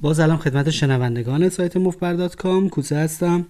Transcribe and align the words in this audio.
با 0.00 0.14
سلام 0.14 0.38
خدمت 0.38 0.70
شنوندگان 0.70 1.48
سایت 1.48 1.76
موفبر 1.76 2.28
کام. 2.28 2.68
کوسه 2.68 2.96
هستم. 2.96 3.46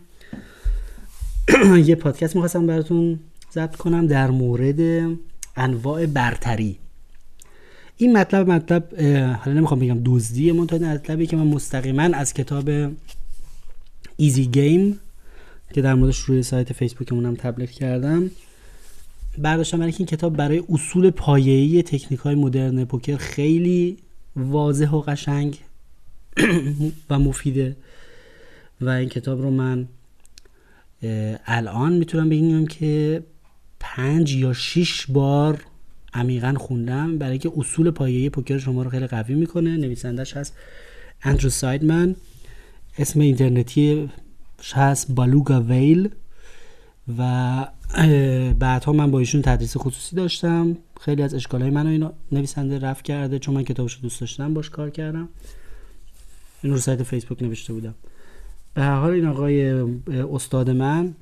یه 1.86 1.94
پادکست 1.94 2.36
می‌خواستم 2.36 2.66
براتون 2.66 3.18
ضبط 3.54 3.76
کنم 3.76 4.06
در 4.06 4.30
مورد 4.30 5.10
انواع 5.56 6.06
برتری. 6.06 6.78
این 7.96 8.16
مطلب 8.16 8.50
مطلب 8.50 8.94
حالا 9.34 9.58
نمی‌خوام 9.58 9.80
بگم 9.80 10.00
دزدی 10.04 10.52
منتها 10.52 10.78
مطلبی 10.78 11.26
که 11.26 11.36
من 11.36 11.46
مستقیما 11.46 12.02
از 12.02 12.34
کتاب 12.34 12.70
Easy 14.16 14.46
Game 14.46 14.98
که 15.72 15.82
در 15.82 15.94
موردش 15.94 16.18
روی 16.18 16.42
سایت 16.42 16.72
فیسبوکمون 16.72 17.26
هم 17.26 17.34
تبلیغ 17.34 17.70
کردم 17.70 18.30
برداشتم 19.38 19.78
برای 19.78 19.94
این 19.98 20.06
کتاب 20.06 20.36
برای 20.36 20.62
اصول 20.68 21.10
پایه‌ای 21.10 21.82
تکنیک 21.82 22.20
های 22.20 22.34
مدرن 22.34 22.84
پوکر 22.84 23.16
خیلی 23.16 23.96
واضح 24.36 24.90
و 24.90 25.00
قشنگ 25.00 25.58
و 27.10 27.18
مفیده 27.18 27.76
و 28.80 28.88
این 28.88 29.08
کتاب 29.08 29.42
رو 29.42 29.50
من 29.50 29.88
الان 31.46 31.92
می‌تونم 31.92 32.28
بگم 32.28 32.66
که 32.66 33.22
پنج 33.80 34.34
یا 34.34 34.52
شیش 34.52 35.06
بار 35.06 35.64
عمیقا 36.14 36.54
خوندم. 36.58 37.18
برای 37.18 37.38
که 37.38 37.52
اصول 37.56 37.90
پایه‌ای 37.90 38.30
پوکر 38.30 38.58
شما 38.58 38.82
رو 38.82 38.90
خیلی 38.90 39.06
قوی 39.06 39.34
می‌کنه. 39.34 39.76
نویسندش 39.76 40.36
هست 40.36 40.56
اندرو 41.22 41.50
سایدمن. 41.50 42.16
اسم 42.98 43.20
اینترنتی 43.20 44.10
هست 44.74 45.12
بالوگا 45.12 45.60
ویل. 45.60 46.08
و 47.18 47.66
بعدها 48.58 48.92
من 48.92 49.10
با 49.10 49.18
ایشون 49.18 49.42
تدریس 49.42 49.76
خصوصی 49.76 50.16
داشتم. 50.16 50.76
خیلی 51.00 51.22
از 51.22 51.34
اشکالای 51.34 51.70
منو 51.70 51.88
این 51.88 52.10
نویسنده 52.32 52.78
رفت 52.78 53.04
کرده. 53.04 53.38
چون 53.38 53.54
من 53.54 53.62
کتابش 53.62 53.94
رو 53.94 54.00
دوست 54.00 54.20
داشتم 54.20 54.54
باش 54.54 54.70
کار 54.70 54.90
کردم. 54.90 55.28
این 56.62 56.72
رو 56.72 56.78
سایت 56.78 57.02
فیسبوک 57.02 57.42
نوشته 57.42 57.72
بودم. 57.72 57.94
به 58.74 58.82
هر 58.82 59.00
حال 59.00 59.10
این 59.10 59.26
آقای 59.26 59.70
استاد 60.08 60.70
من 60.70 61.14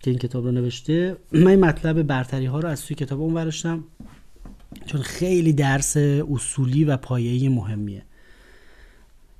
که 0.00 0.10
این 0.10 0.18
کتاب 0.18 0.44
رو 0.44 0.52
نوشته 0.52 1.16
من 1.32 1.56
مطلب 1.56 2.02
برتری 2.02 2.46
ها 2.46 2.60
رو 2.60 2.68
از 2.68 2.84
توی 2.86 2.96
کتاب 2.96 3.20
اون 3.20 3.34
ورشتم 3.34 3.84
چون 4.86 5.02
خیلی 5.02 5.52
درس 5.52 5.96
اصولی 5.96 6.84
و 6.84 6.96
پایه‌ای 6.96 7.48
مهمیه. 7.48 8.02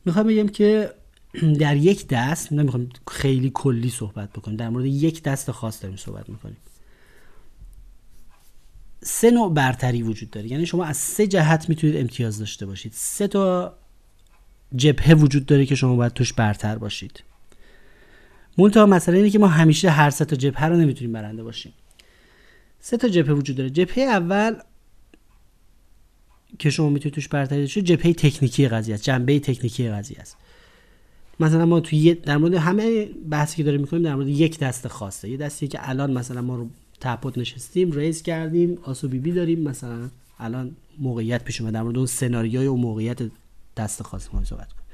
می‌خوام 0.05 0.27
بگم 0.27 0.49
که 0.49 0.95
در 1.61 1.77
یک 1.77 2.09
دست 2.09 2.53
نمی‌خوام 2.53 2.89
خیلی 3.11 3.51
کلی 3.55 3.91
صحبت 3.91 4.33
بکنیم 4.33 4.57
در 4.57 4.69
مورد 4.69 4.87
یک 4.87 5.23
دست 5.23 5.51
خاص 5.51 5.83
داریم 5.83 5.97
صحبت 5.97 6.29
می‌کنیم. 6.29 6.57
سه 9.03 9.31
نوع 9.31 9.55
برتری 9.55 10.03
وجود 10.03 10.31
داره. 10.31 10.53
یعنی 10.53 10.67
شما 10.67 10.85
از 10.85 10.97
سه 10.97 11.27
جهت 11.27 11.69
می‌تونید 11.69 11.97
امتیاز 11.97 12.39
داشته 12.39 12.67
باشید. 12.67 12.93
سه 12.95 13.29
تا 13.29 13.77
جبهه 14.77 15.15
وجود 15.15 15.47
داره 15.47 15.67
که 15.67 15.75
شما 15.75 15.97
باید 15.97 16.13
توش 16.13 16.33
برتر 16.33 16.79
باشید. 16.79 17.23
منتها 18.59 18.87
مسئله 18.87 19.17
اینه 19.17 19.31
که 19.31 19.39
ما 19.39 19.47
همیشه 19.47 19.91
هر 19.91 20.11
سه 20.11 20.25
تا 20.25 20.37
جبهه 20.37 20.65
رو 20.65 20.77
نمی‌تونیم 20.77 21.13
برنده 21.13 21.43
باشیم. 21.43 21.73
سه 22.81 22.97
تا 22.97 23.09
جبهه 23.09 23.35
وجود 23.35 23.57
داره. 23.57 23.71
جبهه 23.71 23.99
اول 23.99 24.57
که 26.59 26.71
شما 26.71 26.89
می‌تونید 26.89 27.15
توش 27.15 27.29
برتری 27.29 27.61
داشته 27.61 27.83
جبهه 27.83 28.13
تکنیکی 28.13 28.69
قضیه 28.69 28.95
است 28.95 29.05
جنبه 29.05 29.41
تکنیکی 29.41 29.89
قضیه 29.89 30.19
است. 30.21 30.37
مثلا 31.41 31.67
ما 31.67 31.81
توی 31.81 32.15
در 32.15 32.37
مورد 32.37 32.55
همه 32.55 33.05
بحثی 33.31 33.57
که 33.57 33.63
داریم 33.63 33.81
می‌کنیم 33.81 34.03
در 34.03 34.15
مورد 34.15 34.29
یک 34.29 34.59
دست 34.59 34.89
خاصه. 34.89 35.31
یه 35.31 35.37
دستی 35.37 35.69
که 35.69 35.89
الان 35.89 36.13
مثلا 36.13 36.43
ما 36.43 36.57
رو 36.57 36.69
تپوت 37.01 37.39
نشستیم 37.39 37.93
ریز 37.93 38.23
کردیم 38.23 38.79
آسو 38.83 39.09
بی 39.09 39.19
بی 39.19 39.33
داریم 39.33 39.61
مثلا 39.61 40.09
الان 40.39 40.77
موقعیت 40.99 41.45
پیش 41.45 41.61
اومد 41.61 41.73
در 41.73 41.83
مورد 41.83 41.97
اون 41.97 42.07
سناریوی 42.07 42.67
و 42.67 42.75
موقعیت 42.75 43.19
دست 43.77 44.03
خاص 44.03 44.29
ما 44.33 44.45
صحبت 44.45 44.73
کنیم. 44.73 44.85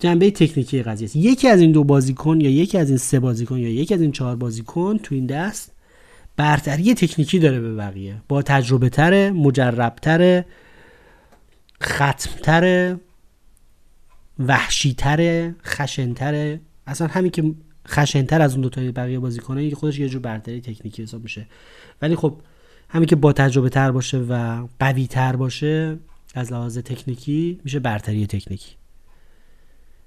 جنبه 0.00 0.30
تکنیکی 0.30 0.82
قضیه 0.82 1.04
است. 1.04 1.16
یکی 1.16 1.48
از 1.48 1.60
این 1.60 1.72
دو 1.72 1.84
بازیکن 1.84 2.40
یا 2.40 2.50
یکی 2.50 2.78
از 2.78 2.88
این 2.88 2.98
سه 2.98 3.20
بازیکن 3.20 3.58
یا 3.58 3.68
یکی 3.68 3.94
از 3.94 4.00
این 4.00 4.12
چهار 4.12 4.36
بازیکن 4.36 4.98
تو 4.98 5.14
این 5.14 5.26
دست 5.26 5.72
برتری 6.36 6.94
تکنیکی 6.94 7.38
داره 7.38 7.60
به 7.60 7.74
بقیه. 7.74 8.22
با 8.28 8.42
تجربه 8.42 8.88
تره 8.88 9.30
وحشی 14.38 14.94
تره 14.94 15.54
خشنتره. 15.64 16.60
اصلا 16.86 17.06
همین 17.06 17.30
که 17.30 17.54
خشنتر 17.88 18.42
از 18.42 18.52
اون 18.52 18.60
دو 18.60 18.68
تا 18.68 18.80
بقیه 18.80 19.18
بازیکنه 19.18 19.70
که 19.70 19.76
خودش 19.76 19.98
یه 19.98 20.08
جور 20.08 20.20
برتری 20.20 20.60
تکنیکی 20.60 21.02
حساب 21.02 21.22
میشه. 21.22 21.46
ولی 22.02 22.16
خب 22.16 22.40
همین 22.88 23.06
که 23.06 23.16
با 23.16 23.32
تجربه 23.32 23.68
تر 23.68 23.90
باشه 23.90 24.18
و 24.18 24.66
قوی 24.80 25.06
تر 25.06 25.36
باشه 25.36 25.98
از 26.34 26.52
لحاظ 26.52 26.78
تکنیکی 26.78 27.60
میشه 27.64 27.78
برتری 27.78 28.26
تکنیکی. 28.26 28.74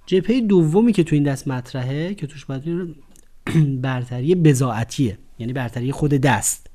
جپه 0.05 0.41
دومی 0.41 0.93
که 0.93 1.03
تو 1.03 1.15
این 1.15 1.23
دست 1.23 1.47
مطرحه 1.47 2.13
که 2.13 2.27
توش 2.27 2.45
باید 2.45 2.95
برتری 3.81 4.35
بزاعتیه 4.35 5.17
یعنی 5.39 5.53
برتری 5.53 5.91
خود 5.91 6.13
دست. 6.13 6.67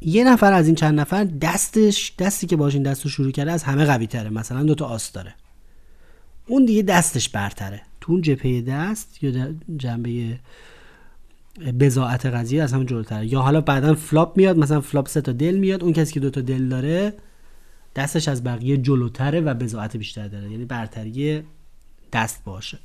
یه 0.00 0.24
نفر 0.24 0.52
از 0.52 0.66
این 0.66 0.74
چند 0.74 1.00
نفر 1.00 1.24
دستش 1.24 2.14
دستی 2.18 2.46
که 2.46 2.56
باش 2.56 2.74
این 2.74 2.82
دست 2.82 3.04
رو 3.04 3.10
شروع 3.10 3.30
کرده 3.30 3.52
از 3.52 3.62
همه 3.62 3.84
قوی 3.84 4.06
تره 4.06 4.30
مثلا 4.30 4.62
دوتا 4.62 4.86
آس 4.86 5.12
داره. 5.12 5.34
اون 6.46 6.64
دیگه 6.64 6.82
دستش 6.82 7.28
برتره. 7.28 7.82
تو 8.00 8.12
اون 8.12 8.22
جپه 8.22 8.60
دست 8.60 9.22
یا 9.22 9.54
جنبه 9.76 10.38
بضاعت 11.58 12.26
قضیه 12.26 12.62
از 12.62 12.72
همه 12.72 12.84
جلوتره 12.84 13.26
یا 13.26 13.40
حالا 13.40 13.60
بعدا 13.60 13.94
flop 13.94 14.36
میاد 14.36 14.58
مثلا 14.58 14.80
flop 14.80 15.08
سه 15.08 15.20
تا 15.20 15.32
دل 15.32 15.56
میاد 15.56 15.84
اون 15.84 15.92
کسی 15.92 16.12
که 16.12 16.20
دوتا 16.20 16.40
دل 16.40 16.68
داره 16.68 17.14
دستش 17.96 18.28
از 18.28 18.44
بقیه 18.44 18.76
جلوتره 18.76 19.40
و 19.40 19.54
بضاعت 19.54 19.96
بیشتر 19.96 20.28
داره. 20.28 20.50
یعنی 20.50 20.64
برتری 20.64 21.42
دست 22.12 22.44
باشه. 22.44 22.78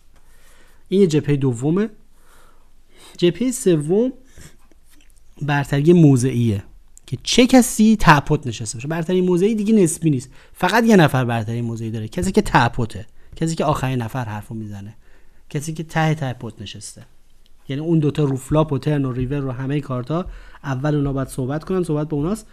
این 0.90 1.02
یه 1.02 1.08
جنبه 1.08 1.36
دومه. 1.36 1.90
جنبه 3.18 3.52
سوم 3.52 4.14
برتری 5.42 5.94
موضعیه 5.94 6.64
که 7.06 7.18
چه 7.24 7.48
کسی 7.48 7.96
ته 7.96 8.17
pot 8.17 8.48
نشسته 8.48 8.78
باشه. 8.78 8.88
برتری 8.88 9.22
موضعی 9.22 9.56
دیگه 9.56 9.74
نسبی 9.74 10.10
نیست. 10.10 10.30
فقط 10.54 10.84
یه 10.84 10.96
نفر 10.96 11.26
برتری 11.26 11.62
موضعی 11.62 11.92
داره. 11.92 12.08
کسی 12.08 12.32
که 12.32 12.42
تعپوته 12.42 13.06
کسی 13.36 13.56
که 13.56 13.66
آخرین 13.66 14.02
نفر 14.02 14.26
حرفو 14.26 14.56
می‌زنه. 14.56 14.96
کسی 15.50 15.74
که 15.74 15.84
ته 15.84 16.16
pot 16.16 16.62
نشسته. 16.62 17.06
یعنی 17.74 17.86
اون 17.86 18.00
دوتا 18.00 18.24
رو 18.24 18.36
flop 18.36 18.74
و 18.74 18.78
turn 18.78 19.06
و 19.06 19.12
ریور 19.12 19.40
رو 19.40 19.52
همه 19.52 19.82
کارتا 19.82 20.26
اول 20.64 20.96
اونا 20.96 21.14
باید 21.14 21.28
صحبت 21.28 21.64
کنن 21.64 21.84
صحبت 21.84 22.08
به 22.08 22.16
اوناست. 22.16 22.48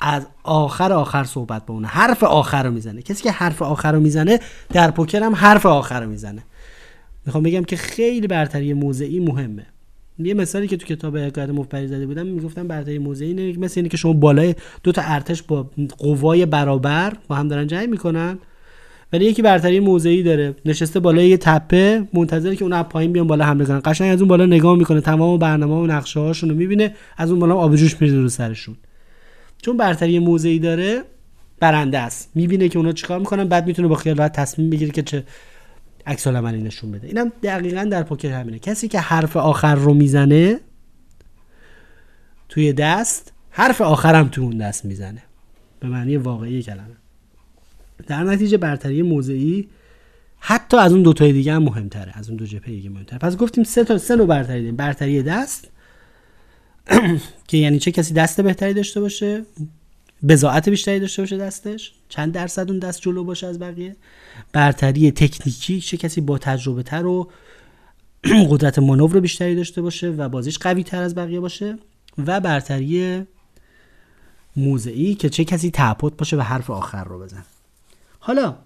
از 0.00 0.26
آخر 0.42 0.92
آخر 0.92 1.24
صحبت 1.24 1.66
به 1.66 1.72
اونه 1.72 1.88
حرف 1.88 2.22
آخر 2.24 2.62
رو 2.62 2.70
می‌زنه. 2.70 3.02
کسی 3.02 3.22
که 3.22 3.30
حرف 3.30 3.62
آخر 3.62 3.92
رو 3.92 4.00
می‌زنه 4.00 4.40
در 4.68 4.90
پوکر 4.90 5.22
هم 5.22 5.34
حرف 5.34 5.66
آخر 5.66 6.00
رو 6.00 6.10
می‌زنه. 6.10 6.42
می‌خوام 7.26 7.44
بگم 7.44 7.64
که 7.64 7.76
خیلی 7.76 8.26
برتری 8.26 8.72
موضعی 8.72 9.20
مهمه. 9.20 9.66
یه 10.18 10.34
مثالی 10.34 10.68
که 10.68 10.76
تو 10.76 10.86
کتاب 10.86 11.16
حکایت 11.16 11.50
مفت‌بری 11.50 11.88
زده 11.88 12.06
بودم 12.06 12.26
می‌گفتم 12.26 12.68
برتری 12.68 12.98
موضعی 12.98 13.28
اینه 13.28 13.58
مثل 13.58 13.80
اینه 13.80 13.88
که 13.88 13.96
شما 13.96 14.12
بالای 14.12 14.54
دو 14.82 14.92
تا 14.92 15.02
ارتش 15.04 15.42
با 15.42 15.70
قوای 15.98 16.46
برابر 16.46 17.12
با 17.28 17.36
هم 17.36 17.48
دارن 17.48 17.66
جنگ 17.66 17.88
می‌کنن. 17.88 18.38
ولی 19.12 19.24
یکی 19.24 19.42
برتری 19.42 19.80
موضعی 19.80 20.22
داره. 20.22 20.54
نشسته 20.64 21.00
بالای 21.00 21.28
یه 21.28 21.36
تپه 21.36 22.08
منتظره 22.12 22.56
که 22.56 22.62
اون 22.62 22.72
از 22.72 22.84
پایین 22.84 23.12
بیان 23.12 23.26
بالا 23.26 23.44
حمله 23.44 23.64
کنن 23.64 23.80
قشنگ 23.84 24.12
از 24.12 24.20
اون 24.20 24.28
بالا 24.28 24.46
نگاه 24.46 24.76
می‌کنه 24.76 25.00
تمام 25.00 25.38
برنامه 25.38 25.74
و 25.74 25.86
نقشه 25.86 26.20
هاشون 26.20 26.50
رو 26.50 26.56
می‌بینه 26.56 26.94
از 27.16 27.30
اون 27.30 27.40
بالا 27.40 27.54
آب 27.54 27.76
جوش 27.76 28.00
میریزه 28.00 28.20
رو 28.20 28.28
سرشون. 28.28 28.76
چون 29.62 29.76
برتری 29.76 30.18
موضعی 30.18 30.58
داره 30.58 31.02
برنده 31.60 31.98
است. 31.98 32.30
می‌بینه 32.34 32.68
که 32.68 32.78
اونا 32.78 32.92
چیکار 32.92 33.18
می‌کنن 33.18 33.44
بعد 33.44 33.66
می‌تونه 33.66 33.88
با 33.88 33.94
خیال 33.94 34.16
راحت 34.16 34.32
تصمیم 34.32 34.70
بگیره 34.70 34.90
که 34.90 35.02
چه 35.02 35.24
عکس 36.06 36.26
العملی 36.26 36.62
نشون 36.62 36.92
بده. 36.92 37.06
اینم 37.06 37.32
دقیقا 37.42 37.84
در 37.84 38.02
پوکر 38.02 38.32
همینه. 38.32 38.58
کسی 38.58 38.88
که 38.88 39.00
حرف 39.00 39.36
آخر 39.36 39.74
رو 39.74 39.94
می‌زنه 39.94 40.60
توی 42.48 42.72
دست 42.72 43.32
حرف 43.50 43.80
آخرم 43.80 44.28
تو 44.28 44.42
اون 44.42 44.58
دست 44.58 44.84
می‌زنه. 44.84 45.22
به 45.80 45.88
معنی 45.88 46.16
واقعی 46.16 46.62
کلمه. 46.62 46.99
در 48.06 48.24
نتیجه 48.24 48.56
برتری 48.56 49.02
موضعی 49.02 49.68
حتی 50.40 50.76
از 50.76 50.92
اون 50.92 51.02
دو 51.02 51.12
تای 51.12 51.32
دیگه 51.32 51.52
هم 51.52 51.62
مهمتره 51.62 52.12
از 52.14 52.28
اون 52.28 52.36
دو 52.36 52.46
جبهه 52.46 52.70
دیگه 52.70 52.90
مهمتره. 52.90 53.18
پس 53.18 53.36
گفتیم 53.36 53.64
سه 53.64 53.84
تا 53.84 53.98
سه 53.98 54.16
نوع 54.16 54.26
برتری 54.26 54.60
داریم. 54.60 54.76
برتری 54.76 55.22
دست 55.22 55.68
که 57.48 57.56
یعنی 57.56 57.78
چه 57.78 57.92
کسی 57.92 58.14
دست 58.14 58.40
بهتری 58.40 58.74
داشته 58.74 59.00
باشه 59.00 59.42
بزاعت 60.28 60.68
بیشتری 60.68 61.00
داشته 61.00 61.22
باشه 61.22 61.36
دستش 61.36 61.92
چند 62.08 62.32
درصد 62.32 62.70
اون 62.70 62.78
دست 62.78 63.00
جلو 63.00 63.24
باشه 63.24 63.46
از 63.46 63.58
بقیه. 63.58 63.96
برتری 64.52 65.10
تکنیکی 65.10 65.80
چه 65.80 65.96
کسی 65.96 66.20
با 66.20 66.38
تجربه 66.38 66.82
تر 66.82 67.06
و 67.06 67.30
قدرت 68.50 68.78
مانور 68.78 69.20
بیشتری 69.20 69.56
داشته 69.56 69.82
باشه 69.82 70.08
و 70.08 70.28
بازیش 70.28 70.58
قوی 70.58 70.82
تر 70.82 71.02
از 71.02 71.14
بقیه 71.14 71.40
باشه. 71.40 71.78
و 72.26 72.40
برتری 72.40 73.26
موضعی 74.56 75.14
که 75.14 75.28
چه 75.28 75.44
کسی 75.44 75.70
تعپوت 75.70 76.16
باشه 76.16 76.36
و 76.36 76.40
حرف 76.40 76.70
آخر 76.70 77.04
رو 77.04 77.18
بزن. 77.18 77.44
حالا 78.20 78.56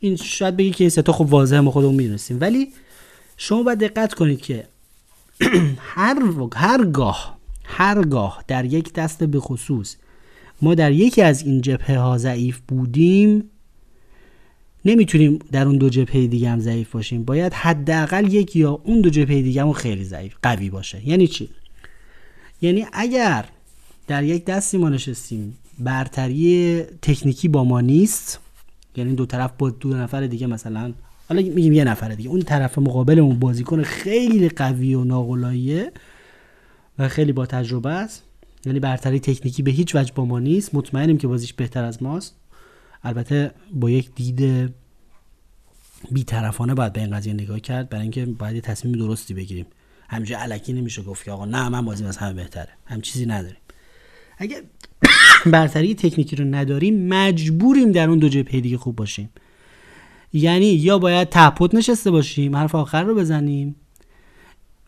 این 0.00 0.16
شاید 0.16 0.56
بگی 0.56 0.70
که 0.70 0.84
این 0.84 0.90
ستا 0.90 1.12
خب 1.12 1.26
واضحه 1.26 1.60
ما 1.60 1.70
خودمون 1.70 1.94
می‌دونستیم. 1.94 2.38
ولی 2.40 2.72
شما 3.36 3.62
باید 3.62 3.78
دقت 3.78 4.14
کنید 4.14 4.40
که 4.40 4.66
هر 5.94 6.16
هرگاه 6.54 7.38
هرگاه 7.64 8.44
در 8.48 8.64
یک 8.64 8.92
دست 8.92 9.24
به 9.24 9.40
خصوص 9.40 9.96
ما 10.62 10.74
در 10.74 10.92
یکی 10.92 11.22
از 11.22 11.42
این 11.42 11.60
جبهه 11.60 11.98
ها 11.98 12.18
ضعیف 12.18 12.60
بودیم 12.68 13.50
نمی‌تونیم 14.84 15.38
در 15.52 15.66
اون 15.66 15.78
دو 15.78 15.88
جبهه 15.88 16.26
دیگه 16.26 16.50
هم 16.50 16.60
ضعیف 16.60 16.90
باشیم. 16.90 17.24
باید 17.24 17.52
حداقل 17.52 18.32
یک 18.32 18.56
یا 18.56 18.80
اون 18.84 19.00
دو 19.00 19.10
جبهه 19.10 19.42
دیگه 19.42 19.62
هم 19.62 19.72
خیلی 19.72 20.04
ضعیف 20.04 20.34
قوی 20.42 20.70
باشه. 20.70 21.08
یعنی 21.08 21.26
چی؟ 21.26 21.48
یعنی 22.62 22.86
اگر 22.92 23.44
در 24.06 24.24
یک 24.24 24.44
دستی 24.44 24.78
ما 24.78 24.88
نشستیم 24.88 25.58
برتری 25.78 26.82
تکنیکی 27.02 27.48
با 27.48 27.64
ما 27.64 27.80
نیست 27.80 28.40
یعنی 28.96 29.14
دو 29.14 29.26
طرف 29.26 29.52
با 29.58 29.70
دو 29.70 29.88
نفر 29.88 30.26
دیگه 30.26 30.46
مثلا 30.46 30.94
حالا 31.28 31.42
میگیم 31.42 31.72
یه 31.72 31.84
نفر 31.84 32.08
دیگه. 32.08 32.30
اون 32.30 32.42
طرف 32.42 32.78
مقابل 32.78 33.18
اون 33.18 33.38
بازیکن 33.38 33.82
خیلی 33.82 34.48
قوی 34.48 34.94
و 34.94 35.04
ناقلاییه 35.04 35.92
و 36.98 37.08
خیلی 37.08 37.32
با 37.32 37.46
تجربه 37.46 37.90
است. 37.90 38.22
یعنی 38.66 38.80
برتری 38.80 39.20
تکنیکی 39.20 39.62
به 39.62 39.70
هیچ 39.70 39.94
وجه 39.94 40.12
با 40.14 40.24
ما 40.24 40.38
نیست. 40.38 40.74
مطمئنیم 40.74 41.18
که 41.18 41.26
بازیش 41.26 41.52
بهتر 41.52 41.84
از 41.84 42.02
ماست. 42.02 42.36
البته 43.02 43.50
با 43.72 43.90
یک 43.90 44.14
دید 44.14 44.72
بیطرفانه 46.10 46.74
باید 46.74 46.92
به 46.92 47.00
این 47.00 47.16
قضیه 47.16 47.32
نگاه 47.32 47.60
کرد. 47.60 47.88
برای 47.88 48.02
اینکه 48.02 48.26
باید 48.26 48.54
یه 48.54 48.60
تصمیم 48.60 48.94
درستی 48.94 49.34
بگیریم. 49.34 49.66
همینجا 50.08 50.38
علکی 50.38 50.72
نمیشه 50.72 51.02
گفت 51.02 51.24
که 51.24 51.30
آقا 51.30 51.44
نه 51.44 51.68
من 51.68 51.84
بازیم 51.84 52.06
از 52.06 52.16
همه 52.16 52.32
بهتره. 52.32 52.68
هم 52.86 53.00
چیزی 53.00 53.26
نداریم. 53.26 53.60
اگه 54.38 54.62
برتری 55.46 55.94
تکنیکی 55.94 56.36
رو 56.36 56.44
نداریم 56.44 57.08
مجبوریم 57.08 57.92
در 57.92 58.08
اون 58.08 58.18
دو 58.18 58.28
جبهه 58.28 58.60
دیگه 58.60 58.78
خوب 58.78 58.96
باشیم. 58.96 59.30
یعنی 60.32 60.66
یا 60.66 60.98
باید 60.98 61.28
تپوت 61.30 61.74
نشسته 61.74 62.10
باشیم 62.10 62.56
حرف 62.56 62.74
آخر 62.74 63.02
رو 63.02 63.14
بزنیم 63.14 63.76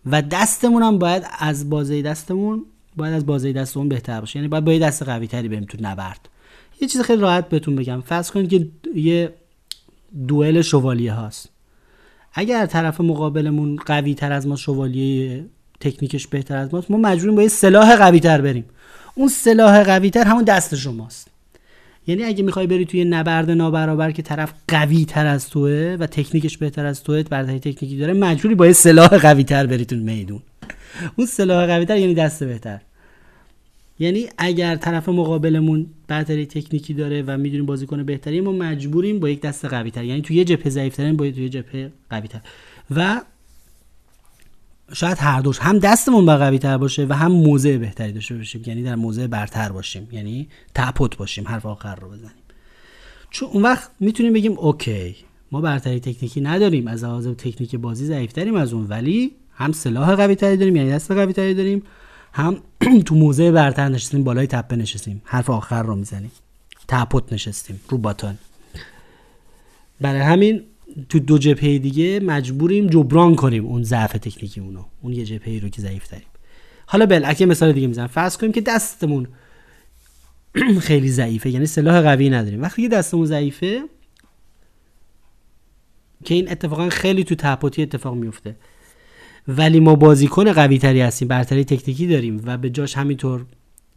و 0.07 0.23
دستمون 0.23 0.83
هم 0.83 0.99
باید 0.99 1.27
از 1.39 1.71
بازه 1.71 2.03
دستمون 2.03 2.65
باید 2.97 3.15
از 3.15 3.27
بازه 3.27 3.53
دستمون 3.53 3.89
بهتر 3.89 4.21
باشه. 4.21 4.39
یعنی 4.39 4.49
باید 4.49 4.65
با 4.65 4.73
یه 4.73 4.79
دست 4.79 5.03
قوی 5.03 5.27
تری 5.27 5.49
بریم 5.49 5.65
تو 5.65 5.79
نبرد. 5.81 6.29
یه 6.81 6.89
چیز 6.89 7.01
خیلی 7.01 7.23
راحت 7.23 7.49
بهتون 7.49 7.77
بگم. 7.77 8.01
فرض 8.01 8.31
کنید 8.31 8.51
که 8.51 8.69
یه 8.95 9.35
دوئل 10.29 10.63
شوالیه 10.63 11.13
هاست. 11.13 11.49
اگر 12.33 12.67
طرف 12.67 13.01
مقابلمون 13.01 13.77
قوی 13.77 14.15
تر 14.15 14.33
از 14.33 14.47
ما 14.47 14.57
شوالیه 14.57 15.45
تکنیکش 15.81 16.27
بهتر 16.27 16.57
از 16.57 16.75
ماست 16.75 16.91
ما 16.91 16.97
مجبوریم 16.97 17.35
با 17.35 17.43
یه 17.43 17.49
سلاح 17.49 17.97
قوی 17.97 18.21
تر 18.21 18.41
بریم. 18.41 18.65
اون 19.19 19.29
سلاح 19.29 19.83
قوی 19.83 20.11
تر 20.11 20.25
همون 20.25 20.45
دست 20.45 20.75
شماست. 20.75 21.29
یعنی 22.07 22.25
اگه 22.25 22.43
می‌خوای 22.43 22.67
بری 22.67 22.85
توی 22.85 23.05
نبرد 23.05 23.51
نابرابر 23.51 24.11
که 24.11 24.23
طرف 24.23 24.53
قوی 24.69 25.05
تر 25.05 25.27
از 25.27 25.51
توه 25.51 25.97
و 26.01 26.07
تکنیکش 26.07 26.59
بهتر 26.59 26.87
از 26.87 27.03
توه 27.03 27.23
برتری 27.23 27.59
تکنیکی 27.59 27.97
داره 27.97 28.13
مجبوری 28.13 28.55
با 28.55 28.67
یه 28.67 28.73
سلاح 28.73 29.09
قوی 29.09 29.45
تر 29.45 29.67
بری 29.67 29.85
تو 29.85 29.97
میدون. 29.97 30.43
اون 31.17 31.27
سلاح 31.27 31.67
قوی 31.67 31.85
تر 31.85 31.97
یعنی 31.97 32.15
دست 32.15 32.45
بهتر. 32.45 32.81
یعنی 33.99 34.27
اگر 34.39 34.77
طرف 34.77 35.09
مقابلمون 35.09 35.87
برتری 36.09 36.47
تکنیکی 36.47 36.95
داره 36.95 37.23
و 37.27 37.37
می‌دونیم 37.37 37.67
بازیکن 37.67 38.03
بهتری 38.03 38.41
ما 38.41 38.53
مجبوریم 38.53 39.21
با 39.21 39.29
یک 39.29 39.41
دست 39.41 39.65
قوی 39.65 39.91
تر 39.91 40.05
یعنی 40.05 40.23
تو 40.23 40.35
یه 40.35 40.45
جبهه 40.45 40.71
ضعیف 40.71 41.01
با 41.01 41.31
توی 41.31 41.49
جبهه 41.49 41.93
قوی 42.11 42.29
تر 42.29 42.41
و 42.91 43.21
شاید 44.93 45.19
هر 45.21 45.41
دوش 45.41 45.59
هم 45.59 45.79
دستمون 45.79 46.27
با 46.27 46.59
تر 46.59 46.79
باشه 46.79 47.07
و 47.09 47.13
هم 47.13 47.33
موضع 47.33 47.77
بهتری 47.77 48.13
داشته 48.13 48.35
باشیم. 48.35 48.63
یعنی 48.67 48.83
در 48.83 48.95
موضع 48.95 49.27
برتر 49.27 49.73
باشیم. 49.73 50.09
یعنی 50.13 50.49
تپوت 50.75 51.17
باشیم. 51.17 51.49
حرف 51.49 51.67
آخر 51.67 51.95
رو 51.95 52.09
بزنیم. 52.09 52.33
چون 53.31 53.49
اون 53.49 53.63
وقت 53.63 53.91
می‌تونیم 54.01 54.33
بگیم 54.33 54.59
اوکی 54.59 55.17
ما 55.53 55.61
برتری 55.61 56.01
تکنیکی 56.01 56.41
نداریم. 56.41 56.87
از 56.89 57.05
لحاظ 57.05 57.29
تکنیک 57.29 57.77
بازی 57.77 58.07
ضعیفتریم 58.07 58.55
از 58.55 58.73
اون 58.73 58.87
ولی 58.87 59.33
هم 59.55 59.73
سلاح 59.73 60.15
قوی 60.15 60.35
تری 60.35 60.57
داریم 60.57 60.77
یعنی 60.77 60.91
دست 60.91 61.11
قوی 61.11 61.33
تری 61.33 61.55
داریم. 61.55 61.83
هم 62.33 62.57
تو 63.07 63.15
موضع 63.15 63.51
برتر 63.51 63.89
نشستیم 63.89 64.25
بالای 64.25 64.47
تپه 64.47 64.77
نشستیم. 64.77 65.23
حرف 65.25 65.51
آخر 65.51 65.83
رو 65.83 65.97
می‌زنیم. 65.97 66.33
تپوت 66.89 67.33
نشستیم. 67.33 67.81
رو 67.89 67.99
باتان 67.99 68.39
برای 70.01 70.21
همین 70.21 70.63
تو 71.09 71.19
دو 71.19 71.39
جبهه 71.39 71.79
دیگه 71.79 72.21
مجبوریم 72.21 72.87
جبران 72.87 73.35
کنیم 73.35 73.67
اون 73.67 73.83
ضعف 73.83 74.13
تکنیکی 74.13 74.61
اونو. 74.61 74.85
اون 75.03 75.13
یه 75.13 75.25
جبهه 75.25 75.61
رو 75.63 75.69
که 75.69 75.83
ضعیف 75.83 76.11
داریم 76.11 76.27
حالا 76.87 77.21
اگه 77.25 77.47
مثال 77.47 77.73
دیگه 77.73 77.87
می‌زنم 77.87 78.07
فرض 78.07 78.37
کنیم 78.37 78.53
که 78.53 78.61
دستمون 78.61 79.29
خیلی 80.81 81.09
ضعیفه 81.09 81.51
یعنی 81.51 81.67
سلاح 81.67 82.01
قوی 82.01 82.31
نداریم. 82.31 82.63
وقتی 82.63 82.83
که 82.83 82.89
دستمون 82.89 83.27
ضعیفه 83.27 83.83
که 86.25 86.35
این 86.35 86.51
اتفاقا 86.51 86.89
خیلی 86.89 87.25
تو 87.25 87.35
تپوتی 87.35 87.83
اتفاق 87.83 88.15
میفته. 88.15 88.57
ولی 89.49 89.81
ما 89.81 89.95
بازیکن 89.95 90.53
قوی 90.53 90.79
تری 90.79 91.01
هستیم 91.01 91.29
برتری 91.29 91.65
تکنیکی 91.65 92.07
داریم 92.07 92.43
و 92.45 92.59
به 92.59 92.71
جاش 92.71 92.97
همینطور 92.97 93.47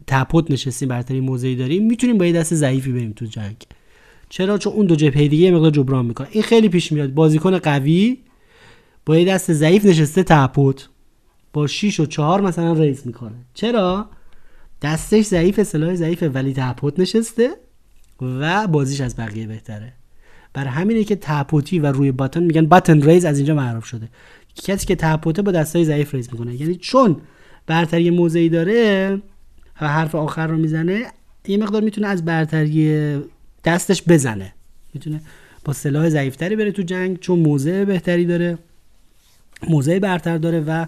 تپوت 0.06 0.50
نشستیم 0.50 0.88
برتری 0.88 1.20
موضعی 1.20 1.56
داریم 1.56 1.86
می‌تونیم 1.86 2.18
با 2.18 2.26
یه 2.26 2.32
دست 2.32 2.54
ضعیفی 2.54 2.92
بریم 2.92 3.12
تو 3.12 3.24
جنگ. 3.24 3.56
چرا؟ 4.30 4.58
چون 4.58 4.72
اون 4.72 4.86
دو 4.86 4.96
جبهه 4.96 5.28
دیگه 5.28 5.50
مقدار 5.50 5.70
جبران 5.70 6.06
می‌کنه 6.06 6.28
این 6.30 6.42
خیلی 6.42 6.68
پیش 6.68 6.92
میاد. 6.92 7.14
بازیکن 7.14 7.58
قوی 7.58 8.18
با 9.06 9.18
یه 9.18 9.24
دست 9.24 9.52
ضعیف 9.52 9.86
نشسته 9.86 10.22
ته 10.22 10.48
pot 10.48 10.88
با 11.52 11.66
6 11.66 12.00
و 12.00 12.06
4 12.06 12.40
مثلا 12.40 12.72
raise 12.72 13.06
می‌کنه. 13.06 13.34
چرا؟ 13.54 14.08
دستش 14.82 15.24
ضعیف 15.24 15.62
سلاح 15.62 15.94
ضعیفه 15.94 16.28
ولی 16.28 16.54
ته 16.56 16.74
pot 16.74 17.00
نشسته 17.00 17.50
و 18.22 18.66
بازیش 18.66 19.00
از 19.00 19.16
بقیه 19.16 19.46
بهتره. 19.46 19.92
برا 20.52 20.64
همینه 20.64 21.04
که 21.04 21.16
ته 21.16 21.37
pot 21.37 21.68
ی 21.68 21.78
و 21.78 21.86
روی 21.86 22.12
button 22.12 22.42
میگن 22.42 22.66
button 22.66 23.02
raise 23.02 23.24
از 23.24 23.38
اینجا 23.38 23.54
معروف 23.54 23.84
شده. 23.84 24.08
کسی 24.54 24.86
که 24.86 24.96
تپوته 24.96 25.42
با 25.42 25.52
دستای 25.52 25.84
ضعیف 25.84 26.14
raise 26.14 26.28
می‌کنه. 26.32 26.60
یعنی 26.60 26.74
چون 26.74 27.16
برتری 27.66 28.10
موضعی 28.10 28.48
داره 28.48 29.18
و 29.80 29.88
حرف 29.88 30.14
آخر 30.14 30.46
رو 30.46 30.56
می‌زنه 30.56 31.06
یه 31.48 31.56
مقدار 31.56 31.82
می‌تونه 31.82 32.06
از 32.06 32.24
برتری 32.24 33.18
دستش 33.64 34.02
بزنه. 34.08 34.52
می‌تونه 34.94 35.20
با 35.64 35.72
سلاح 35.72 36.08
ضعیفتری 36.08 36.56
بره 36.56 36.72
تو 36.72 36.82
جنگ 36.82 37.18
چون 37.18 37.38
موضع 37.38 37.84
بهتری 37.84 38.24
داره 38.24 38.58
موضع 39.68 39.98
برتر 39.98 40.38
داره 40.38 40.60
و 40.60 40.86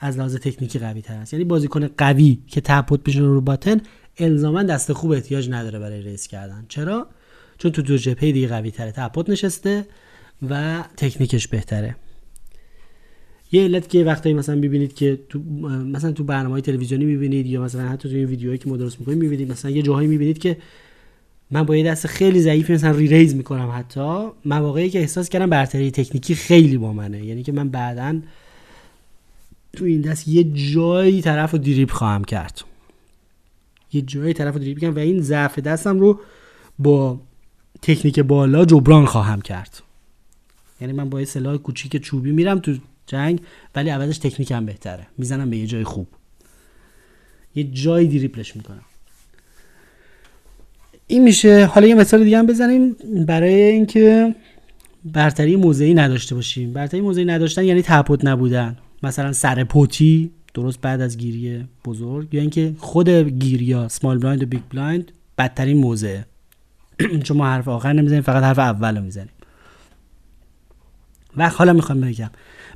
از 0.00 0.18
لحاظ 0.18 0.36
تکنیکی 0.36 0.78
قوی 0.78 1.02
تر 1.02 1.14
است. 1.14 1.32
یعنی 1.32 1.44
بازیکن 1.44 1.88
قوی 1.98 2.38
که 2.46 2.60
تپوت 2.60 3.04
بشه 3.04 3.20
رو 3.20 3.40
باتن 3.40 3.80
الزاما 4.18 4.62
دست 4.62 4.92
خوب 4.92 5.10
احتیاج 5.10 5.50
نداره 5.50 5.78
برای 5.78 6.02
ریس 6.02 6.26
کردن. 6.26 6.64
چرا؟ 6.68 7.06
چون 7.58 7.72
تو 7.72 7.82
دو 7.82 7.96
جبهه 7.96 8.32
دیگه 8.32 8.48
قوی 8.48 8.70
تره 8.70 8.92
تپوت 8.92 9.30
نشسته 9.30 9.86
و 10.48 10.84
تکنیکش 10.96 11.48
بهتره. 11.48 11.96
یه 13.52 13.64
علت 13.64 13.88
که 13.88 14.04
وقتی 14.04 14.32
مثلا 14.32 14.56
ببینید 14.56 14.94
که 14.94 15.20
تو 15.28 15.38
مثلا 15.68 16.12
تو 16.12 16.24
برنامه 16.24 16.60
تلویزیونی 16.60 17.04
می‌بینید 17.04 17.46
یا 17.46 17.62
مثلا 17.62 17.88
حتی 17.88 18.08
تو 18.08 18.14
این 18.14 18.24
ویدیوهایی 18.24 18.58
که 18.58 18.68
ما 18.68 18.76
درست 18.76 19.00
می‌کنیم 19.00 19.18
می‌بینید 19.18 19.52
مثلا 19.52 19.70
یه 19.70 19.82
جاهایی 19.82 20.08
می‌بینید 20.08 20.38
که 20.38 20.56
من 21.52 21.62
با 21.62 21.76
یه 21.76 21.84
دست 21.84 22.06
خیلی 22.06 22.40
ضعیفی 22.40 22.72
مثلا 22.72 22.90
ری 22.90 23.06
ریز 23.06 23.34
می‌کنم 23.34 23.72
حتی. 23.76 24.28
مواقعی 24.44 24.90
که 24.90 24.98
احساس 24.98 25.28
کردم 25.28 25.50
برتری 25.50 25.90
تکنیکی 25.90 26.34
خیلی 26.34 26.78
با 26.78 26.92
منه. 26.92 27.24
یعنی 27.24 27.42
که 27.42 27.52
من 27.52 27.68
بعدا 27.68 28.20
تو 29.72 29.84
این 29.84 30.00
دست 30.00 30.28
یه 30.28 30.44
جایی 30.44 31.22
طرف 31.22 31.50
رو 31.50 31.58
دریب 31.58 31.90
خواهم 31.90 32.24
کرد. 32.24 32.60
یه 33.92 34.02
جایی 34.02 34.32
طرف 34.32 34.54
رو 34.54 34.60
دریب 34.60 34.80
کنم 34.80 34.96
و 34.96 34.98
این 34.98 35.20
ضعف 35.20 35.58
دستم 35.58 36.00
رو 36.00 36.20
با 36.78 37.20
تکنیک 37.82 38.20
بالا 38.20 38.64
جبران 38.64 39.06
خواهم 39.06 39.40
کرد. 39.40 39.82
یعنی 40.80 40.92
من 40.92 41.10
با 41.10 41.20
یه 41.20 41.26
سلاح 41.26 41.56
کوچیک 41.56 41.96
چوبی 41.96 42.32
میرم 42.32 42.58
تو 42.58 42.76
جنگ 43.06 43.40
ولی 43.74 43.90
عوضش 43.90 44.18
تکنیکم 44.18 44.66
بهتره. 44.66 45.06
می‌زنم 45.18 45.50
به 45.50 45.56
یه 45.56 45.66
جای 45.66 45.84
خوب. 45.84 46.06
یه 47.54 47.64
جایی 47.64 48.08
دریبلش 48.08 48.56
می‌کنم. 48.56 48.84
این 51.06 51.22
میشه. 51.22 51.66
حالا 51.66 51.86
یه 51.86 51.94
مثال 51.94 52.24
دیگه 52.24 52.38
هم 52.38 52.46
بزنیم 52.46 52.96
برای 53.26 53.54
اینکه 53.54 54.34
برتری 55.04 55.56
موضعی 55.56 55.94
نداشته 55.94 56.34
باشیم. 56.34 56.72
برتری 56.72 57.00
موضعی 57.00 57.24
نداشتن 57.24 57.64
یعنی 57.64 57.82
ته 57.82 57.99
pot 57.99 58.24
نبودن. 58.24 58.76
مثلا 59.02 59.32
سر 59.32 59.64
pot 59.64 60.14
ی 60.14 60.30
درست 60.54 60.80
بعد 60.80 61.00
از 61.00 61.18
گیری 61.18 61.64
بزرگ 61.84 62.34
یا 62.34 62.40
اینکه 62.40 62.74
خود 62.78 63.08
گیریا 63.08 63.88
small 63.88 64.18
blind 64.18 64.42
و 64.42 64.46
big 64.46 64.60
blind 64.70 65.12
بدترین 65.38 65.76
موضعه. 65.76 66.24
چون 67.24 67.36
ما 67.36 67.46
حرف 67.46 67.68
آخر 67.68 67.92
نمی‌زنیم 67.92 68.22
فقط 68.22 68.42
حرف 68.42 68.58
اول 68.58 68.96
رو 68.96 69.02
می‌زنیم. 69.02 69.32
و 71.36 71.48
حالا 71.48 71.72
می‌خوام 71.72 72.00
بگم. 72.00 72.30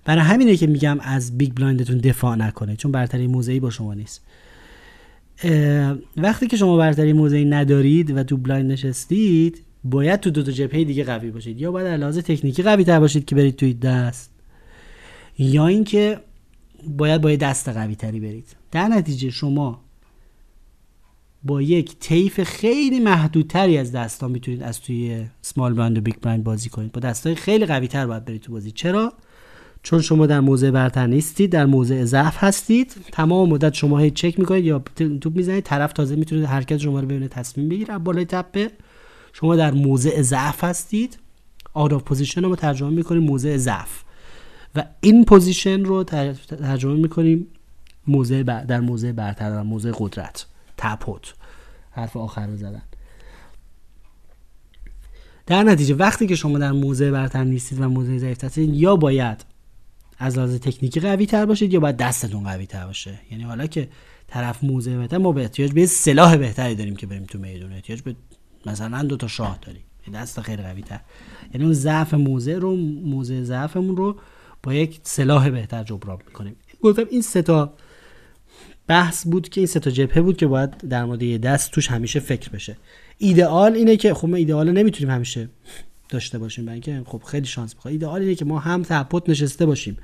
برای 0.04 0.22
همینه 0.22 0.56
که 0.56 0.66
میگم 0.66 1.00
از 1.00 1.38
big 1.38 1.54
blind 1.54 1.82
تون 1.82 1.98
دفاع 1.98 2.36
نکنه 2.36 2.76
چون 2.76 2.92
برتری 2.92 3.26
موضعی 3.26 3.60
با 3.60 3.70
شما 3.70 3.94
نیست. 3.94 4.22
وقتی 6.16 6.46
که 6.46 6.56
شما 6.56 6.76
برتری 6.76 7.12
موضعی 7.12 7.44
ندارید 7.44 8.16
و 8.16 8.22
تو 8.22 8.36
blind 8.36 8.72
نشستید 8.72 9.62
باید 9.84 10.20
تو 10.20 10.30
دو 10.30 10.42
تا 10.42 10.52
جبهه 10.52 10.84
دیگه 10.84 11.04
قوی 11.04 11.30
باشید. 11.30 11.60
یا 11.60 11.72
باید 11.72 11.86
لحاظ 11.86 12.18
تکنیکی 12.18 12.62
قوی 12.62 12.84
تر 12.84 13.00
باشید 13.00 13.24
که 13.24 13.34
برید 13.34 13.56
توی 13.56 13.74
دست. 13.74 14.30
یا 15.38 15.66
اینکه 15.66 16.20
باید 16.88 17.20
با 17.20 17.34
دست 17.34 17.68
قوی 17.68 17.94
تری 17.94 18.20
برید. 18.20 18.56
در 18.70 18.88
نتیجه 18.88 19.30
شما 19.30 19.80
با 21.42 21.62
یک 21.62 21.98
طیف 21.98 22.42
خیلی 22.42 23.00
محدودتری 23.00 23.78
از 23.78 23.92
دستان 23.92 24.30
می‌تونید 24.30 24.62
از 24.62 24.80
توی 24.80 25.26
small 25.42 25.74
blind 25.74 25.98
و 25.98 26.00
big 26.00 26.14
blind 26.22 26.44
بازی 26.44 26.68
کنید. 26.68 26.92
با 26.92 27.00
دستای 27.00 27.34
خیلی 27.34 27.66
قوی 27.66 27.88
تر 27.88 28.06
باید 28.06 28.24
برید 28.24 28.40
تو 28.40 28.52
بازی. 28.52 28.70
چرا؟ 28.70 29.12
چون 29.86 30.00
شما 30.00 30.26
در 30.26 30.40
موضع 30.40 30.70
برتر 30.70 31.06
نیستید 31.06 31.52
در 31.52 31.66
موضع 31.66 32.04
ضعف 32.04 32.44
هستید 32.44 32.96
تمام 33.12 33.48
مدت 33.48 33.74
شما 33.74 33.98
هی 33.98 34.10
چک 34.10 34.38
می‌کنید 34.38 34.64
یا 34.64 34.82
توپ 35.20 35.36
می‌زنید 35.36 35.64
طرف 35.64 35.92
تازه 35.92 36.16
می‌تونه 36.16 36.46
حرکت 36.46 36.76
شما 36.76 37.00
رو 37.00 37.06
ببینه 37.06 37.28
تصمیم 37.28 37.68
بگیره 37.68 37.98
بالای 37.98 38.24
تپه. 38.24 38.70
شما 39.32 39.56
در 39.56 39.70
موضع 39.70 40.22
ضعف 40.22 40.64
هستید. 40.64 41.18
Out 41.76 41.90
of 41.90 42.12
position 42.12 42.36
رو 42.38 42.56
ترجمه 42.56 42.90
می‌کنیم 42.90 43.22
موضع 43.22 43.56
ضعف. 43.56 44.04
و 44.74 44.84
in 45.00 45.24
position 45.24 45.84
رو 45.84 46.04
ترجمه 46.04 46.94
می‌کنیم 46.94 47.46
موضع 48.06 48.42
در 48.42 48.80
موضع 48.80 49.12
برتر 49.12 49.50
در 49.50 49.62
موضع 49.62 49.92
قدرت. 49.98 50.46
تپوت 50.76 51.34
حرف 51.90 52.16
آخر 52.16 52.46
رو 52.46 52.56
زدن. 52.56 52.82
در 55.46 55.62
نتیجه 55.62 55.94
وقتی 55.94 56.26
که 56.26 56.34
شما 56.34 56.58
در 56.58 56.72
موضع 56.72 57.10
برتر 57.10 57.44
نیستید 57.44 57.80
و 57.80 57.88
موضع 57.88 58.18
ضعیف 58.18 58.44
هستید 58.44 58.74
یا 58.74 58.96
باید 58.96 59.55
از 60.18 60.38
لحاظ 60.38 60.54
تکنیکی 60.54 61.00
قوی 61.00 61.26
تر 61.26 61.46
باشید 61.46 61.72
یا 61.72 61.80
باید 61.80 61.96
دستتون 61.96 62.44
قوی 62.44 62.66
تر 62.66 62.86
باشه؟ 62.86 63.20
یعنی 63.30 63.44
حالا 63.44 63.66
که 63.66 63.88
طرف 64.28 64.64
موضع 64.64 64.96
بهتر 64.96 65.18
ما 65.18 65.32
به 65.32 65.42
احتیاج 65.42 65.72
به 65.72 65.86
سلاح 65.86 66.36
بهتری 66.36 66.74
داریم 66.74 66.96
که 66.96 67.06
بریم 67.06 67.24
تو 67.24 67.38
میدون. 67.38 67.72
احتیاج 67.72 68.02
به 68.02 68.14
مثلا 68.66 69.02
دو 69.02 69.16
تا 69.16 69.28
شاه 69.28 69.58
داریم. 69.62 69.82
دست 70.14 70.40
خیلی 70.40 70.62
قوی 70.62 70.82
تر 70.82 71.00
یعنی 71.54 71.64
اون 71.64 71.72
ضعف 71.72 72.14
موضع 72.14 72.54
رو 72.58 72.76
موضع 73.04 73.42
ضعفمون 73.42 73.96
رو 73.96 74.16
با 74.62 74.74
یک 74.74 75.00
سلاح 75.02 75.50
بهتر 75.50 75.84
جبران 75.84 76.18
می‌کنیم. 76.26 76.56
گفتم 76.82 77.04
این 77.10 77.22
سه 77.22 77.42
تا 77.42 77.74
بحث 78.86 79.26
بود 79.26 79.48
که 79.48 79.60
این 79.60 79.66
سه 79.66 79.80
تا 79.80 79.90
جبهه 79.90 80.20
بود 80.20 80.36
که 80.36 80.46
باید 80.46 80.70
در 80.78 81.04
مورد 81.04 81.40
دست 81.40 81.70
توش 81.70 81.90
همیشه 81.90 82.20
فکر 82.20 82.50
بشه. 82.50 82.76
ایدئال 83.18 83.74
اینه 83.74 83.96
که 83.96 84.14
خب 84.14 84.28
ما 84.28 84.36
ایدئال 84.36 84.72
نمی‌تونیم 84.72 85.14
همیشه 85.14 85.48
داشته 86.08 86.38
باشیم 86.38 86.64
برای 86.64 86.74
اینکه 86.74 87.10
خب 87.10 87.22
خیلی 87.22 87.46
شانس 87.46 87.74
می‌خواد. 87.74 87.92
ایدئال 87.92 88.20
اینه 88.20 88.34
که 88.34 88.44
ما 88.44 88.58
هم 88.58 88.82
تپوت 88.82 89.28
نشسته 89.28 89.66
باشیم 89.66 89.98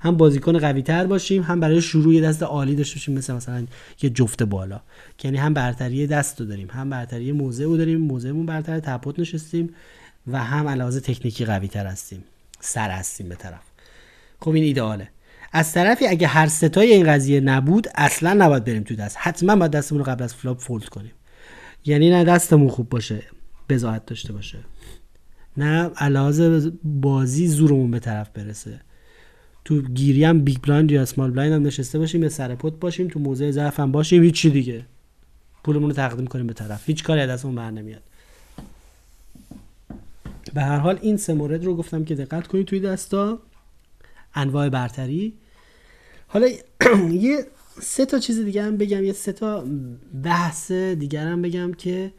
هم 0.00 0.16
بازیکن 0.16 0.58
قوی 0.58 0.82
تر 0.82 1.06
باشیم 1.06 1.42
هم 1.42 1.60
برای 1.60 1.82
شروع 1.82 2.20
دست 2.20 2.42
عالی 2.42 2.74
داشته 2.74 2.94
باشیم 2.94 3.14
مثل 3.14 3.34
مثلا 3.34 3.66
یه 4.02 4.10
جفت 4.10 4.42
بالا. 4.42 4.80
یعنی 5.24 5.36
هم 5.36 5.54
برتری 5.54 6.06
دست 6.06 6.38
داریم 6.38 6.68
هم 6.70 6.90
برتری 6.90 7.32
موضع 7.32 7.64
رو 7.64 7.76
داریم 7.76 8.00
موضعمون 8.00 8.46
برتر 8.46 8.80
تپوت 8.80 9.18
نشستیم 9.18 9.74
و 10.26 10.44
هم 10.44 10.68
از 10.68 10.76
لحاظ 10.76 11.00
تکنیکی 11.00 11.44
قوی 11.44 11.68
تر 11.68 11.86
هستیم 11.86 12.24
سر 12.60 12.90
هستیم 12.90 13.28
به 13.28 13.34
طرف. 13.34 13.62
خب 14.40 14.50
این 14.50 14.64
ایدئاله 14.64 15.08
از 15.52 15.72
طرفی 15.72 16.06
اگه 16.06 16.26
هر 16.26 16.46
سه 16.46 16.69
تای 16.69 16.92
این 16.92 17.06
قضیه 17.06 17.40
نبود 17.40 17.86
اصلا 17.94 18.32
نباید 18.32 18.64
بریم 18.64 18.82
تو 18.82 18.94
دست. 18.94 19.16
حتما 19.20 19.56
باید 19.56 19.70
دستمون 19.70 20.04
رو 20.04 20.10
قبل 20.10 20.24
از 20.24 20.34
flop 20.34 20.60
fold 20.60 20.84
کنیم. 20.84 21.12
یعنی 21.84 22.10
نه 22.10 22.24
دستمون 22.24 22.68
خوب 22.68 22.88
باشه 22.88 23.22
بضاعت 23.68 24.06
داشته 24.06 24.32
باشه. 24.32 24.58
نه 25.56 25.90
لحاظ 25.96 26.70
بازی 26.84 27.46
زورمون 27.46 27.90
به 27.90 27.98
طرف 27.98 28.30
برسه. 28.30 28.80
تو 29.64 29.82
گیری 29.82 30.24
هم 30.24 30.40
big 30.40 30.58
blind 30.62 30.92
یا 30.92 31.02
small 31.02 31.30
blind 31.30 31.54
هم 31.54 31.66
نشسته 31.66 31.98
باشیم 31.98 32.22
یا 32.22 32.28
سر 32.28 32.54
pot 32.54 32.72
باشیم 32.72 33.08
تو 33.08 33.18
موضع 33.18 33.50
ضعف 33.50 33.80
هم 33.80 33.92
باشیم 33.92 34.22
هیچ 34.22 34.46
دیگه. 34.46 34.86
پولمون 35.64 35.90
رو 35.90 35.96
تقدیم 35.96 36.26
کنیم 36.26 36.46
به 36.46 36.52
طرف. 36.52 36.86
هیچ 36.86 37.04
کاری 37.04 37.20
از 37.20 37.30
دستمون 37.30 37.54
بر 37.54 37.70
نمیاد. 37.70 38.02
به 40.54 40.62
هر 40.62 40.78
حال 40.78 40.98
این 41.02 41.16
سه 41.16 41.34
مورد 41.34 41.64
رو 41.64 41.76
گفتم 41.76 42.04
که 42.04 42.14
دقت 42.14 42.46
کنید 42.46 42.66
توی 42.66 42.80
دستا. 42.80 43.38
انواع 44.34 44.68
برتری. 44.68 45.32
حالا 46.26 46.48
یه 47.10 47.46
سه 47.80 48.06
تا 48.06 48.18
چیز 48.18 48.40
دیگه 48.40 48.62
هم 48.62 48.76
بگم 48.76 49.04
یه 49.04 49.12
سه 49.12 49.32
تا 49.32 49.64
بحث 50.24 50.72
دیگر 50.72 51.26
هم 51.26 51.42
بگم 51.42 51.72
که 51.74 52.12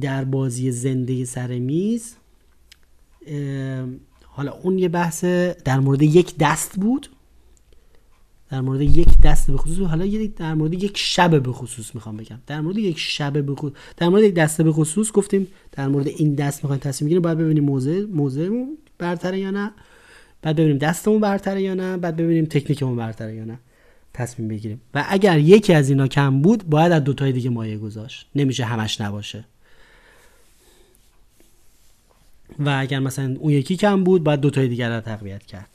در 0.00 0.24
بازی 0.24 0.70
زنده 0.70 1.24
سر 1.24 1.58
میز 1.58 2.14
حالا 4.24 4.52
اون 4.52 4.78
یه 4.78 4.88
بحث 4.88 5.24
در 5.64 5.80
مورد 5.80 6.02
یک 6.02 6.34
دست 6.38 6.76
بود. 6.76 7.08
در 8.50 8.60
مورد 8.60 8.80
یک 8.80 9.20
دست 9.24 9.50
به 9.50 9.56
خصوص 9.56 9.78
حالا 9.78 10.04
یه 10.04 10.26
در 10.26 10.54
مورد 10.54 10.74
یک 10.74 10.98
شب 10.98 11.42
به 11.42 11.52
خصوص 11.52 11.94
می‌خوام 11.94 12.16
بگم. 12.16 12.38
در 12.46 12.60
مورد 12.60 12.78
یک 12.78 12.98
شب 12.98 13.46
به 13.46 13.54
خصوص 13.54 13.72
در 13.96 14.08
مورد 14.08 14.22
یک 14.22 14.34
دسته 14.34 14.62
به 14.62 14.72
خصوص 14.72 15.12
گفتیم 15.12 15.46
در 15.72 15.88
مورد 15.88 16.06
این 16.08 16.34
دست 16.34 16.64
می‌خوایم 16.64 16.80
تصمیم 16.80 17.06
بگیریم 17.06 17.22
باید 17.22 17.38
ببینیم 17.38 17.64
موضع 17.64 18.04
موضعمون 18.04 18.78
برتره 18.98 19.38
یا 19.38 19.50
نه. 19.50 19.72
بعد 20.42 20.56
ببینیم 20.56 20.78
دستمون 20.78 21.20
برتره 21.20 21.62
یا 21.62 21.74
نه. 21.74 21.96
بعد 21.96 22.16
ببینیم 22.16 22.44
تکنیکمون 22.44 22.96
برتره 22.96 23.34
یا 23.34 23.44
نه. 23.44 23.58
تصمیم 24.14 24.48
بگیریم. 24.48 24.80
و 24.94 25.04
اگر 25.08 25.38
یکی 25.38 25.72
از 25.72 25.88
اینا 25.88 26.08
کم 26.08 26.42
بود 26.42 26.64
باید 26.64 26.92
از 26.92 27.04
دوتای 27.04 27.32
دیگه 27.32 27.50
مایه 27.50 27.78
گذاشت. 27.78 28.26
نمیشه 28.34 28.64
همش 28.64 29.00
نباشه. 29.00 29.44
و 32.58 32.76
اگر 32.78 32.98
مثلا 32.98 33.36
اون 33.38 33.52
یکی 33.52 33.76
کم 33.76 34.04
بود 34.04 34.24
باید 34.24 34.40
دوتای 34.40 34.68
دیگر 34.68 34.94
رو 34.94 35.00
تقویت 35.00 35.46
کرد. 35.46 35.68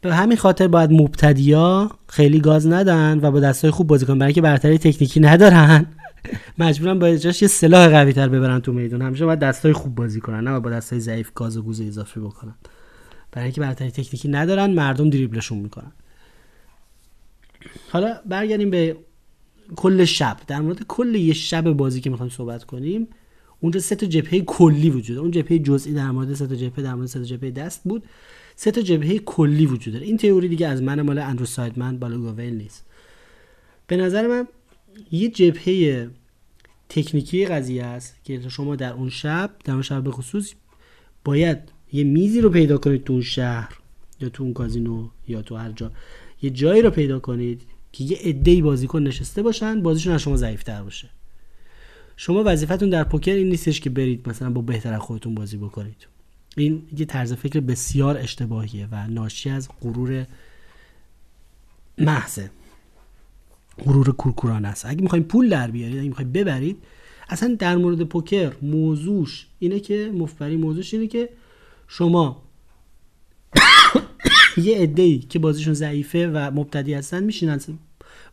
به 0.00 0.14
همین 0.14 0.36
خاطر 0.36 0.68
باید 0.68 0.92
مبتدیا 0.92 1.90
خیلی 2.06 2.40
گاز 2.40 2.66
ندن 2.66 3.20
و 3.22 3.30
با 3.30 3.40
دستای 3.40 3.70
خوب 3.70 3.86
بازی 3.86 4.06
کنن 4.06 4.18
برای 4.18 4.28
اینکه 4.28 4.40
برتری 4.40 4.78
تکنیکی 4.78 5.20
ندارن. 5.20 5.86
مجبورن 6.58 6.98
با 6.98 7.16
جاش 7.16 7.42
یه 7.42 7.48
سلاح 7.48 7.88
قوی 7.88 8.12
تر 8.12 8.28
ببرن 8.28 8.60
تو 8.60 8.72
میدون. 8.72 9.02
همیشه 9.02 9.26
باید 9.26 9.38
دستای 9.38 9.72
خوب 9.72 9.94
بازی 9.94 10.20
کنن 10.20 10.40
نه 10.40 10.60
با 10.60 10.70
دستای 10.70 11.00
ضعیف 11.00 11.30
گاز 11.34 11.56
و 11.56 11.62
گوز 11.62 11.80
اضافه 11.80 12.20
بکنن. 12.20 12.54
برای 13.32 13.44
اینکه 13.44 13.60
برتری 13.60 13.90
تکنیکی 13.90 14.28
ندارن 14.28 14.70
مردم 14.70 15.10
دریبلشون 15.10 15.58
می‌کنن. 15.58 15.92
حالا 17.90 18.14
برگردیم 18.26 18.70
به 18.70 18.96
کل 19.76 20.04
شب. 20.04 20.36
در 20.46 20.60
مورد 20.60 20.82
کل 20.88 21.14
یه 21.14 21.34
شب 21.34 21.72
بازی 21.72 22.00
که 22.00 22.10
می‌خوایم 22.10 22.30
صحبت 22.30 22.64
کنیم 22.64 23.08
اونجا 23.60 23.80
سه 23.80 23.94
تا 23.94 24.06
جبهه 24.06 24.40
کلی 24.40 24.90
وجود 24.90 25.18
اون 25.18 25.30
جبهه 25.30 25.58
جزئی 25.58 25.92
در 25.92 26.10
مورد 26.10 26.34
سه 26.34 26.46
تا 26.46 26.54
جبهه 26.54 26.84
در 26.84 26.94
مورد 26.94 27.06
سه 27.06 27.18
تا 27.18 27.24
جبهه 27.24 27.50
دست 27.50 27.80
بود. 27.84 28.04
سه 28.56 28.70
تا 28.70 28.80
جبهه 28.80 29.18
کلی 29.18 29.66
وجود 29.66 29.94
داره. 29.94 30.06
این 30.06 30.16
تئوری 30.16 30.48
دیگه 30.48 30.66
از 30.66 30.82
من 30.82 31.00
مال 31.00 31.18
اندرو 31.18 31.46
سایدمن 31.46 31.98
بالوگاویل 31.98 32.54
نیست. 32.54 32.86
به 33.86 33.96
نظر 33.96 34.26
من 34.26 34.48
یه 35.12 35.28
جبهه 35.28 36.10
تکنیکی 36.88 37.46
قضیه 37.46 37.84
است 37.84 38.24
که 38.24 38.48
شما 38.48 38.76
در 38.76 38.92
اون 38.92 39.10
شب 39.10 39.50
در 39.64 39.72
اون 39.72 39.82
شب 39.82 40.04
به 40.04 40.10
خصوص 40.10 40.52
باید 41.24 41.58
یه 41.92 42.04
میزی 42.04 42.40
رو 42.40 42.50
پیدا 42.50 42.78
کنید 42.78 43.04
تو 43.04 43.12
اون 43.12 43.22
شهر 43.22 43.78
یا 44.20 44.28
تو 44.28 44.42
اون 44.42 44.52
کازینو 44.52 45.08
یا 45.28 45.42
تو 45.42 45.56
هر 45.56 45.72
جا. 45.72 45.92
یه 46.42 46.50
جایی 46.50 46.82
رو 46.82 46.90
پیدا 46.90 47.18
کنید 47.18 47.62
که 47.92 48.04
یه 48.04 48.18
عده‌ای 48.24 48.62
بازیکن 48.62 49.02
نشسته 49.02 49.42
باشن 49.42 49.82
بازیشون 49.82 50.12
از 50.12 50.20
شما 50.22 50.36
ضعیف‌تر 50.36 50.82
باشه. 50.82 51.10
شما 52.22 52.42
وظیفتون 52.46 52.90
در 52.90 53.04
پوکر 53.04 53.32
این 53.32 53.48
نیستش 53.48 53.80
که 53.80 53.90
برید 53.90 54.28
مثلا 54.28 54.50
با 54.50 54.60
بهتر 54.60 54.98
خودتون 54.98 55.34
بازی 55.34 55.56
بکنید. 55.56 56.06
این 56.56 56.82
یه 56.98 57.06
طرز 57.06 57.32
فکر 57.32 57.60
بسیار 57.60 58.18
اشتباهیه 58.18 58.88
و 58.92 59.06
ناشی 59.06 59.50
از 59.50 59.68
غرور 59.80 60.26
محضه. 61.98 62.50
غرور 63.84 64.12
کورکورانه 64.12 64.68
است. 64.68 64.86
اگه 64.86 65.02
می‌خوایم 65.02 65.24
پول 65.24 65.48
در 65.48 65.70
بیارید 65.70 65.98
اگه 65.98 66.08
می‌خوایم 66.08 66.32
ببرید 66.32 66.76
اصلا 67.28 67.56
در 67.58 67.76
مورد 67.76 68.02
پوکر 68.02 68.52
موضوعش 68.62 69.46
اینه 69.58 69.80
که 69.80 70.12
مفبری 70.14 70.56
موضوعش 70.56 70.94
اینه 70.94 71.06
که 71.06 71.28
شما 71.88 72.42
یه 74.64 74.78
عده 74.78 75.18
که 75.18 75.38
بازیشون 75.38 75.74
ضعیفه 75.74 76.28
و 76.28 76.50
مبتدی 76.54 76.94
هستن 76.94 77.24
میشینن. 77.24 77.60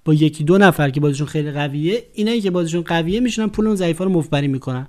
با 0.06 0.14
یکی 0.14 0.44
دو 0.44 0.58
نفر 0.58 0.90
که 0.90 1.00
بازیشون 1.00 1.28
خیلی 1.28 1.52
قویه 1.52 2.04
اینایی 2.14 2.42
که 2.42 2.52
بازیشون 2.52 2.82
قویه 2.82 3.20
میشونن 3.20 3.48
پول 3.48 3.68
اون 3.68 3.76
ضعیفا 3.76 4.04
رو 4.04 4.10
مفبری 4.10 4.48
می‌کنن. 4.48 4.88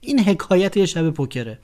این 0.00 0.20
حکایت 0.20 0.76
یه 0.76 0.86
شب 0.86 1.10
پوکره. 1.10 1.58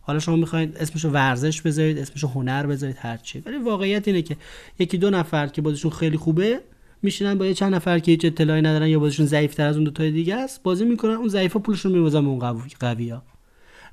حالا 0.00 0.18
شما 0.18 0.36
می‌خواید 0.36 0.76
اسمشو 0.76 1.08
ورزش 1.08 1.62
بذارید 1.62 1.98
اسمشو 1.98 2.28
هنر 2.28 2.66
بذارید 2.66 2.96
هر 2.98 3.16
چی. 3.16 3.42
ولی 3.46 3.56
واقعیت 3.56 4.08
اینه 4.08 4.22
که 4.22 4.36
یکی 4.78 4.98
دو 4.98 5.10
نفر 5.10 5.46
که 5.46 5.62
بازیشون 5.62 5.90
خیلی 5.90 6.16
خوبه 6.16 6.60
میشینن 7.02 7.38
با 7.38 7.46
یه 7.46 7.54
چند 7.54 7.74
نفر 7.74 7.98
که 7.98 8.10
هیچ 8.10 8.24
اطلاعی 8.24 8.62
ندارن 8.62 8.88
یا 8.88 8.98
بازیشون 8.98 9.26
ضعیف 9.26 9.60
از 9.60 9.76
اون 9.76 9.84
دو 9.84 9.90
تای 9.90 10.10
دیگه 10.10 10.34
است 10.34 10.62
بازی 10.62 10.84
می‌کنن 10.84 11.14
اون 11.14 11.28
ضعیفا 11.28 11.58
پولشون 11.58 11.92
میوزن 11.92 12.20
به 12.20 12.28
اون 12.28 12.60
قوی 12.80 13.08
ها 13.08 13.22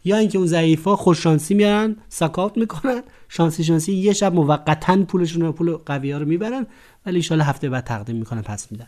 یا 0.06 0.18
اینکه 0.18 0.38
اون 0.38 0.48
ضعیفا 0.48 0.96
خوش 0.96 1.24
شانسی 1.24 1.54
میارن 1.54 1.96
سکاوت 2.10 2.58
می‌کنن 2.58 3.02
شانسی 3.30 3.64
شانسی 3.64 3.94
یه 3.94 4.14
شب 4.14 4.34
موقتا 4.34 5.04
پولشون 5.04 5.42
رو 5.42 5.52
پول 5.52 5.72
قوی 5.72 6.12
ها 6.12 6.18
رو 6.18 6.26
می‌برن 6.26 6.66
ولی 7.06 7.28
ان 7.32 7.42
هفته 7.42 7.70
بعد 7.70 7.84
تقدیم 7.84 8.16
می‌کنن 8.16 8.42
پس 8.42 8.72
میدن. 8.72 8.88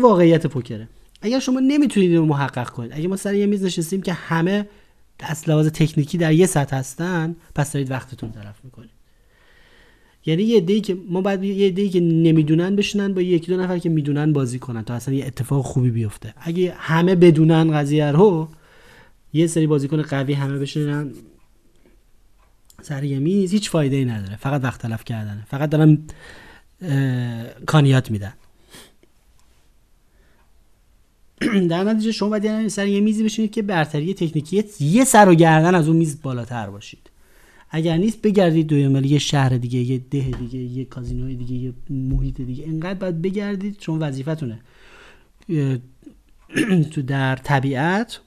واقعیت 0.00 0.46
پوکره. 0.46 0.88
اگر 1.22 1.38
شما 1.38 1.60
نمی‌تونید 1.60 2.16
رو 2.16 2.26
محقق 2.26 2.68
کنید 2.68 2.92
اگه 2.92 3.08
ما 3.08 3.16
سر 3.16 3.34
یه 3.34 3.46
میز 3.46 3.64
نشستیم 3.64 4.02
که 4.02 4.12
همه 4.12 4.68
دست 5.20 5.48
لحاظ 5.48 5.68
تکنیکی 5.68 6.18
در 6.18 6.32
یه 6.32 6.46
سطح 6.46 6.76
هستن 6.76 7.36
پس 7.54 7.72
دارید 7.72 7.90
وقتتون 7.90 8.32
طرف 8.32 8.64
می‌کنید. 8.64 8.90
یعنی 10.26 10.42
یه 10.42 10.60
دی 10.60 10.80
که 10.80 10.96
ما 11.08 11.20
بعد 11.20 11.44
یه 11.44 11.70
دی 11.70 11.88
که 11.88 12.00
نمی‌دونن 12.00 12.76
بشینن 12.76 13.14
با 13.14 13.20
یکی 13.20 13.46
دو 13.46 13.62
نفر 13.62 13.78
که 13.78 13.88
می‌دونن 13.88 14.32
بازی 14.32 14.58
کنن 14.58 14.82
تا 14.82 14.94
اصلا 14.94 15.14
یه 15.14 15.26
اتفاق 15.26 15.64
خوبی 15.64 15.90
بیفته. 15.90 16.34
اگه 16.40 16.74
همه 16.76 17.14
بدونن 17.14 17.72
قضیه 17.72 18.10
رو 18.10 18.48
یه 19.32 19.46
سری 19.46 19.66
بازیکن 19.66 20.02
قوی 20.02 20.32
همه 20.32 20.58
بشینن. 20.58 21.10
سر 22.82 23.04
یه 23.04 23.18
میز. 23.18 23.52
هیچ 23.52 23.70
فایده 23.70 23.96
ای 23.96 24.04
نداره. 24.04 24.36
فقط 24.36 24.64
وقت 24.64 24.80
تلف 24.82 25.04
کردنه. 25.04 25.46
فقط 25.48 25.70
دارن 25.70 25.98
کانیات 27.66 28.10
میدن. 28.10 28.32
در 31.70 31.84
نتیجه 31.84 32.12
شما 32.12 32.28
باید 32.28 32.68
سر 32.68 32.86
یه 32.86 33.00
میزی 33.00 33.24
بشینید 33.24 33.50
که 33.50 33.62
برتری 33.62 34.14
تکنیکی 34.14 34.64
یه 34.80 35.04
سر 35.04 35.28
و 35.28 35.34
گردن 35.34 35.74
از 35.74 35.88
اون 35.88 35.96
میز 35.96 36.22
بالاتر 36.22 36.70
باشید. 36.70 37.10
اگر 37.70 37.96
نیست 37.96 38.22
بگردید 38.22 38.66
دوی 38.66 39.08
یه 39.08 39.18
شهر 39.18 39.48
دیگه 39.48 39.78
یه 39.78 39.98
ده 39.98 40.30
دیگه 40.30 40.58
یه 40.58 40.84
کازینو 40.84 41.34
دیگه 41.34 41.54
یه 41.54 41.72
محیط 41.90 42.40
دیگه. 42.40 42.64
اینقدر 42.64 42.94
باید 42.94 43.22
بگردید 43.22 43.76
چون 43.78 43.98
وظیفتونه. 43.98 44.60
تو 46.92 47.02
در 47.02 47.36
طبیعت 47.36 48.20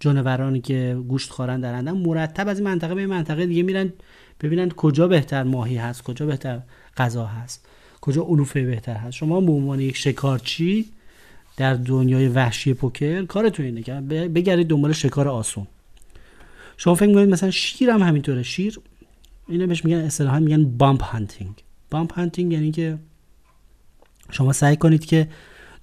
جانورانی 0.00 0.60
که 0.60 0.98
گوشت 1.08 1.30
خورن 1.30 1.60
درندن 1.60 1.92
مرتب 1.92 2.48
از 2.48 2.58
این 2.58 2.68
منطقه 2.68 2.94
به 2.94 3.06
منطقه 3.06 3.46
دیگه 3.46 3.62
میرن 3.62 3.92
ببینن 4.40 4.70
کجا 4.70 5.08
بهتر 5.08 5.42
ماهی 5.42 5.76
هست 5.76 6.02
کجا 6.02 6.26
بهتر 6.26 6.60
غذا 6.96 7.26
هست 7.26 7.66
کجا 8.00 8.22
علوفه 8.22 8.64
بهتر 8.64 8.94
هست. 8.94 9.16
شما 9.16 9.40
به 9.40 9.52
عنوان 9.52 9.80
یک 9.80 9.96
شکارچی 9.96 10.86
در 11.56 11.74
دنیای 11.74 12.28
وحشی 12.28 12.74
پوکر 12.74 13.24
کارتون 13.24 13.66
اینه 13.66 13.82
که 13.82 13.92
بگردید 14.34 14.68
دنبال 14.68 14.92
شکار 14.92 15.28
آسون. 15.28 15.66
شما 16.76 16.94
فکر 16.94 17.08
می‌کنید 17.08 17.28
مثلا 17.28 17.50
شیر 17.50 17.90
هم 17.90 18.02
همینطوره. 18.02 18.42
شیر 18.42 18.80
اینو 19.48 19.66
بهش 19.66 19.84
میگن 19.84 19.96
اصطلاحا 19.96 20.38
میگن 20.38 20.64
بامپ 20.64 21.02
هانتینگ 21.02 21.54
بامپ 21.90 22.12
هانتینگ 22.12 22.52
یعنی 22.52 22.70
که 22.70 22.98
شما 24.30 24.52
سعی 24.52 24.76
کنید 24.76 25.04
که 25.04 25.28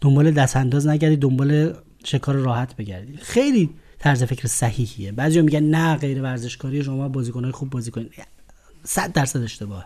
دنبال 0.01 0.32
دست 0.32 0.58
انداز 0.58 0.88
نگردید 0.88 1.20
دنبال 1.20 1.74
شکار 2.03 2.36
راحت 2.36 2.75
بگردید. 2.75 3.20
خیلی 3.20 3.70
طرز 4.03 4.24
فکر 4.24 4.48
صحیحیه. 4.48 5.12
بعضی 5.12 5.41
میگن 5.41 5.63
نه 5.63 5.95
غیر 5.95 6.22
ورزشکاری 6.22 6.83
شما 6.83 7.10
بازیکنهای 7.10 7.51
خوب 7.51 7.69
بازی 7.69 7.91
کنید 7.91 8.12
100 8.83 9.12
درصد 9.12 9.41
اشتباهه. 9.41 9.86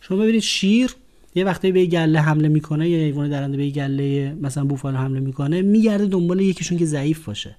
شما 0.00 0.18
ببینید 0.18 0.42
شیر 0.42 0.94
یه 1.34 1.44
وقتی 1.44 1.72
به 1.72 1.86
گله 1.86 2.20
حمله 2.20 2.48
می‌کنه 2.48 2.88
یا 2.88 2.98
حیوان 2.98 3.30
درنده 3.30 3.56
به 3.56 3.70
گله 3.70 4.36
مثلا 4.40 4.64
بوفالو 4.64 4.96
حمله 4.96 5.20
می‌کنه 5.20 5.62
میگرده 5.62 6.06
دنبال 6.06 6.40
یکیشون 6.40 6.78
که 6.78 6.86
ضعیف 6.86 7.24
باشه. 7.24 7.56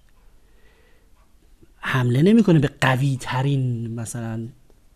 حمله 1.77 2.21
نمی‌کنه 2.21 2.59
به 2.59 2.69
قوی 2.81 3.17
ترین 3.21 3.93
مثلا 3.93 4.47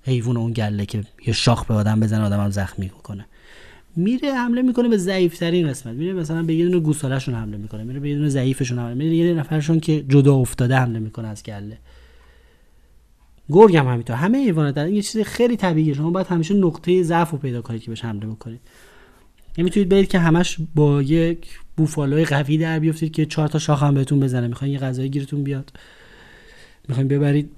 حیوان 0.03 0.37
اون 0.37 0.53
گله 0.53 0.85
که 0.85 1.03
یه 1.27 1.33
شاخ 1.33 1.65
به 1.65 1.73
آدم 1.73 1.99
بزنه 1.99 2.23
آدم 2.23 2.39
هم 2.39 2.49
زخمی 2.49 2.89
کنه 2.89 3.25
میره 3.95 4.33
حمله 4.33 4.61
می‌کنه 4.61 4.89
به 4.89 4.97
ضعیف 4.97 5.37
ترین 5.37 5.69
قسمت. 5.69 5.95
میره 5.95 6.13
مثلا 6.13 6.43
به 6.43 6.53
یه 6.53 6.65
دونه 6.65 6.79
گوسالهشون 6.79 7.35
حمله 7.35 7.57
می‌کنه 7.57 7.83
میره 7.83 7.99
به 7.99 8.09
یه 8.09 8.15
دونه 8.15 8.29
ضعیفشون 8.29 8.79
حمله 8.79 8.93
میره 8.93 9.15
یه 9.15 9.33
نفرشون 9.33 9.79
که 9.79 10.03
جدا 10.07 10.35
افتاده 10.35 10.75
حمله 10.75 10.99
می‌کنه 10.99 11.27
از 11.27 11.43
گله 11.43 11.77
گرگ 13.49 13.75
هم 13.75 13.87
همینطور. 13.87 14.15
همه 14.15 14.37
حیوانات 14.37 14.75
دارن 14.75 14.93
یه 14.93 15.01
چیز 15.01 15.21
خیلی 15.21 15.57
طبیعیه. 15.57 15.93
شما 15.93 16.09
باید 16.09 16.27
همیشه 16.27 16.53
نقطه 16.53 17.03
ضعف 17.03 17.29
رو 17.31 17.37
پیدا 17.37 17.61
کنید 17.61 17.81
که 17.81 17.91
بهش 17.91 18.05
حمله 18.05 18.27
بکنید. 18.27 18.59
نمی‌تونید 19.57 19.89
برید 19.89 20.07
که 20.07 20.19
همش 20.19 20.57
با 20.75 21.01
یک 21.01 21.59
بوفالوی 21.77 22.25
قوی 22.25 22.57
در 22.57 22.79
بیافتید 22.79 23.11
که 23.11 23.25
چهار 23.25 23.47
تا 23.47 23.59
شاخ 23.59 23.83
هم 23.83 23.93
بهتون 23.93 24.19
بزنه. 24.19 24.47
می‌خواین 24.47 24.73
یه 24.73 24.79
غذای 24.79 25.09
گیرتون 25.09 25.43
بیاد. 25.43 25.73
می‌خواین 26.87 27.07
ببرید 27.07 27.51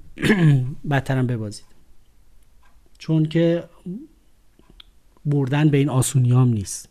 بدترم 0.91 1.27
ببازید. 1.27 1.65
چون 2.97 3.25
که 3.25 3.63
بردن 5.25 5.69
به 5.69 5.77
این 5.77 5.89
آسونیام 5.89 6.49
نیست. 6.49 6.89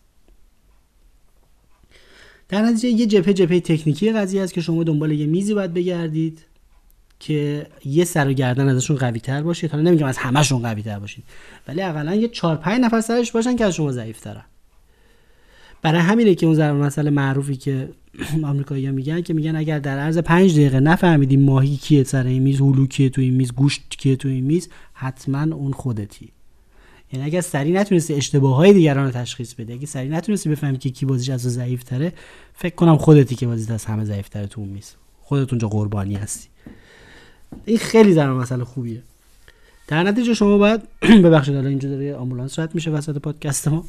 در 2.48 2.62
نتیجه 2.62 2.88
یه 2.88 3.06
جپه 3.06 3.34
جپه 3.34 3.60
تکنیکی 3.60 4.12
قضیه 4.12 4.42
است 4.42 4.54
که 4.54 4.60
شما 4.60 4.84
دنبال 4.84 5.12
یه 5.12 5.26
میزی 5.26 5.54
باید 5.54 5.74
بگردید 5.74 6.44
که 7.20 7.66
یه 7.84 8.04
سر 8.04 8.28
و 8.28 8.32
گردن 8.32 8.68
ازشون 8.68 8.96
قوی 8.96 9.20
تر 9.20 9.42
باشید 9.42 9.70
حالا 9.70 9.82
نمیگم 9.82 10.06
از 10.06 10.18
همشون 10.18 10.62
قوی 10.62 10.82
تر 10.82 10.98
باشید 10.98 11.24
ولی 11.68 11.82
اقلا 11.82 12.14
یه 12.14 12.28
4 12.28 12.56
5 12.56 12.80
نفر 12.80 13.00
سرش 13.00 13.32
باشن 13.32 13.56
که 13.56 13.64
از 13.64 13.74
شما 13.74 13.92
ضعیف 13.92 14.20
ترن 14.20 14.44
برای 15.82 16.00
همینه 16.00 16.34
که 16.34 16.46
اون 16.46 16.54
ضرب 16.54 16.76
مسئله 16.76 17.10
معروفی 17.10 17.56
که 17.56 17.88
آمریکایی‌ها 18.44 18.92
میگن 18.92 19.20
که 19.20 19.34
میگن 19.34 19.56
اگر 19.56 19.78
در 19.78 19.98
عرض 19.98 20.18
5 20.18 20.52
دقیقه 20.52 20.80
نفهمیدیم 20.80 21.42
ماهی 21.42 21.76
کیه 21.76 22.04
سر 22.04 22.26
این 22.26 22.42
میز 22.42 22.60
هلو 22.60 22.86
کیه 22.86 23.08
تو 23.08 23.20
این 23.20 23.34
میز 23.34 23.52
گوشت 23.52 23.82
کیه 23.90 24.16
تو 24.16 24.28
این 24.28 24.44
میز 24.44 24.68
حتما 24.92 25.56
اون 25.56 25.72
خودتی. 25.72 26.32
یعنی 27.12 27.24
اگر 27.24 27.40
سری 27.40 27.72
نتونستی 27.72 28.14
اشتباه 28.14 28.56
های 28.56 28.72
دیگران 28.72 29.04
رو 29.04 29.10
تشخیص 29.10 29.54
بدی 29.54 29.72
اگه 29.72 29.86
سری 29.86 30.08
نتونستی 30.08 30.48
بفهمی 30.48 30.78
که 30.78 30.90
کی 30.90 31.06
بازیش 31.06 31.30
از 31.30 31.40
ضعیف 31.40 31.82
تره 31.82 32.12
فکر 32.54 32.74
کنم 32.74 32.96
خودتی 32.96 33.34
که 33.34 33.46
بازیت 33.46 33.70
از 33.70 33.84
همه 33.84 34.04
ضعیف 34.04 34.28
تره 34.28 34.46
تو 34.46 34.60
اون 34.60 34.70
میز. 34.70 34.92
خودت 35.20 35.52
اونجا 35.52 35.68
قربانی 35.68 36.14
هستی. 36.14 36.48
این 37.64 37.78
خیلی 37.78 38.14
در 38.14 38.32
مسئله 38.32 38.64
خوبیه. 38.64 39.02
در 39.88 40.02
نتیجه 40.02 40.34
شما 40.34 40.58
باید 40.58 40.80
ببخشید 41.24 41.54
حالا 41.54 41.68
اینجا 41.68 41.88
داره 41.88 42.14
آمبولانس 42.14 42.58
رد 42.58 42.74
میشه 42.74 42.90
وسط 42.90 43.18
پادکست 43.18 43.68
ما. 43.68 43.84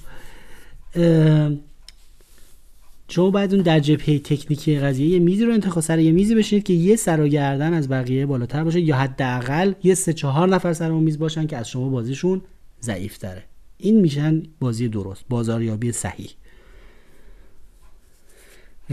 شما 3.07 3.29
باید 3.29 3.53
اون 3.53 3.63
در 3.63 3.79
جبهه 3.79 4.19
تکنیکی 4.19 4.79
قضیه 4.79 5.07
یه 5.07 5.19
میزی 5.19 5.45
رو 5.45 5.53
انتخاب 5.53 5.83
سر 5.83 5.99
یه 5.99 6.11
میزی 6.11 6.35
بشینید 6.35 6.65
که 6.65 6.73
یه 6.73 6.95
سر 6.95 7.21
و 7.21 7.27
گردن 7.27 7.73
از 7.73 7.89
بقیه 7.89 8.25
بالاتر 8.25 8.63
باشه 8.63 8.81
یا 8.81 8.95
حداقل 8.95 9.73
یه 9.83 9.95
سه 9.95 10.13
چهار 10.13 10.49
نفر 10.49 10.73
سر 10.73 10.91
اون 10.91 11.03
میز 11.03 11.19
باشن 11.19 11.47
که 11.47 11.57
از 11.57 11.69
شما 11.69 11.89
بازیشون 11.89 12.41
ضعیف 12.83 13.17
تره 13.17 13.43
این 13.77 14.01
میشن 14.01 14.43
بازی 14.59 14.87
درست 14.87 15.25
بازاریابی 15.29 15.91
صحیح. 15.91 16.29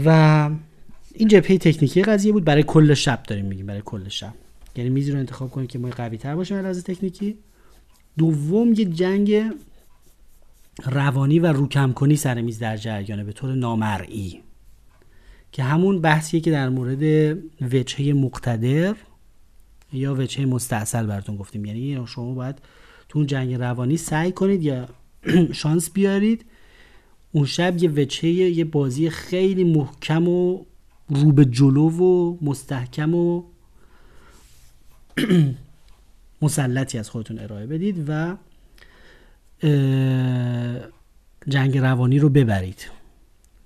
و 0.05 0.49
این 1.13 1.27
جبهه 1.27 1.57
تکنیکی 1.57 2.01
قضیه 2.01 2.31
بود. 2.31 2.45
برای 2.45 2.63
کل 2.63 2.93
شب 2.93 3.23
داریم 3.23 3.45
میگیم 3.45 3.65
برای 3.65 3.81
کل 3.85 4.09
شب. 4.09 4.33
یعنی 4.75 4.89
میزی 4.89 5.11
رو 5.11 5.19
انتخاب 5.19 5.51
کنید 5.51 5.69
که 5.69 5.79
ما 5.79 5.89
قوی 5.89 6.17
تر 6.17 6.35
باشیم 6.35 6.57
از 6.57 6.83
تکنیکی. 6.83 7.37
دوم 8.17 8.73
یه 8.73 8.85
جنگ 8.85 9.51
روانی 10.85 11.39
و 11.39 11.45
روکم 11.45 11.93
کنی 11.93 12.15
سر 12.15 12.41
میز 12.41 12.59
در 12.59 12.77
جریانه 12.77 13.23
به 13.23 13.31
طور 13.33 13.55
نامرئی. 13.55 14.41
که 15.51 15.63
همون 15.63 16.01
بحثیه 16.01 16.39
که 16.39 16.51
در 16.51 16.69
مورد 16.69 17.37
وجهه 17.61 18.13
مقتدر 18.13 18.95
یا 19.93 20.15
وجهه 20.15 20.45
مستاصل 20.45 21.05
براتون 21.05 21.35
گفتیم. 21.35 21.65
یعنی 21.65 22.07
شما 22.07 22.33
باید 22.33 22.59
تو 23.11 23.19
اون 23.19 23.27
جنگ 23.27 23.53
روانی 23.53 23.97
سعی 23.97 24.31
کنید 24.31 24.63
یا 24.63 24.87
شانس 25.61 25.91
بیارید. 25.91 26.45
اون 27.31 27.45
شب 27.45 27.83
یه 27.83 27.89
وجهه 27.89 28.29
یه 28.29 28.65
بازی 28.65 29.09
خیلی 29.09 29.63
محکم 29.63 30.27
و 30.27 30.65
رو 31.09 31.31
به 31.31 31.45
جلو 31.45 31.89
و 31.89 32.37
مستحکم 32.41 33.15
و 33.15 33.43
مسلطی 36.41 36.97
از 36.97 37.09
خودتون 37.09 37.39
ارائه 37.39 37.65
بدید 37.65 38.05
و 38.07 38.35
جنگ 41.47 41.77
روانی 41.77 42.19
رو 42.19 42.29
ببرید. 42.29 42.89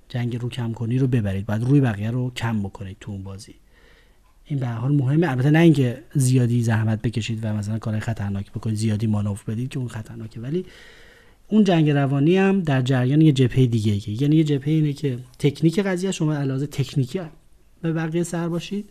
جنگ 0.10 0.42
رو 0.42 0.50
کم 0.50 0.74
کنی 0.74 0.98
رو 0.98 1.08
ببرید. 1.08 1.46
بعد 1.46 1.64
روی 1.64 1.82
بقیه 1.82 2.12
رو 2.12 2.32
کم 2.34 2.64
بکنید 2.64 2.98
تو 3.00 3.12
اون 3.12 3.24
بازی. 3.24 3.56
این 4.46 4.60
به 4.60 4.68
حال 4.68 4.96
مهمه. 4.96 5.30
البته 5.30 5.50
نه 5.50 5.60
اینکه 5.60 6.04
زیادی 6.14 6.64
زحمت 6.64 7.02
بکشید 7.02 7.40
و 7.44 7.54
مثلا 7.54 7.80
کار 7.80 8.00
خطرناک 8.00 8.52
بکنید 8.52 8.76
زیادی 8.76 9.08
مانور 9.08 9.42
بدید 9.48 9.70
که 9.70 9.80
اون 9.80 9.88
خطرناکه. 9.88 10.40
ولی 10.40 10.66
اون 11.48 11.64
جنگ 11.64 11.90
روانی 11.90 12.38
هم 12.38 12.62
در 12.62 12.82
جریان 12.82 13.22
یه 13.22 13.32
جبهه 13.32 13.66
دیگه 13.66 14.22
یعنی 14.24 14.36
یه 14.36 14.44
جبهه 14.44 14.70
اینه 14.70 14.94
که 14.94 15.20
تکنیک 15.40 15.80
قضیه 15.80 16.12
شما 16.12 16.36
علاوه 16.36 16.66
تکنیکی 16.66 17.22
به 17.82 17.94
بقیه 17.94 18.24
سر 18.24 18.50
باشید 18.50 18.90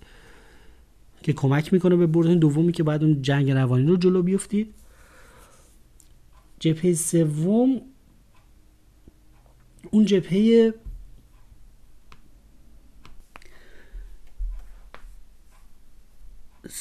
که 1.23 1.33
کمک 1.33 1.73
می‌کنه 1.73 1.97
به 1.97 2.07
برد 2.07 2.29
دومی 2.29 2.73
که 2.73 2.83
بعد 2.83 3.05
اون 3.05 3.23
جنگ 3.23 3.51
روانی 3.51 3.87
رو 3.87 3.97
جلو 3.97 4.23
بیفتید. 4.23 4.75
جبهه 6.59 6.95
سوم 6.95 7.81
اون 9.91 10.05
جبهه 10.05 10.75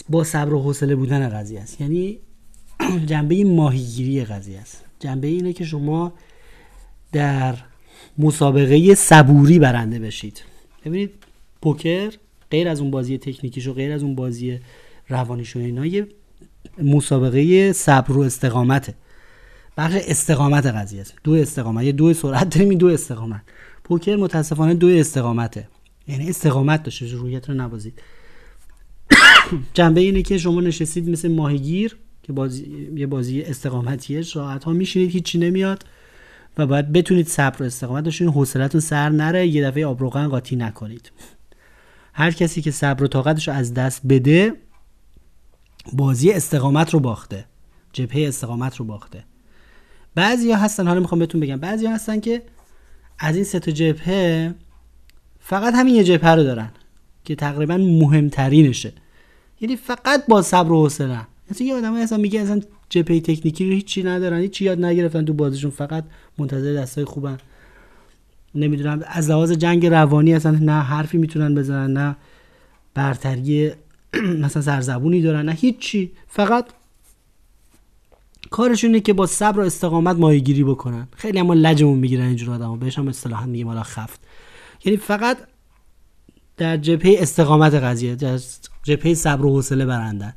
با 0.09 0.23
صبر 0.23 0.53
و 0.53 0.59
حوصله 0.59 0.95
بودن 0.95 1.29
قضیه 1.29 1.61
است. 1.61 1.81
یعنی 1.81 2.19
جنبه 3.09 3.43
ماهیگیری 3.43 4.25
قضیه 4.25 4.59
است. 4.59 4.83
جنبه 4.99 5.27
اینه 5.27 5.53
که 5.53 5.65
شما 5.65 6.13
در 7.11 7.55
مسابقه 8.17 8.95
صبوری 8.95 9.59
برنده 9.59 9.99
بشید. 9.99 10.41
ببینید 10.85 11.11
پوکر 11.61 12.13
غیر 12.51 12.67
از 12.67 12.81
اون 12.81 12.91
بازی 12.91 13.17
تکنیکیش 13.17 13.67
و 13.67 13.73
غیر 13.73 13.91
از 13.91 14.03
اون 14.03 14.15
بازی 14.15 14.59
روانیش 15.09 15.55
و 15.55 15.59
اینا 15.59 15.85
یه 15.85 16.07
مسابقه 16.83 17.73
صبر 17.73 18.11
و 18.11 18.21
استقامته 18.21 18.93
بخش 19.77 19.93
استقامت 19.95 20.65
قضیه 20.65 21.01
است. 21.01 21.13
دو 21.23 21.31
استقامت 21.31 21.83
یه 21.83 21.91
دو 21.91 22.13
سرعت 22.13 22.57
داریم 22.57 22.77
دو 22.77 22.87
استقامت. 22.87 23.41
پوکر 23.83 24.15
متاسفانه 24.15 24.73
دو 24.73 24.87
استقامته. 24.87 25.67
یعنی 26.07 26.29
استقامت 26.29 26.83
داشته 26.83 27.07
رویت 27.07 27.49
رو 27.49 27.55
نبازید 27.55 28.01
جنبه 29.73 30.01
اینه 30.01 30.21
که 30.21 30.37
شما 30.37 30.61
نشستید 30.61 31.09
مثل 31.09 31.31
ماهیگیر 31.31 31.97
که 32.23 32.33
بازی 32.33 32.89
یه 32.95 33.07
بازی 33.07 33.41
استقامتیه 33.41 34.23
راحت 34.33 34.63
ها 34.63 34.71
میشینید 34.71 35.11
هیچی 35.11 35.37
نمیاد 35.37 35.85
و 36.57 36.67
باید 36.67 36.91
بتونید 36.91 37.27
صبر 37.27 37.63
و 37.63 37.65
استقامت 37.65 38.03
داشتین 38.03 38.27
حوصلتون 38.27 38.81
سر 38.81 39.09
نره 39.09 39.47
یه 39.47 39.63
دفعه 39.63 39.85
آبروغن 39.85 40.27
قاطی 40.27 40.55
نکنید. 40.55 41.11
هر 42.13 42.31
کسی 42.31 42.61
که 42.61 42.71
صبر 42.71 43.03
و 43.03 43.07
طاقتش 43.07 43.47
رو 43.47 43.53
از 43.53 43.73
دست 43.73 44.01
بده 44.07 44.53
بازی 45.93 46.31
استقامت 46.31 46.93
رو 46.93 46.99
باخته 46.99 47.45
جبهه 47.93 48.27
استقامت 48.27 48.75
رو 48.75 48.85
باخته. 48.85 49.23
بعضی 50.15 50.51
ها 50.51 50.57
هستن 50.57 50.87
حالا 50.87 50.99
می‌خوام 50.99 51.19
بهتون 51.19 51.41
بگم 51.41 51.57
بعضی 51.57 51.85
ها 51.85 51.93
هستن 51.93 52.19
که 52.19 52.41
از 53.19 53.35
این 53.35 53.43
سه 53.43 53.59
تا 53.59 53.71
جبهه 53.71 54.53
فقط 55.39 55.73
همین 55.75 55.95
یه 55.95 56.03
جبهه 56.03 56.29
رو 56.29 56.43
دارن 56.43 56.71
که 57.25 57.35
تقریبا 57.35 57.77
مهمترینشه. 57.77 58.93
یعنی 59.61 59.75
فقط 59.75 60.25
با 60.27 60.41
صبر 60.41 60.71
و 60.71 60.81
حوصله. 60.81 61.19
مثلا 61.51 61.67
یه 61.67 61.75
آدمایی 61.75 62.03
اصلا 62.03 62.17
میگه 62.17 62.41
اصلا 62.41 62.61
جپی 62.89 63.21
تکنیکی 63.21 63.65
رو 63.65 63.71
هیچی 63.71 64.03
ندارن 64.03 64.39
هیچی 64.39 64.65
یاد 64.65 64.85
نگرفتن 64.85 65.25
تو 65.25 65.33
بازیشون 65.33 65.71
فقط 65.71 66.03
منتظر 66.37 66.73
دستای 66.73 67.05
خوبن. 67.05 67.37
نمی‌دونم 68.55 69.03
از 69.07 69.29
لحاظ 69.29 69.51
جنگ 69.51 69.85
روانی 69.85 70.33
اصلا 70.33 70.51
نه 70.51 70.81
حرفی 70.81 71.17
می‌تونن 71.17 71.55
بزنن 71.55 71.93
نه 71.97 72.15
برتری 72.93 73.71
مثلا 74.43 74.61
سرزبونی 74.61 75.21
دارن 75.21 75.45
نه 75.45 75.51
هیچی. 75.51 76.11
فقط 76.27 76.65
کارشونه 78.49 78.99
که 78.99 79.13
با 79.13 79.27
صبر 79.27 79.59
و 79.59 79.63
استقامت 79.63 80.15
ماهیگیری 80.15 80.63
بکنن. 80.63 81.07
خیلی 81.15 81.39
اما 81.39 81.53
لجمون 81.53 81.99
می‌گیرن 81.99 82.25
اینجور 82.25 82.55
آدمو 82.55 82.75
بهش 82.75 82.97
هم 82.99 83.07
اصطلاحا 83.07 83.45
میگیم 83.45 83.67
حالا 83.67 83.83
خفت. 83.83 84.19
یعنی 84.85 84.97
فقط 84.97 85.37
در 86.57 86.77
جبهه 86.77 87.15
استقامت 87.19 87.73
قضیه 87.73 88.15
در 88.15 88.39
جبهه 88.83 89.13
صبر 89.13 89.45
و 89.45 89.49
حوصله 89.49 89.85
برندن. 89.85 90.33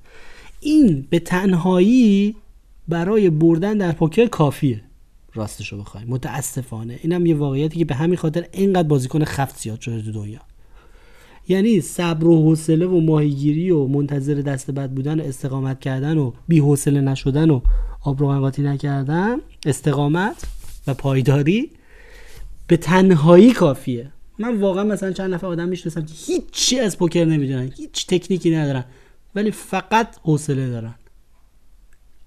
این 0.60 1.06
به 1.10 1.18
تنهایی 1.18 2.36
برای 2.88 3.30
بردن 3.30 3.78
در 3.78 3.92
پوکر 3.92 4.26
کافیه 4.26 4.82
راستشو 5.34 5.78
بخوایم. 5.78 6.08
متاسفانه. 6.08 6.98
اینم 7.02 7.26
یه 7.26 7.34
واقعیتی 7.34 7.78
که 7.78 7.84
به 7.84 7.94
همین 7.94 8.16
خاطر 8.16 8.46
اینقدر 8.52 8.88
بازیکن 8.88 9.24
خفت 9.24 9.58
زیاد 9.58 9.80
شده 9.80 10.02
تو 10.02 10.12
دنیا. 10.12 10.40
یعنی 11.48 11.80
صبر 11.80 12.26
و 12.26 12.42
حوصله 12.42 12.86
و 12.86 13.00
ماهیگیری 13.00 13.70
و 13.70 13.86
منتظر 13.86 14.34
دست 14.34 14.70
بد 14.70 14.90
بودن 14.90 15.20
و 15.20 15.24
استقامت 15.24 15.80
کردن 15.80 16.18
و 16.18 16.32
بی 16.48 16.58
حوصله 16.58 17.00
نشدن 17.00 17.50
و 17.50 17.60
آب 18.00 18.18
قاطی 18.18 18.62
نکردن 18.62 19.36
استقامت 19.66 20.44
و 20.86 20.94
پایداری 20.94 21.70
به 22.66 22.76
تنهایی 22.76 23.52
کافیه. 23.52 24.12
من 24.38 24.60
واقعا 24.60 24.84
مثلا 24.84 25.12
چند 25.12 25.34
نفر 25.34 25.46
آدم 25.46 25.68
می‌شناسم 25.68 26.04
که 26.04 26.14
هیچی 26.14 26.80
از 26.80 26.98
پوکر 26.98 27.24
نمی‌دونن 27.24 27.72
هیچ 27.76 28.06
تکنیکی 28.06 28.56
ندارن 28.56 28.84
ولی 29.34 29.50
فقط 29.50 30.16
حوصله 30.22 30.70
دارن. 30.70 30.94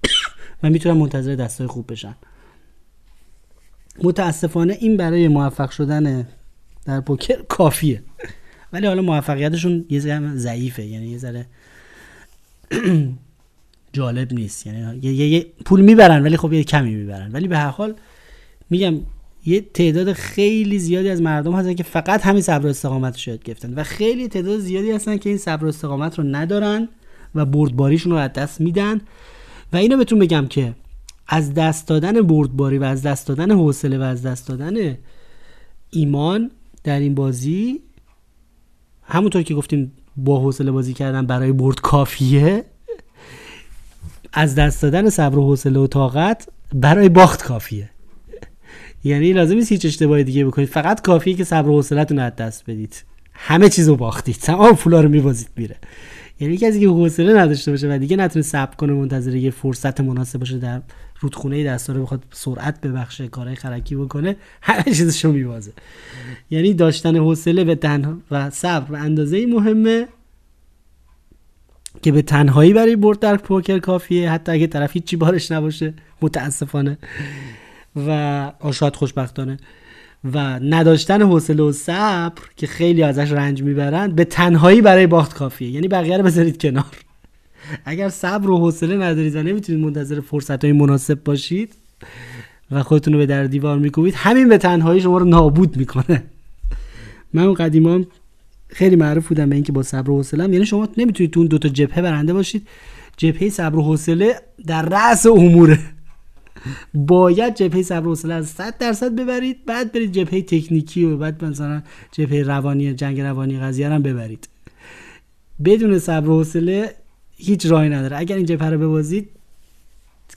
و 0.63 0.69
می‌تونن 0.69 0.97
منتظر 0.97 1.35
دستای 1.35 1.67
خوب 1.67 1.91
بشن 1.91 2.15
متاسفانه 4.03 4.77
این 4.79 4.97
برای 4.97 5.27
موفق 5.27 5.69
شدن 5.69 6.27
در 6.85 7.01
پوکر 7.01 7.41
کافیه. 7.41 8.03
ولی 8.73 8.87
حالا 8.87 9.01
موفقیتشون 9.01 9.85
یه 9.89 9.99
ذره 9.99 10.35
ضعیفه 10.35 10.85
یعنی 10.85 11.07
یه 11.07 11.17
ذره 11.17 11.45
جالب 13.93 14.33
نیست. 14.33 14.67
یعنی 14.67 14.99
یه, 15.03 15.45
پول 15.65 15.81
می‌برن 15.81 16.23
ولی 16.23 16.37
خب 16.37 16.53
یه 16.53 16.63
کمی 16.63 16.95
می‌برن. 16.95 17.31
ولی 17.31 17.47
به 17.47 17.57
هر 17.57 17.69
حال 17.69 17.95
میگم 18.69 19.01
یه 19.45 19.61
تعداد 19.61 20.13
خیلی 20.13 20.79
زیادی 20.79 21.09
از 21.09 21.21
مردم 21.21 21.55
هستن 21.55 21.73
که 21.73 21.83
فقط 21.83 22.21
همین 22.21 22.41
صبر 22.41 22.65
و 22.65 22.69
استقامت 22.69 23.13
رو 23.13 23.19
شاید 23.19 23.43
گرفتن 23.43 23.73
و 23.73 23.83
خیلی 23.83 24.27
تعداد 24.27 24.59
زیادی 24.59 24.91
هستن 24.91 25.17
که 25.17 25.29
این 25.29 25.37
صبر 25.37 25.65
و 25.65 25.67
استقامت 25.67 26.19
رو 26.19 26.23
ندارن 26.23 26.89
و 27.35 27.45
بردباریشون 27.45 28.11
رو 28.11 28.17
از 28.17 28.33
دست 28.33 28.61
میدن. 28.61 29.01
و 29.73 29.77
اینو 29.77 29.97
بهتون 29.97 30.19
بگم 30.19 30.47
که 30.47 30.75
از 31.27 31.53
دست 31.53 31.87
دادن 31.87 32.21
بردباری 32.21 32.77
و 32.77 32.83
از 32.83 33.01
دست 33.01 33.27
دادن 33.27 33.51
حوصله 33.51 33.97
و 33.97 34.01
از 34.01 34.21
دست 34.21 34.47
دادن 34.47 34.97
ایمان 35.89 36.51
در 36.83 36.99
این 36.99 37.15
بازی 37.15 37.79
همونطور 39.03 39.43
که 39.43 39.53
گفتیم 39.53 39.91
با 40.17 40.39
حوصله 40.39 40.71
بازی 40.71 40.93
کردن 40.93 41.25
برای 41.25 41.51
برد 41.51 41.81
کافیه 41.81 42.65
از 44.33 44.55
دست 44.55 44.81
دادن 44.81 45.09
صبر 45.09 45.37
و 45.37 45.41
حوصله 45.41 45.79
و 45.79 45.87
طاقت 45.87 46.47
برای 46.73 47.09
باخت 47.09 47.43
کافیه. 47.43 47.89
یعنی 49.03 49.33
لازم 49.33 49.55
نیست 49.55 49.71
هیچ 49.71 49.85
اشتباهی 49.85 50.23
دیگه 50.23 50.45
بکنید. 50.45 50.69
فقط 50.69 51.01
کافیه 51.01 51.33
که 51.33 51.43
صبر 51.43 51.69
و 51.69 51.73
حوصلتون 51.73 52.19
از 52.19 52.35
دست 52.35 52.63
بدید. 52.69 53.03
همه 53.33 53.69
چیزو 53.69 53.95
باختید. 53.95 54.35
تمام 54.35 54.75
پولا 54.75 55.01
رو 55.01 55.09
میبازید 55.09 55.49
میره. 55.55 55.75
یعنی 56.39 56.57
کسی 56.57 56.79
که 56.79 56.87
حوصله 56.87 57.33
نداشته 57.33 57.71
باشه 57.71 57.95
و 57.95 57.97
دیگه 57.97 58.17
نتونه 58.17 58.43
صبر 58.43 58.75
کنه 58.75 58.93
منتظر 58.93 59.35
یه 59.35 59.51
فرصت 59.51 60.01
مناسب 60.01 60.39
باشه 60.39 60.57
در 60.57 60.81
رودخونه 61.19 61.63
دستا 61.63 61.93
رو 61.93 62.03
بخواد 62.03 62.23
سرعت 62.31 62.81
ببخشه 62.81 63.27
کارهای 63.27 63.55
خرکی 63.55 63.95
بکنه 63.95 64.35
همه 64.61 64.83
چیزشو 64.83 65.31
میوازه 65.31 65.71
یعنی 66.49 66.73
داشتن 66.73 67.15
حوصله 67.15 67.63
به 67.63 67.75
تنها 67.75 68.17
و 68.31 68.49
صبر 68.49 68.91
و 68.91 68.95
اندازه 68.95 69.45
مهمه 69.45 70.07
که 72.01 72.11
به 72.11 72.21
تنهایی 72.21 72.73
برای 72.73 72.95
برد 72.95 73.19
در 73.19 73.37
پوکر 73.37 73.79
کافیه. 73.79 74.31
حتی 74.31 74.51
اگه 74.51 74.67
طرف 74.67 74.93
هیچی 74.93 75.15
بارش 75.15 75.51
نباشه 75.51 75.93
متاسفانه. 76.21 76.97
و 77.95 78.11
آشاد 78.59 78.95
خوشبختانه. 78.95 79.57
و 80.33 80.59
نداشتن 80.59 81.21
حوصله 81.21 81.63
و 81.63 81.71
صبر 81.71 82.41
که 82.55 82.67
خیلی 82.67 83.03
ازش 83.03 83.31
رنج 83.31 83.63
می‌برن 83.63 84.11
به 84.11 84.25
تنهایی 84.25 84.81
برای 84.81 85.07
باخت 85.07 85.33
کافیه. 85.33 85.69
یعنی 85.69 85.87
بقیه 85.87 86.17
رو 86.17 86.23
بذارید 86.23 86.61
کنار. 86.61 86.97
اگر 87.85 88.09
صبر 88.09 88.49
و 88.49 88.57
حوصله 88.57 88.97
ندارید 88.97 89.35
و 89.35 89.43
نمی‌تونید 89.43 89.85
منتظر 89.85 90.19
فرصت 90.19 90.63
های 90.63 90.73
مناسب 90.73 91.23
باشید 91.23 91.73
و 92.71 92.83
خودتون 92.83 93.13
رو 93.13 93.19
به 93.19 93.25
در 93.25 93.43
دیوار 93.43 93.79
میکوبید 93.79 94.13
همین 94.17 94.49
به 94.49 94.57
تنهایی 94.57 95.01
شما 95.01 95.17
رو 95.17 95.25
نابود 95.25 95.77
می‌کنه. 95.77 96.23
من 97.33 97.43
اون 97.43 97.53
قدیمان 97.53 98.07
خیلی 98.67 98.95
معروف 98.95 99.27
بودم 99.27 99.49
به 99.49 99.55
اینکه 99.55 99.71
با 99.71 99.83
صبر 99.83 100.09
و 100.09 100.15
حوصله 100.15 100.43
یعنی 100.43 100.65
شما 100.65 100.89
نمی‌تونید 100.97 101.31
تو 101.31 101.39
اون 101.39 101.47
دوتا 101.47 101.69
جبهه 101.69 102.01
برنده 102.01 102.33
باشید. 102.33 102.67
جبهه 103.17 103.49
صبر 103.49 103.75
و 103.75 103.81
حوصله 103.81 104.35
در 104.67 104.81
رأس 104.81 105.25
اموره. 105.25 105.79
باید 106.93 107.55
جبهه 107.55 107.81
صبر 107.81 108.07
و 108.07 108.09
حوصله 108.09 108.33
از 108.33 108.47
100 108.47 108.77
درصد 108.77 109.15
ببرید 109.15 109.65
بعد 109.65 109.91
برید 109.91 110.11
جبهه 110.11 110.41
تکنیکی 110.41 111.03
و 111.03 111.17
بعد 111.17 111.45
مثلا 111.45 111.81
جبهه 112.11 112.43
روانی 112.43 112.93
جنگ 112.93 113.21
روانی 113.21 113.59
قضیه 113.59 113.89
هم 113.89 114.01
ببرید. 114.01 114.49
بدون 115.65 115.99
صبر 115.99 116.29
و 116.29 116.37
حوصله 116.37 116.95
هیچ 117.35 117.65
راهی 117.65 117.89
نداره. 117.89 118.17
اگر 118.17 118.35
این 118.35 118.45
جبهه 118.45 118.69
رو 118.69 118.77
ببازید 118.77 119.29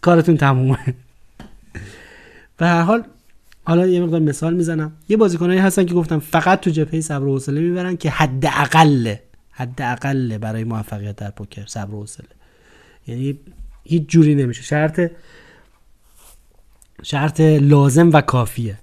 کارتون 0.01 0.37
تمومه. 0.37 0.95
به 2.57 2.67
هر 2.67 2.83
حال 2.83 3.05
حالا 3.65 3.87
یه 3.87 4.01
مقدار 4.01 4.21
مثال 4.21 4.55
می‌زنم. 4.55 4.93
یه 5.09 5.17
بازیکنایی 5.17 5.61
هستن 5.61 5.85
که 5.85 5.95
گفتم 5.95 6.19
فقط 6.19 6.61
تو 6.61 6.71
جبهه 6.71 7.01
صبر 7.01 7.27
و 7.27 7.33
حوصله 7.33 7.61
می‌برن 7.61 7.97
که 7.97 8.11
حد 8.11 8.47
اقله 8.47 9.23
حد 9.51 9.83
اقله 9.83 10.39
برای 10.39 10.65
موفقیت 10.65 11.17
در 11.17 11.31
پوکر 11.31 11.67
صبر 11.67 11.95
و 11.95 12.01
حوصله 12.01 12.27
یعنی 13.07 13.39
هیچ 13.85 14.03
جوری 14.09 14.35
نمیشه. 14.35 14.63
شرط 14.63 15.11
شرط 17.03 17.41
لازم 17.41 18.11
و 18.13 18.21
کافیه. 18.21 18.79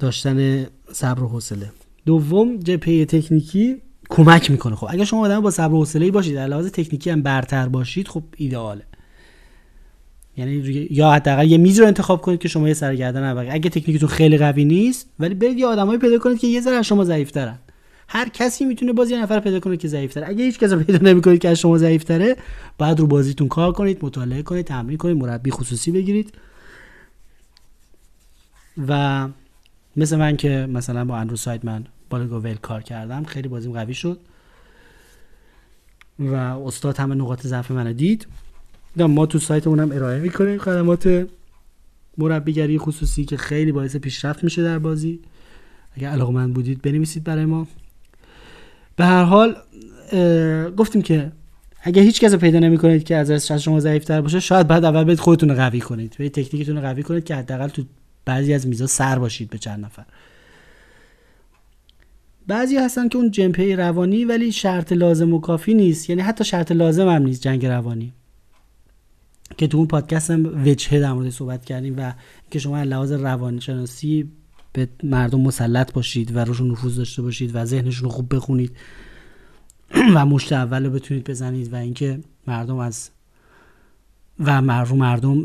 داشتن 0.00 0.66
صبر 0.92 1.22
و 1.22 1.28
حوصله. 1.28 1.72
دوم 2.06 2.56
جبهه 2.56 3.04
تکنیکی 3.04 3.76
کمک 4.08 4.50
می‌کنه. 4.50 4.76
خب 4.76 4.86
اگر 4.90 5.04
شما 5.04 5.24
آدم 5.24 5.40
با 5.40 5.50
صبر 5.50 5.74
و 5.74 5.78
حوصله 5.78 6.10
باشید 6.10 6.34
در 6.34 6.46
لحاظ 6.46 6.66
تکنیکی 6.70 7.10
هم 7.10 7.22
برتر 7.22 7.68
باشید 7.68 8.08
خب 8.08 8.22
ایدئاله 8.36 8.82
یعنی 10.36 10.52
یا 10.90 11.12
حداقل 11.12 11.50
یه 11.50 11.58
میز 11.58 11.80
رو 11.80 11.86
انتخاب 11.86 12.20
کنید 12.20 12.40
که 12.40 12.48
شما 12.48 12.68
یه 12.68 12.74
سرگردن 12.74 13.38
اگه 13.50 13.70
تکنیکتون 13.70 14.08
خیلی 14.08 14.38
قوی 14.38 14.64
نیست 14.64 15.10
ولی 15.18 15.34
برید 15.34 15.58
یه 15.58 15.66
آدمایی 15.66 15.98
پیدا 15.98 16.18
کنید 16.18 16.38
که 16.38 16.46
یه 16.46 16.60
ذره 16.60 16.82
شما 16.82 17.04
ضعیف‌ترن. 17.04 17.58
هر 18.08 18.28
کسی 18.28 18.64
می‌تونه 18.64 18.92
باز 18.92 19.10
یه 19.10 19.22
نفر 19.22 19.40
پیدا 19.40 19.60
کنه 19.60 19.76
که 19.76 19.88
ضعیف‌تره. 19.88 20.28
اگه 20.28 20.44
هیچ 20.44 20.58
کس 20.58 20.72
پیدا 20.72 21.10
نمی‌کنید 21.10 21.40
که 21.40 21.48
از 21.48 21.58
شما 21.58 21.78
ضعیف‌تره 21.78 22.36
بعد 22.78 23.00
رو 23.00 23.06
بازیتون 23.06 23.48
کار 23.48 23.72
کنید 23.72 24.04
مطالعه 24.04 24.42
کنید 24.42 24.66
تمرین 24.66 24.98
کنید 24.98 25.16
مربی 25.16 25.50
خصوصی 25.50 25.90
بگیرید. 25.90 26.34
و 28.88 29.28
مثل 29.96 30.16
من 30.16 30.36
که 30.36 30.68
مثلا 30.72 31.04
با 31.04 31.16
اندرو 31.16 31.58
من 31.62 31.84
بالگوول 32.10 32.54
کار 32.54 32.82
کردم 32.82 33.24
خیلی 33.24 33.48
بازیم 33.48 33.72
قوی 33.72 33.94
شد. 33.94 34.20
و 36.18 36.34
استاد 36.34 36.96
همه 36.96 37.14
نقاط 37.14 37.46
ضعف 37.46 37.70
منو 37.70 37.92
دید. 37.92 38.26
ما 38.96 39.26
تو 39.26 39.38
سایتمون 39.38 39.80
هم 39.80 39.92
ارائه 39.92 40.20
می‌کنیم 40.20 40.58
خدمات 40.58 41.26
مربیگری 42.18 42.78
خصوصی 42.78 43.24
که 43.24 43.36
خیلی 43.36 43.72
باعث 43.72 43.96
پیشرفت 43.96 44.44
میشه 44.44 44.62
در 44.62 44.78
بازی. 44.78 45.20
اگر 45.96 46.08
علاقه 46.08 46.32
من 46.32 46.52
بودید 46.52 46.82
بنویسید 46.82 47.24
برای 47.24 47.44
ما. 47.44 47.66
به 48.96 49.04
هر 49.04 49.22
حال 49.22 49.56
گفتیم 50.76 51.02
که 51.02 51.32
اگه 51.82 52.02
هیچ 52.02 52.20
کس 52.20 52.34
پیدا 52.34 52.58
نمی‌کنید 52.58 53.04
که 53.04 53.16
از 53.16 53.52
شما 53.52 53.80
ضعیف 53.80 54.04
تر 54.04 54.20
باشه 54.20 54.40
شاید 54.40 54.66
بعد 54.66 54.84
اول 54.84 55.04
بهت 55.04 55.20
خودتون 55.20 55.48
رو 55.48 55.54
قوی 55.54 55.80
کنید. 55.80 56.14
به 56.18 56.28
تکنیکتون 56.28 56.76
رو 56.76 56.82
قوی 56.82 57.02
کنید 57.02 57.24
که 57.24 57.34
حداقل 57.34 57.68
تو 57.68 57.84
بعضی 58.24 58.54
از 58.54 58.66
میزا 58.66 58.86
سر 58.86 59.18
باشید 59.18 59.50
به 59.50 59.58
چند 59.58 59.84
نفر. 59.84 60.04
بعضی 62.46 62.76
هستن 62.76 63.08
که 63.08 63.18
اون 63.18 63.30
جنپه 63.30 63.76
روانی 63.76 64.24
ولی 64.24 64.52
شرط 64.52 64.92
لازم 64.92 65.34
و 65.34 65.40
کافی 65.40 65.74
نیست. 65.74 66.10
یعنی 66.10 66.22
حتی 66.22 66.44
شرط 66.44 66.72
لازم 66.72 67.08
هم 67.08 67.22
نیست 67.22 67.42
جنگ 67.42 67.66
روانی. 67.66 68.12
که 69.56 69.66
تو 69.66 69.78
اون 69.78 69.86
پادکست 69.86 70.30
هم 70.30 70.66
وجهه 70.66 71.00
در 71.00 71.12
مورد 71.12 71.30
صحبت 71.30 71.64
کردیم 71.64 71.94
و 71.98 72.12
که 72.50 72.58
شما 72.58 72.82
لحاظ 72.82 73.12
روانشناسی 73.12 74.30
به 74.74 74.88
مردم 75.02 75.40
مسلط 75.40 75.92
باشید 75.92 76.36
و 76.36 76.38
روشون 76.38 76.70
نفوذ 76.70 76.96
داشته 76.96 77.22
باشید 77.22 77.50
و 77.54 77.64
ذهنشون 77.64 78.04
رو 78.04 78.10
خوب 78.10 78.34
بخونید 78.34 78.76
و 80.14 80.26
مشت 80.26 80.52
اول 80.52 80.84
رو 80.84 80.90
بتونید 80.90 81.30
بزنید 81.30 81.72
و 81.72 81.76
اینکه 81.76 82.20
مردم 82.46 82.78
از 82.78 83.10
و 84.40 84.62
مردم 84.62 84.96
مردم 84.96 85.44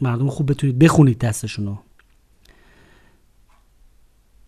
مردم 0.00 0.28
خوب 0.28 0.50
بتونید 0.50 0.78
بخونید 0.78 1.18
دستشون 1.18 1.66
رو. 1.66 1.78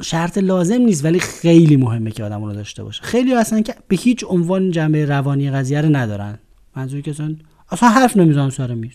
شرط 0.02 0.38
لازم 0.38 0.80
نیست 0.80 1.04
ولی 1.04 1.20
خیلی 1.20 1.76
مهمه 1.76 2.10
که 2.10 2.24
آدم 2.24 2.44
رو 2.44 2.52
داشته 2.52 2.84
باشه. 2.84 3.02
خیلی 3.02 3.34
هستن 3.34 3.62
که 3.62 3.74
به 3.88 3.96
هیچ 3.96 4.24
عنوان 4.28 4.70
جنبه 4.70 5.04
روانی 5.04 5.50
قضیه 5.50 5.80
رو 5.80 5.96
ندارن. 5.96 6.38
منظوری 6.76 7.02
که 7.02 7.10
اصلا 7.10 7.36
اصلا 7.70 7.88
حرف 7.88 8.16
نمی‌زنن 8.16 8.50
سر 8.50 8.74
میز. 8.74 8.94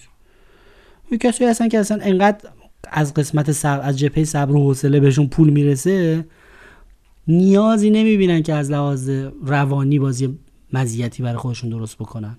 کسی 1.22 1.46
هستن 1.46 1.70
که 1.70 1.80
اصلا 1.80 2.00
انقدر 2.02 2.50
از 2.91 3.13
قسمت 3.13 3.52
صبر 3.52 3.82
از 3.82 4.00
جپه 4.00 4.26
صبر 4.26 4.56
و 4.56 4.63
حوصله 4.63 5.00
بهشون 5.00 5.28
پول 5.28 5.50
می‌رسه 5.50 6.26
نیازی 7.28 7.89
نمی‌بینن 7.89 8.43
که 8.43 8.54
از 8.54 8.71
لحاظ 8.71 9.10
روانی 9.41 10.00
بازی 10.00 10.39
مزیتی 10.73 11.23
برای 11.23 11.38
خودشون 11.38 11.69
درست 11.69 11.97
بکنن. 11.97 12.38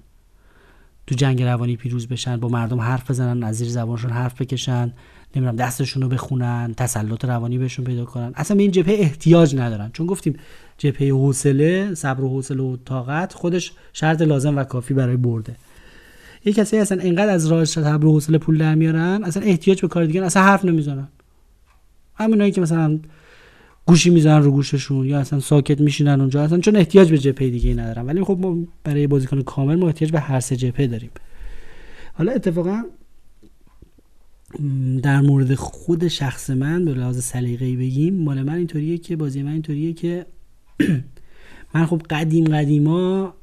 تو 1.07 1.15
جنگ 1.15 1.43
روانی 1.43 1.77
پیروز 1.77 2.09
بشن 2.09 2.37
با 2.37 2.49
مردم 2.49 2.81
حرف 2.81 3.11
بزنن 3.11 3.43
از 3.43 3.57
زیر 3.57 3.69
زبانشون 3.69 4.11
حرف 4.11 4.43
بکشن 4.43 4.93
نمی‌دونم 5.37 5.57
دستشون 5.57 6.03
رو 6.03 6.09
بخونن 6.09 6.75
تسلط 6.77 7.25
روانی 7.25 7.59
بهشون 7.59 7.85
پیدا 7.85 8.05
کنن. 8.05 8.33
اصلا 8.35 8.57
به 8.57 8.63
این 8.63 8.73
جبهه 8.73 8.95
احتیاج 8.95 9.57
ندارن. 9.57 9.91
چون 9.93 10.07
گفتیم 10.07 10.37
جبهه 10.79 11.09
حوصله 11.09 11.95
صبر 11.95 12.25
و 12.25 12.29
حوصله 12.29 12.63
و 12.63 12.77
طاقت 12.85 13.33
خودش 13.33 13.73
شرط 13.93 14.23
لازم 14.23 14.59
و 14.59 14.65
کافی 14.65 14.95
برای 14.95 15.17
برده. 15.17 15.57
یه 16.45 16.53
کسی 16.53 16.77
اصلا 16.77 17.03
اینقدر 17.03 17.29
از 17.29 17.47
راه 17.47 17.65
صبر 17.65 18.07
و 18.07 18.13
حوصله 18.13 18.39
پول 18.39 18.59
در 18.59 18.75
میارن 18.75 19.25
اصلا 19.25 19.43
احتیاج 19.43 19.83
به 19.83 19.89
کار 19.89 20.07
دیگه 20.07 20.25
اصلا 20.25 20.43
حرف 20.43 20.65
نمی‌زنن. 20.65 21.09
همینایی 22.15 22.53
که 22.53 22.61
مثلا 22.61 22.99
گوشی 23.87 24.11
می‌زنن 24.11 24.43
رو 24.43 24.51
گوششون 24.51 25.07
یا 25.07 25.21
اصلا 25.21 25.41
ساکت 25.41 25.81
میشینن 25.81 26.21
اونجا 26.21 26.43
اصلا 26.43 26.59
چون 26.59 26.77
احتیاج 26.77 27.11
به 27.11 27.19
جبهه 27.19 27.51
دیگه 27.51 27.75
ندارن. 27.75 28.07
ولی 28.07 28.25
خب 28.25 28.39
ما 28.41 28.57
برای 28.85 29.07
بازیکن 29.07 29.43
کامل 29.43 29.75
ما 29.75 29.87
احتیاج 29.87 30.13
به 30.13 30.21
هر 30.21 30.41
سه 30.41 30.57
جبهه 30.57 30.87
داریم. 30.87 31.11
حالا 32.15 32.33
اتفاقا 32.33 32.83
در 35.03 35.21
مورد 35.21 35.55
خود 35.55 36.09
شخص 36.09 36.51
من 36.51 36.85
به 36.85 36.95
لحاظ 36.95 37.25
سلیقه‌ای 37.25 37.77
بگیم 37.77 38.15
مال 38.15 38.43
من 38.43 38.55
اینطوریه 38.55 38.99
که 38.99 39.17
بازی 39.17 39.43
من 39.43 39.53
اینطوریه 39.53 39.93
که 39.93 40.27
من 41.75 41.87
خب 41.87 42.03
قدیم 42.11 42.45
قدیما 42.45 43.35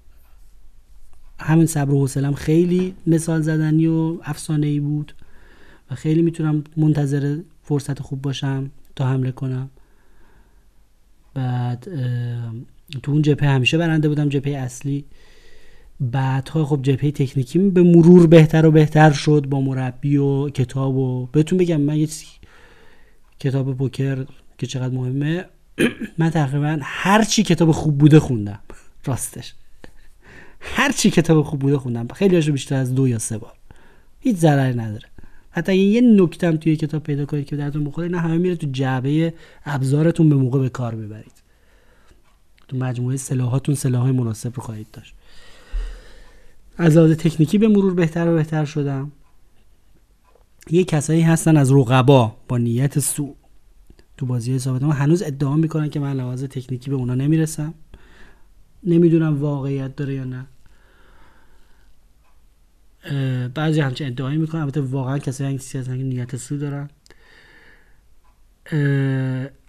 همین 1.39 1.65
صبر 1.65 1.93
و 1.93 1.99
حوصلم 1.99 2.33
خیلی 2.33 2.95
مثال 3.07 3.41
زدنی 3.41 3.87
و 3.87 4.17
افسانه 4.23 4.67
ای 4.67 4.79
بود 4.79 5.13
و 5.91 5.95
خیلی 5.95 6.21
می‌تونم 6.21 6.63
منتظر 6.77 7.39
فرصت 7.63 7.99
خوب 7.99 8.21
باشم 8.21 8.71
تا 8.95 9.07
حمله 9.07 9.31
کنم. 9.31 9.69
بعد 11.33 11.87
تو 13.03 13.11
اون 13.11 13.21
جپه 13.21 13.47
همیشه 13.47 13.77
برنده 13.77 14.09
بودم 14.09 14.29
جپه 14.29 14.49
اصلی. 14.49 15.05
بعدها 15.99 16.65
خب 16.65 16.81
جپه 16.81 17.11
تکنیکی 17.11 17.59
به 17.59 17.83
مرور 17.83 18.27
بهتر 18.27 18.65
و 18.65 18.71
بهتر 18.71 19.11
شد 19.11 19.45
با 19.49 19.61
مربی 19.61 20.17
و 20.17 20.49
کتاب 20.49 20.95
و 20.95 21.25
بهتون 21.25 21.57
بگم 21.57 21.81
من 21.81 21.97
یه 21.97 22.07
کتاب 23.39 23.77
پوکر 23.77 24.25
که 24.57 24.67
چقدر 24.67 24.93
مهمه 24.93 25.45
من 26.17 26.29
تقریبا 26.29 26.79
هر 26.81 27.23
چی 27.23 27.43
کتاب 27.43 27.71
خوب 27.71 27.97
بوده 27.97 28.19
خوندم. 28.19 28.59
راستش. 29.05 29.53
هر 30.73 30.91
چی 30.91 31.09
کتاب 31.09 31.43
خوب 31.43 31.59
بوده 31.59 31.77
خوندم. 31.77 32.07
خیلی 32.07 32.35
هاشو 32.35 32.51
بیشتر 32.51 32.75
از 32.75 32.95
دو 32.95 33.07
یا 33.07 33.19
سه 33.19 33.37
بار. 33.37 33.53
هیچ 34.19 34.37
ضرری 34.37 34.77
نداره. 34.77 35.07
حتی 35.51 35.75
یه 35.75 36.01
نکتم 36.01 36.57
توی 36.57 36.75
کتاب 36.75 37.03
پیدا 37.03 37.25
کنید 37.25 37.45
که 37.45 37.55
درتون 37.55 37.83
بخوره 37.83 38.07
نه 38.07 38.19
همه 38.19 38.37
میره 38.37 38.55
تو 38.55 38.67
جعبه 38.71 39.33
ابزارتون 39.65 40.29
به 40.29 40.35
موقع 40.35 40.59
به 40.59 40.69
کار 40.69 40.95
ببرید 40.95 41.31
تو 42.67 42.77
مجموعه 42.77 43.17
سلاحاتون 43.17 43.75
سلاحهای 43.75 44.11
مناسب 44.11 44.55
رو 44.55 44.63
خواهید 44.63 44.87
داشت. 44.93 45.15
از 46.77 46.97
لحاظ 46.97 47.11
تکنیکی 47.11 47.57
به 47.57 47.67
مرور 47.67 47.93
بهتر 47.93 48.27
و 48.29 48.33
بهتر 48.33 48.65
شدم. 48.65 49.11
یه 50.69 50.83
کسایی 50.83 51.21
هستن 51.21 51.57
از 51.57 51.71
رقبا 51.71 52.35
با 52.47 52.57
نیت 52.57 52.99
سو. 52.99 53.35
تو 54.17 54.25
بازی 54.25 54.55
حسابت 54.55 54.83
ما 54.83 54.93
هنوز 54.93 55.23
ادعا 55.23 55.55
می‌کنن 55.55 55.89
که 55.89 55.99
من 55.99 56.13
لحاظ 56.13 56.43
تکنیکی 56.43 56.89
به 56.89 56.95
اونا 56.95 57.15
نمی‌رسم. 57.15 57.73
نمی‌دونم 58.83 59.41
واقعیت 59.41 59.95
داره 59.95 60.13
یا 60.13 60.23
نه. 60.23 60.45
بعضی 63.53 63.81
همچین 63.81 64.07
ادعایی 64.07 64.37
می‌کنن. 64.37 64.61
البته 64.61 64.81
واقعا 64.81 65.19
کسایی 65.19 65.55
هستن 65.55 65.97
که 65.97 66.03
نیت 66.03 66.35
سو 66.35 66.57
دارن. 66.57 66.89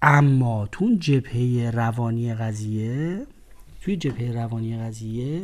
اما 0.02 0.68
تو 0.72 0.96
جبهه 1.00 1.70
روانی 1.70 2.34
قضیه 2.34 3.26
توی 3.80 3.96
جبهه 3.96 4.32
روانی 4.32 4.78
قضیه 4.78 5.42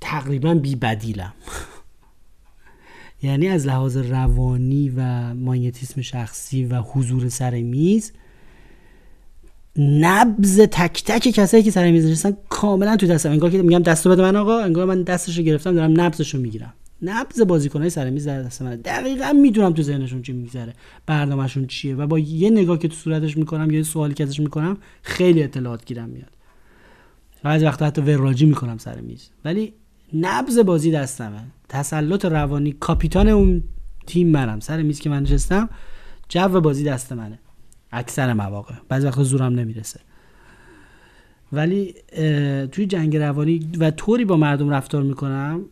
تقریبا 0.00 0.54
بی 0.54 0.76
بدیلم. 0.76 1.32
یعنی 3.22 3.48
از 3.48 3.66
لحاظ 3.66 3.96
روانی 3.96 4.92
و 4.96 5.34
مانیتیسم 5.34 6.00
شخصی 6.00 6.64
و 6.64 6.80
حضور 6.80 7.28
سر 7.28 7.50
میز 7.50 8.12
نبز 9.78 10.60
تک 10.60 11.02
تک 11.04 11.28
کسایی 11.28 11.62
که 11.62 11.70
سر 11.70 11.90
میز 11.90 12.06
نشستن 12.06 12.36
کاملا 12.48 12.96
تو 12.96 13.06
دستم. 13.06 13.30
انگار 13.30 13.50
که 13.50 13.62
میگم 13.62 13.82
دستو 13.82 14.10
بده 14.10 14.22
من 14.22 14.36
آقا 14.36 14.58
انگار 14.58 14.84
من 14.84 15.02
دستشو 15.02 15.42
گرفتم 15.42 15.74
دارم 15.74 16.00
نبزشو 16.00 16.38
می‌گیرم. 16.38 16.74
نبز 17.02 17.40
بازیکنای 17.40 17.90
سر 17.90 18.10
میز 18.10 18.26
در 18.26 18.42
دست 18.42 18.62
من 18.62 18.76
دقیقا 18.76 19.32
می‌دونم 19.32 19.72
تو 19.72 19.82
ذهنشون 19.82 20.22
چی 20.22 20.32
میگذره 20.32 20.72
برنامهشون 21.06 21.66
چیه 21.66 21.94
و 21.94 22.06
با 22.06 22.18
یه 22.18 22.50
نگاه 22.50 22.78
که 22.78 22.88
تو 22.88 22.94
صورتش 22.94 23.36
می‌کنم 23.36 23.70
یا 23.70 23.76
یه 23.76 23.82
سوالی 23.82 24.14
که 24.14 24.24
ازش 24.24 24.40
می‌کنم 24.40 24.76
خیلی 25.02 25.42
اطلاعات 25.42 25.84
گیرم 25.84 26.08
میاد. 26.08 26.30
بعضی 27.42 27.64
وقتا 27.64 27.86
حتی 27.86 28.00
وراجی 28.00 28.46
می‌کنم 28.46 28.78
سر 28.78 29.00
میز. 29.00 29.28
ولی 29.44 29.72
نبز 30.14 30.58
بازی 30.58 30.90
دستمه. 30.90 31.40
تسلط 31.68 32.24
روانی 32.24 32.72
کاپیتان 32.72 33.28
اون 33.28 33.62
تیم 34.06 34.28
منم. 34.28 34.60
سر 34.60 34.82
میز 34.82 35.00
که 35.00 35.10
من 35.10 35.22
نشستم 35.22 35.68
جو 36.28 36.60
بازی 36.60 36.84
دست 36.84 37.12
منه. 37.12 37.38
اکثر 37.96 38.32
مواقع. 38.32 38.74
بعضی 38.88 39.06
وقتا 39.06 39.24
زورم 39.24 39.54
نمی‌رسه. 39.54 40.00
ولی 41.52 41.94
توی 42.72 42.86
جنگ 42.86 43.16
روانی 43.16 43.70
و 43.78 43.90
طوری 43.90 44.24
با 44.24 44.36
مردم 44.36 44.70
رفتار 44.70 45.02
می‌کنم 45.02 45.64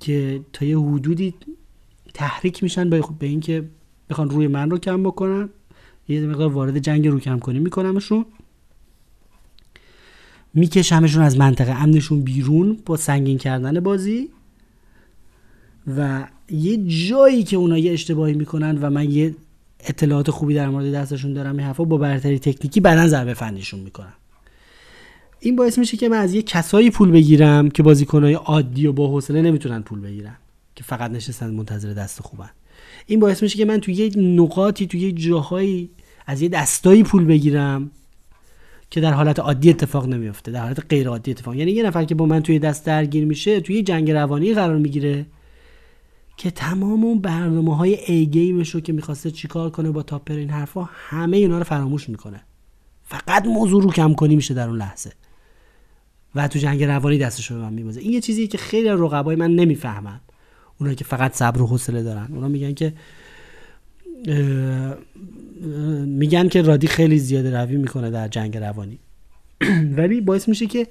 که 0.00 0.40
تا 0.52 0.66
یه 0.66 0.78
حدودی 0.78 1.34
تحریک 2.14 2.62
میشن 2.62 2.90
به 2.90 3.02
اینکه 3.20 3.64
بخوان 4.10 4.30
روی 4.30 4.46
من 4.46 4.70
رو 4.70 4.78
کم 4.78 5.02
بکنن. 5.02 5.48
یه 6.08 6.26
مقدار 6.26 6.52
وارد 6.52 6.78
جنگ 6.78 7.08
رو 7.08 7.20
کم 7.20 7.38
کنی 7.38 7.58
میکنمشون. 7.58 8.26
میکشمشون 10.54 11.22
از 11.22 11.38
منطقه 11.38 11.72
امنشون 11.72 12.22
بیرون 12.22 12.78
با 12.86 12.96
سنگین 12.96 13.38
کردن 13.38 13.80
بازی. 13.80 14.28
و 15.96 16.28
یه 16.50 16.76
جایی 17.08 17.42
که 17.42 17.56
اونا 17.56 17.78
یه 17.78 17.92
اشتباهی 17.92 18.34
می‌کنن 18.34 18.78
و 18.78 18.90
من 18.90 19.10
یه 19.10 19.34
اطلاعات 19.88 20.30
خوبی 20.30 20.54
در 20.54 20.68
مورد 20.68 20.94
دستشون 20.94 21.32
دارم 21.32 21.56
این 21.56 21.66
حرفا 21.66 21.84
با 21.84 21.96
برتری 21.96 22.38
تکنیکی 22.38 22.80
بعدا 22.80 23.08
ضربه 23.08 23.34
فنیشون 23.34 23.80
می‌کنم. 23.80 24.12
این 25.40 25.56
باعث 25.56 25.78
میشه 25.78 25.96
که 25.96 26.08
من 26.08 26.18
از 26.18 26.34
یه 26.34 26.42
کسایی 26.42 26.90
پول 26.90 27.10
بگیرم 27.10 27.68
که 27.68 27.82
بازیکنهای 27.82 28.34
عادی 28.34 28.86
و 28.86 28.92
با 28.92 29.08
حوصله 29.08 29.42
نمی‌تونن 29.42 29.82
پول 29.82 30.00
بگیرن 30.00 30.36
که 30.74 30.84
فقط 30.84 31.10
نشستن 31.10 31.50
منتظر 31.50 31.92
دست 31.92 32.22
خوبن. 32.22 32.50
این 33.06 33.20
باعث 33.20 33.42
میشه 33.42 33.58
که 33.58 33.64
من 33.64 33.80
توی 33.80 33.94
یه 33.94 34.16
نقاطی 34.16 34.86
توی 34.86 35.00
یه 35.00 35.12
جاهایی 35.12 35.90
از 36.26 36.42
یه 36.42 36.48
دستایی 36.48 37.02
پول 37.02 37.24
بگیرم 37.24 37.90
که 38.90 39.00
در 39.00 39.12
حالت 39.12 39.38
عادی 39.38 39.70
اتفاق 39.70 40.08
نمیفته 40.08 40.52
در 40.52 40.62
حالت 40.62 40.86
غیر 40.88 41.08
عادی 41.08 41.30
اتفاق. 41.30 41.54
یعنی 41.54 41.70
یه 41.70 41.82
نفر 41.82 42.04
که 42.04 42.14
با 42.14 42.26
من 42.26 42.42
توی 42.42 42.58
دست 42.58 42.86
درگیر 42.86 43.24
میشه 43.24 43.60
توی 43.60 43.82
جنگ 43.82 44.10
روانی 44.10 44.54
قرار 44.54 44.78
می‌گیره 44.78 45.26
که 46.36 46.50
تمام 46.50 47.04
اون 47.04 47.18
برنامه 47.18 47.76
های 47.76 47.94
ای 47.94 48.26
گیمش 48.26 48.70
رو 48.70 48.80
که 48.80 48.92
می‌خواسته 48.92 49.30
چیکار 49.30 49.70
کنه 49.70 49.90
با 49.90 50.02
تاپر 50.02 50.34
این 50.34 50.50
حرفا 50.50 50.88
همه 50.92 51.36
اینا 51.36 51.58
رو 51.58 51.64
فراموش 51.64 52.08
می‌کنه. 52.08 52.40
فقط 53.02 53.46
موضوع 53.46 53.82
رو 53.82 53.92
کم 53.92 54.14
کنی 54.14 54.36
میشه 54.36 54.54
در 54.54 54.68
اون 54.68 54.78
لحظه. 54.78 55.12
و 56.34 56.48
تو 56.48 56.58
جنگ 56.58 56.84
روانی 56.84 57.18
دستش 57.18 57.50
رو 57.50 57.58
من 57.58 57.72
میبازه. 57.72 58.00
این 58.00 58.12
یه 58.12 58.20
چیزیه 58.20 58.46
که 58.46 58.58
خیلی 58.58 58.88
رقبای 58.88 59.36
من 59.36 59.54
نمی‌فهمن. 59.54 60.20
اونا 60.80 60.94
که 60.94 61.04
فقط 61.04 61.34
صبر 61.34 61.62
و 61.62 61.66
حوصله 61.66 62.02
دارن. 62.02 62.28
اونا 62.32 62.48
میگن 62.48 62.74
که 62.74 62.92
میگن 66.06 66.48
که 66.48 66.62
رادی 66.62 66.86
خیلی 66.86 67.18
زیاده 67.18 67.60
روی 67.60 67.76
می‌کنه 67.76 68.10
در 68.10 68.28
جنگ 68.28 68.56
روانی. 68.56 68.98
ولی 69.96 70.20
باعث 70.20 70.48
میشه 70.48 70.66
که 70.66 70.86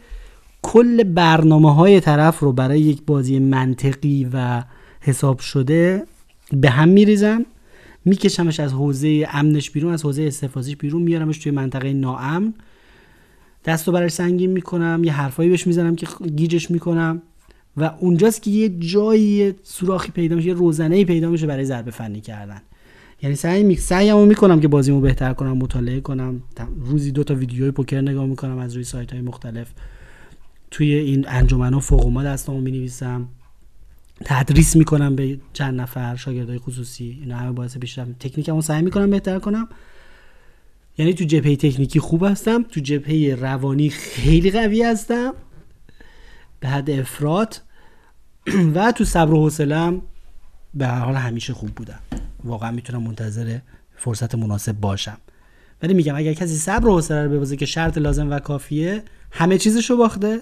کل 0.61 1.03
برنامه 1.03 1.75
های 1.75 1.99
طرف 1.99 2.39
رو 2.39 2.51
برای 2.51 2.79
یک 2.79 3.01
بازی 3.05 3.39
منطقی 3.39 4.29
و 4.33 4.63
حساب 5.01 5.39
شده 5.39 6.03
به 6.53 6.69
هم 6.69 6.89
میریزم 6.89 7.45
میکشمش 8.05 8.59
از 8.59 8.73
حوزه 8.73 9.27
امنش 9.31 9.71
بیرون 9.71 9.93
از 9.93 10.03
حوزه 10.03 10.23
استفازیش 10.23 10.75
بیرون 10.75 11.01
میارمش 11.01 11.37
توی 11.37 11.51
منطقه 11.51 11.93
ناامن. 11.93 12.53
دست 13.65 13.87
رو 13.87 13.93
براش 13.93 14.11
سنگین 14.11 14.51
می‌کنم 14.51 15.01
یه 15.03 15.13
حرفایی 15.13 15.49
بهش 15.49 15.67
می‌زنم 15.67 15.95
که 15.95 16.07
گیجش 16.35 16.71
می‌کنم 16.71 17.21
و 17.77 17.83
اونجاست 17.99 18.41
که 18.41 18.51
یه 18.51 18.69
جایی 18.69 19.53
سوراخی 19.63 20.11
پیدا 20.11 20.35
میشه 20.35 20.47
یه 20.47 20.53
روزنه 20.53 21.05
پیدا 21.05 21.29
میشه 21.29 21.47
برای 21.47 21.65
ضربه 21.65 21.91
فنی 21.91 22.21
کردن. 22.21 22.61
یعنی 23.21 23.35
سعی 23.35 23.63
می 23.63 23.75
سعیمو 23.75 24.25
می‌کنم 24.25 24.59
که 24.59 24.67
بازیمو 24.67 25.01
بهتر 25.01 25.33
کنم 25.33 25.57
مطالعه 25.57 26.01
کنم. 26.01 26.43
روزی 26.85 27.11
دو 27.11 27.23
تا 27.23 27.35
ویدیوی 27.35 27.71
پوکر 27.71 28.01
نگاه 28.01 28.25
می‌کنم 28.25 28.57
از 28.57 28.73
روی 28.73 28.83
سایت 28.83 29.11
های 29.11 29.21
مختلف. 29.21 29.71
توی 30.71 30.93
این 30.93 31.25
انجمن 31.27 31.73
ها 31.73 31.79
فوق 31.79 32.07
ما 32.07 32.23
دستامو 32.23 32.61
می 32.61 32.71
نویسم 32.71 33.27
تدریس 34.25 34.75
می‌کنم 34.75 35.15
به 35.15 35.39
چند 35.53 35.81
نفر 35.81 36.15
شاگردای 36.15 36.57
خصوصی 36.57 37.19
اینا 37.21 37.37
همه 37.37 37.51
باعث 37.51 37.77
پیشرفت 37.77 38.19
تکنیکمو 38.19 38.61
سعی 38.61 38.81
می‌کنم 38.81 39.09
بهتر 39.09 39.39
کنم. 39.39 39.69
یعنی 40.97 41.13
تو 41.13 41.23
جبهه 41.23 41.55
تکنیکی 41.55 41.99
خوب 41.99 42.23
هستم 42.23 42.63
تو 42.63 42.79
جبهه 42.79 43.35
روانی 43.35 43.89
خیلی 43.89 44.51
قوی 44.51 44.83
هستم 44.83 45.33
به 46.59 46.67
حد 46.67 46.89
افراد 46.89 47.61
و 48.75 48.91
تو 48.91 49.05
صبر 49.05 49.33
و 49.33 49.37
حوصله‌ام 49.37 50.01
به 50.73 50.87
هر 50.87 50.99
حال 50.99 51.15
همیشه 51.15 51.53
خوب 51.53 51.69
بودم. 51.69 51.99
واقعا 52.43 52.71
می‌تونم 52.71 53.03
منتظر 53.03 53.59
فرصت 53.97 54.35
مناسب 54.35 54.71
باشم. 54.71 55.17
ولی 55.83 55.93
میگم 55.93 56.15
اگر 56.15 56.33
کسی 56.33 56.55
صبر 56.55 56.87
و 56.87 56.91
حوصله 56.91 57.23
رو 57.23 57.29
ببازه 57.29 57.55
که 57.55 57.65
شرط 57.65 57.97
لازم 57.97 58.31
و 58.31 58.39
کافیه 58.39 59.03
همه 59.31 59.57
چیزشو 59.57 59.97
باخته. 59.97 60.41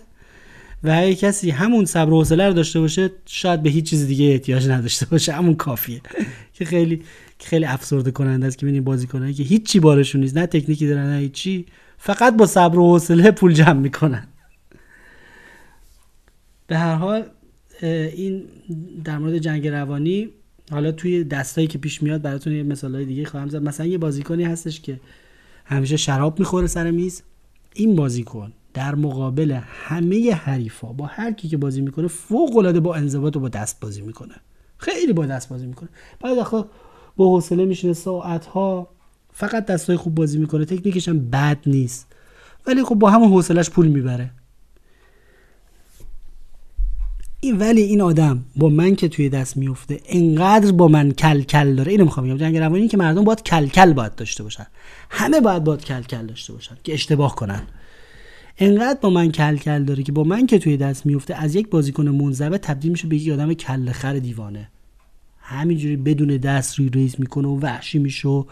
و 0.83 0.89
اگه 0.89 1.15
کسی 1.15 1.49
همون 1.49 1.85
صبر 1.85 2.13
و 2.13 2.17
حوصله 2.17 2.47
رو 2.47 2.53
داشته 2.53 2.79
باشه 2.79 3.09
شاید 3.25 3.63
به 3.63 3.69
هیچ 3.69 3.89
چیز 3.89 4.07
دیگه 4.07 4.25
احتیاج 4.25 4.69
نداشته 4.69 5.05
باشه. 5.05 5.31
همون 5.31 5.55
کافیه. 5.55 6.01
که 6.53 6.65
خیلی 6.65 7.01
خیلی 7.39 7.65
افسرده 7.65 8.11
کننده 8.11 8.47
است 8.47 8.57
که 8.57 8.65
ببینید 8.65 8.83
بازیکنایی 8.83 9.33
که 9.33 9.43
هیچی 9.43 9.79
بارشون 9.79 10.21
نیست. 10.21 10.37
نه 10.37 10.45
تکنیکی 10.45 10.87
دارن 10.87 11.09
نه 11.09 11.19
هیچی. 11.19 11.65
فقط 11.97 12.37
با 12.37 12.45
صبر 12.45 12.79
و 12.79 12.91
حوصله 12.91 13.31
پول 13.31 13.53
جمع 13.53 13.79
می‌کنن. 13.79 14.27
به 16.67 16.77
هر 16.77 16.95
حال 16.95 17.23
این 17.81 18.43
در 19.03 19.17
مورد 19.17 19.37
جنگ 19.37 19.67
روانی 19.67 20.29
حالا 20.71 20.91
توی 20.91 21.23
دستایی 21.23 21.67
که 21.67 21.77
پیش 21.77 22.03
میاد 22.03 22.21
براتون 22.21 22.53
یه 22.53 22.63
مثالای 22.63 23.05
دیگه 23.05 23.25
خواهم 23.25 23.49
زد. 23.49 23.63
مثلا 23.63 23.85
یه 23.85 23.97
بازیکنی 23.97 24.43
هستش 24.43 24.81
که 24.81 24.99
همیشه 25.65 25.97
شراب 25.97 26.39
می‌خوره 26.39 26.67
سر 26.67 26.91
میز. 26.91 27.23
این 27.73 27.95
بازیکن 27.95 28.53
در 28.73 28.95
مقابل 28.95 29.59
همه 29.63 30.33
حریفا 30.33 30.87
با 30.87 31.05
هر 31.05 31.31
کی 31.31 31.47
که 31.47 31.57
بازی 31.57 31.81
می‌کنه 31.81 32.07
فوق 32.07 32.57
العاده 32.57 32.79
با 32.79 32.95
انضباط 32.95 33.35
و 33.35 33.39
با 33.39 33.49
دست 33.49 33.79
بازی 33.79 34.01
می‌کنه. 34.01 34.35
خیلی 34.77 35.13
با 35.13 35.25
دست 35.25 35.49
بازی 35.49 35.67
می‌کنه. 35.67 35.89
بعد 36.21 36.37
آخه 36.37 36.63
با 37.17 37.25
حوصله 37.25 37.65
میشینه 37.65 37.93
ساعت 37.93 38.45
ها 38.45 38.87
فقط 39.33 39.65
دستای 39.65 39.97
خوب 39.97 40.15
بازی 40.15 40.37
می‌کنه 40.37 40.65
تکنیکش 40.65 41.07
هم 41.07 41.29
بد 41.29 41.57
نیست. 41.65 42.07
ولی 42.67 42.83
خب 42.83 42.95
با 42.95 43.09
همون 43.09 43.29
حوصلش 43.29 43.69
پول 43.69 43.87
می‌بره. 43.87 44.31
این 47.41 47.57
ولی 47.57 47.81
این 47.81 48.01
آدم 48.01 48.45
با 48.55 48.69
من 48.69 48.95
که 48.95 49.07
توی 49.07 49.29
دست 49.29 49.57
میفته 49.57 49.99
انقدر 50.05 50.71
با 50.71 50.87
من 50.87 51.11
کل 51.11 51.41
کل 51.41 51.75
داره. 51.75 51.91
اینو 51.91 52.03
می‌خوام 52.05 52.27
بگم 52.27 52.37
جنگ 52.37 52.57
روانی 52.57 52.87
که 52.87 52.97
مردم 52.97 53.23
باید 53.23 53.43
کل 53.43 53.67
کل 53.67 53.93
باید 53.93 54.15
داشته 54.15 54.43
باشن. 54.43 54.67
همه 55.09 55.41
باید 55.41 55.63
باید 55.63 55.85
کل 55.85 56.01
کل 56.01 56.25
داشته 56.25 56.53
باشن 56.53 56.77
که 56.83 56.93
اشتباه 56.93 57.35
کنن. 57.35 57.61
انقدر 58.61 58.99
با 59.01 59.09
من 59.09 59.31
کل 59.31 59.57
کل 59.57 59.83
داره 59.83 60.03
که 60.03 60.11
با 60.11 60.23
من 60.23 60.47
که 60.47 60.59
توی 60.59 60.77
دست 60.77 61.05
میفته 61.05 61.35
از 61.35 61.55
یک 61.55 61.69
بازیکن 61.69 62.07
منضبط 62.07 62.61
تبدیل 62.61 62.91
میشه 62.91 63.07
به 63.07 63.15
یک 63.15 63.33
آدم 63.33 63.53
کل 63.53 63.91
خر 63.91 64.19
دیوانه. 64.19 64.69
همینجوری 65.39 65.95
بدون 65.95 66.37
دست 66.37 66.79
re-raise 66.79 67.15
می‌کنه 67.17 67.47
و 67.47 67.59
وحشی 67.59 67.99
میشه 67.99 68.27
و 68.27 68.43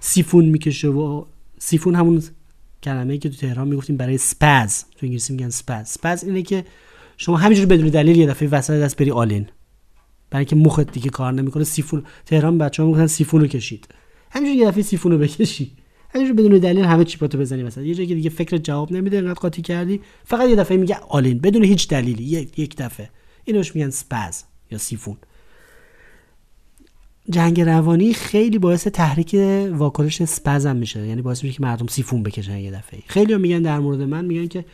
سیفون 0.00 0.44
می‌کشه 0.44 0.88
و 0.88 1.24
سیفون 1.58 1.94
همون 1.94 2.22
کلمه 2.82 3.18
که 3.18 3.28
تو 3.28 3.36
تهران 3.36 3.68
می‌گفتیم 3.68 3.96
برای 3.96 4.18
spaz 4.18 4.84
تو 4.84 5.06
انگلیسی 5.06 5.32
میگن 5.32 5.48
spaz 5.48 5.88
spaz 5.88 6.24
اینه 6.24 6.42
که 6.42 6.64
شما 7.16 7.36
همینجوری 7.36 7.66
بدون 7.66 7.88
دلیل 7.88 8.16
یه 8.16 8.26
دفعه 8.26 8.48
وسط 8.48 8.82
دست 8.82 8.96
بری 8.96 9.10
all-in 9.10 9.46
برای 10.30 10.46
اینکه 10.50 10.56
مخت 10.56 10.92
دیگه 10.92 11.10
کار 11.10 11.32
نمی‌کنه. 11.32 11.64
سیفون 11.64 12.04
تهران 12.26 12.58
بچه‌ها 12.58 12.88
می‌گفتن 12.88 13.06
سیفون 13.06 13.40
رو 13.40 13.46
کشید. 13.46 13.88
همینجوری 14.30 14.58
یه 14.58 14.68
دفعه 14.68 14.82
سیفون 14.82 15.12
رو 15.12 15.18
بکشی. 15.18 15.72
همینجوری 16.16 16.48
بدون 16.48 16.58
دلیل 16.58 16.84
همه 16.84 17.04
chip 17.04 17.18
اتو 17.18 17.38
بزنی 17.38 17.62
مثلا. 17.62 17.84
یه 17.84 17.94
جایی 17.94 18.14
دیگه 18.14 18.30
فکر 18.30 18.56
جواب 18.56 18.92
نمیده 18.92 19.18
انقدر 19.18 19.34
قاطی 19.34 19.62
کردی 19.62 20.00
فقط 20.24 20.48
یه 20.48 20.56
دفعه 20.56 20.76
میگه 20.76 20.96
all-in 21.08 21.38
بدون 21.38 21.64
هیچ 21.64 21.88
دلیلی 21.88 22.24
یک 22.56 22.76
دفعه. 22.76 23.10
اینو 23.44 23.57
بهش 23.57 23.74
میگن 23.74 23.90
spaz 23.90 24.42
یا 24.70 24.78
سیفون. 24.78 25.16
جنگ 27.30 27.60
روانی 27.60 28.14
خیلی 28.14 28.58
باعث 28.58 28.86
تحریک 28.86 29.36
واکنش 29.72 30.24
spasm 30.24 30.76
میشه. 30.76 31.06
یعنی 31.06 31.22
باعث 31.22 31.44
میشه 31.44 31.56
که 31.56 31.62
مردم 31.62 31.86
سیفون 31.86 32.22
بکشن 32.22 32.58
یه 32.58 32.70
دفعه. 32.70 33.00
خیلی 33.06 33.32
هم 33.32 33.40
میگن 33.40 33.62
در 33.62 33.78
مورد 33.78 34.00
من 34.00 34.24
میگن 34.24 34.46
که 34.46 34.64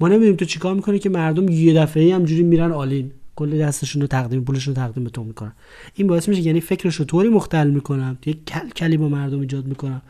ما 0.00 0.08
نمی‌دونیم 0.08 0.36
تو 0.36 0.44
چیکار 0.44 0.74
می‌کنی 0.74 0.98
که 0.98 1.08
مردم 1.08 1.48
یه 1.48 1.74
دفعه 1.74 2.14
همجوری 2.14 2.42
میرن 2.42 2.72
all-in 2.72 3.10
کل 3.36 3.58
دستشون 3.58 4.02
رو 4.02 4.08
تقدیم 4.08 4.44
پولشون 4.44 4.74
رو 4.74 4.82
تقدیم 4.82 5.04
به 5.04 5.10
تو 5.10 5.24
می‌کنن. 5.24 5.52
این 5.94 6.06
باعث 6.06 6.28
میشه 6.28 6.42
یعنی 6.42 6.60
فکرش 6.60 7.00
طوری 7.00 7.28
مختل 7.28 7.70
می‌کنم 7.70 8.18
یک 8.26 8.44
کل 8.44 8.68
کلی 8.68 8.96
با 8.96 9.08
مردم 9.08 9.40
ایجاد 9.40 9.66
می‌کنم. 9.66 10.02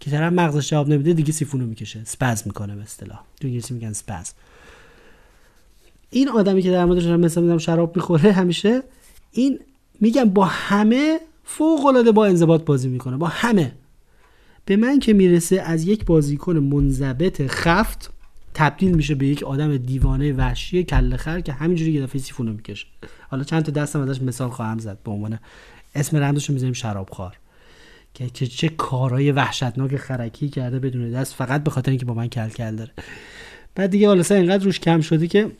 که 0.00 0.10
طرف 0.10 0.32
مغزش 0.32 0.70
جواب 0.70 0.88
نمیده 0.88 1.12
دیگه 1.12 1.32
سیفونو 1.32 1.66
می‌کشه. 1.66 2.04
سپز 2.04 2.42
می‌کنه 2.46 2.76
به 2.76 2.82
اصطلاح. 2.82 3.20
تو 3.40 3.46
انگلیسی 3.46 3.74
میگن 3.74 3.92
سپز. 3.92 4.32
این 6.10 6.28
آدمی 6.28 6.62
که 6.62 6.70
در 6.70 6.84
موردش 6.84 7.06
مثلا 7.06 7.42
میدم 7.42 7.58
شراب 7.58 7.96
می‌خوره 7.96 8.32
همیشه 8.32 8.82
این 9.32 9.60
میگم 10.00 10.24
با 10.24 10.44
همه 10.44 11.20
فوق 11.44 11.86
العاده 11.86 12.12
با 12.12 12.26
انضباط 12.26 12.64
بازی 12.64 12.88
می‌کنه. 12.88 13.16
با 13.16 13.26
همه. 13.26 13.72
به 14.64 14.76
من 14.76 14.98
که 14.98 15.12
می‌رسه 15.12 15.60
از 15.60 15.84
یک 15.84 16.04
بازیکن 16.04 16.56
منضبط 16.56 17.46
خفت 17.46 18.10
تبدیل 18.54 18.94
میشه 18.94 19.14
به 19.14 19.26
یک 19.26 19.42
آدم 19.42 19.76
دیوانه 19.76 20.32
وحشی 20.32 20.84
کله 20.84 21.16
خر 21.16 21.40
که 21.40 21.52
همینجوری 21.52 21.92
یه 21.92 22.02
دفعه 22.02 22.20
سیفونو 22.20 22.52
می‌کشه. 22.52 22.86
حالا 23.28 23.44
چند 23.44 23.62
تا 23.62 23.72
دستم 23.72 24.00
ازش 24.00 24.22
مثال 24.22 24.50
خواهم 24.50 24.78
زد 24.78 24.98
به 25.04 25.10
عنوان 25.10 25.38
اسم 25.94 26.16
رمزش 26.16 26.48
رو 26.48 26.52
می‌ذاریم 26.52 26.74
شرابخوار. 26.74 27.36
که 28.14 28.30
چه, 28.30 28.46
چه 28.46 28.68
کارهای 28.68 29.32
وحشتناک 29.32 29.96
خرکی 29.96 30.48
کرده 30.48 30.78
بدون 30.78 31.10
دست 31.10 31.34
فقط 31.34 31.64
به 31.64 31.70
خاطر 31.70 31.90
اینکه 31.90 32.06
با 32.06 32.14
من 32.14 32.28
کل 32.28 32.48
کل 32.48 32.76
داره. 32.76 32.90
بعد 33.74 33.90
دیگه 33.90 34.08
حالا 34.08 34.22
اینقدر 34.30 34.64
روش 34.64 34.80
کم 34.80 35.00
شده 35.00 35.26
که 35.26 35.50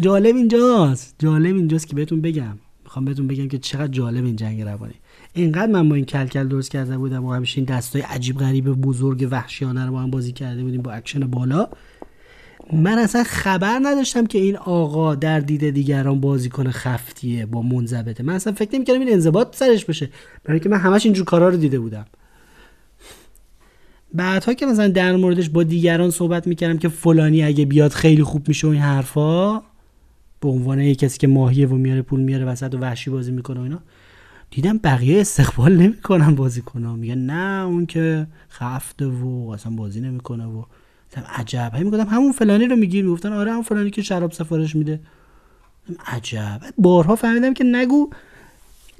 جالب 0.00 0.36
اینجاست. 0.36 1.14
جالب 1.18 1.56
اینجاست 1.56 1.86
که 1.86 1.94
بهتون 1.94 2.20
بگم. 2.20 2.58
می‌خوام 2.84 3.04
بهتون 3.04 3.26
بگم 3.26 3.48
که 3.48 3.58
چقدر 3.58 3.92
جالب 3.92 4.24
این 4.24 4.36
جنگ 4.36 4.62
روانی. 4.62 4.94
اینقدر 5.32 5.72
من 5.72 5.88
با 5.88 5.94
این 5.94 6.04
کلکل 6.04 6.48
درست 6.48 6.70
کرده 6.70 6.98
بودم 6.98 7.24
و 7.24 7.32
همیشه 7.32 7.58
این 7.58 7.64
دستای 7.64 8.02
عجیب 8.02 8.38
غریب 8.38 8.68
بزرگ 8.68 9.28
وحشیانه 9.30 9.86
رو 9.86 9.92
با 9.92 10.00
هم 10.00 10.10
بازی 10.10 10.32
کرده 10.32 10.62
بودیم 10.62 10.82
با 10.82 10.92
اکشن 10.92 11.20
بالا. 11.20 11.68
من 12.72 12.98
اصلا 12.98 13.24
خبر 13.24 13.78
نداشتم 13.82 14.26
که 14.26 14.38
این 14.38 14.56
آقا 14.56 15.14
در 15.14 15.40
دید 15.40 15.70
دیگران 15.70 16.20
بازیکن 16.20 16.70
خفتیه 16.70 17.46
با 17.46 17.62
منضبطه. 17.62 18.22
من 18.22 18.34
اصلا 18.34 18.52
فکر 18.52 18.74
نمی‌کردم 18.74 19.00
این 19.00 19.12
انضباط 19.12 19.56
سرش 19.56 19.84
بشه 19.84 20.06
برای 20.44 20.56
اینکه 20.56 20.68
من 20.68 20.78
همش 20.78 21.04
اینجور 21.04 21.24
کارا 21.24 21.48
رو 21.48 21.56
دیده 21.56 21.80
بودم. 21.80 22.06
بعدها 24.14 24.54
که 24.54 24.66
مثلا 24.66 24.88
در 24.88 25.16
موردش 25.16 25.48
با 25.48 25.62
دیگران 25.62 26.10
صحبت 26.10 26.46
می‌کردم 26.46 26.78
که 26.78 26.88
فلانی 26.88 27.42
اگه 27.42 27.64
بیاد 27.64 27.90
خیلی 27.90 28.22
خوب 28.22 28.48
میشه 28.48 28.66
و 28.66 28.70
این 28.70 28.80
حرفا 28.80 29.58
به 30.40 30.48
عنوان 30.48 30.80
یه 30.80 30.94
کسی 30.94 31.18
که 31.18 31.26
ماهیه 31.26 31.68
و 31.68 31.74
میاره 31.74 32.02
پول 32.02 32.20
میاره 32.20 32.44
وسط 32.44 32.74
و 32.74 32.78
وحشی 32.78 33.10
بازی 33.10 33.32
می‌کنه 33.32 33.60
و 33.60 33.62
اینا 33.62 33.78
دیدم 34.50 34.78
بقیه 34.78 35.20
استقبال 35.20 35.76
نمی‌کنن 35.76 36.34
بازی 36.34 36.60
کنم 36.60 36.98
میگن 36.98 37.18
نه 37.18 37.66
اون 37.66 37.86
که 37.86 38.26
خفته 38.50 39.06
و 39.06 39.50
اصلا 39.54 39.72
بازی 39.72 40.00
نمی‌کنه 40.00 40.46
و 40.46 40.62
عجب. 41.16 41.70
همین 41.74 41.84
می‌گفتم 41.84 42.08
همون 42.08 42.32
فلانی 42.32 42.66
رو 42.66 42.76
میگی؟ 42.76 43.02
می‌گفتن 43.02 43.32
آره 43.32 43.50
همون 43.50 43.62
فلانی 43.62 43.90
که 43.90 44.02
شراب 44.02 44.32
سفارش 44.32 44.76
میده. 44.76 45.00
عجب. 46.06 46.60
بارها 46.78 47.16
فهمیدم 47.16 47.54
که 47.54 47.64
نگو. 47.64 48.10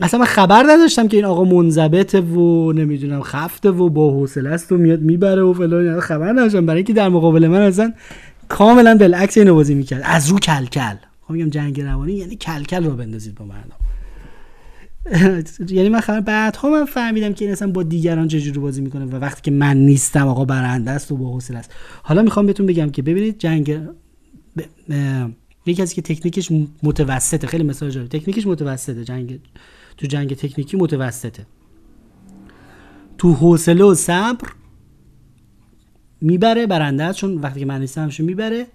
اصلا 0.00 0.20
من 0.20 0.26
خبر 0.26 0.64
نداشتم 0.68 1.08
که 1.08 1.16
این 1.16 1.26
آقا 1.26 1.44
منضبطه 1.44 2.20
و 2.20 2.72
نمی‌دونم 2.72 3.22
خفته 3.22 3.70
و 3.70 3.88
با 3.88 4.10
حوصله 4.10 4.50
است 4.50 4.72
و 4.72 4.76
میاد 4.76 5.00
می‌بره 5.00 5.42
و 5.42 5.52
فلان 5.52 6.00
خبر 6.00 6.32
نداشتم. 6.32 6.66
برای 6.66 6.78
اینکه 6.78 6.92
در 6.92 7.08
مقابل 7.08 7.46
من 7.46 7.60
اصلا 7.60 7.92
کاملا 8.48 8.94
بالعکس 8.94 9.38
اینو 9.38 9.54
بازی 9.54 9.74
می‌کرد. 9.74 10.02
از 10.04 10.28
رو 10.28 10.38
کلکل. 10.38 10.94
خب 11.22 11.30
میگم 11.30 11.50
جنگ 11.50 11.80
روانی 11.80 12.12
یعنی 12.12 12.36
کلکل 12.36 12.84
رو 12.84 12.90
بندازید 12.90 13.34
با 13.34 13.44
مردم. 13.44 13.76
یعنی 15.68 15.88
من 15.88 16.00
خبر 16.00 16.20
بعدها 16.20 16.70
من 16.70 16.84
فهمیدم 16.84 17.32
که 17.32 17.44
این 17.44 17.52
اصلا 17.52 17.70
با 17.70 17.82
دیگران 17.82 18.28
چجوری 18.28 18.58
بازی 18.58 18.80
می‌کنه 18.80 19.04
و 19.04 19.16
وقتی 19.16 19.42
که 19.42 19.50
من 19.50 19.76
نیستم 19.76 20.28
آقا 20.28 20.44
برنده 20.44 20.90
است 20.90 21.12
و 21.12 21.16
با 21.16 21.32
حوصله 21.32 21.58
است. 21.58 21.70
حالا 22.02 22.22
می‌خوام 22.22 22.46
بهتون 22.46 22.66
بگم 22.66 22.90
که 22.90 23.02
ببینید 23.02 23.38
جنگ. 23.38 23.80
یکی 25.66 25.82
از 25.82 25.94
که 25.94 26.02
تکنیکش 26.02 26.52
متوسطه 26.82 27.46
خیلی 27.46 27.64
مثال 27.64 27.90
تکنیکش 27.90 28.46
متوسطه 28.46 29.04
جنگ 29.04 29.40
تو 29.96 30.06
جنگ 30.06 30.34
تکنیکی 30.36 30.76
متوسطه. 30.76 31.46
تو 33.18 33.32
حوصله 33.32 33.84
و 33.84 33.94
صبر 33.94 34.48
می‌بره 36.20 36.66
برنده 36.66 37.04
است 37.04 37.18
چون 37.18 37.34
وقتی 37.34 37.60
که 37.60 37.66
من 37.66 37.80
نیستم 37.80 38.02
همشون 38.02 38.26
می‌بره. 38.26 38.66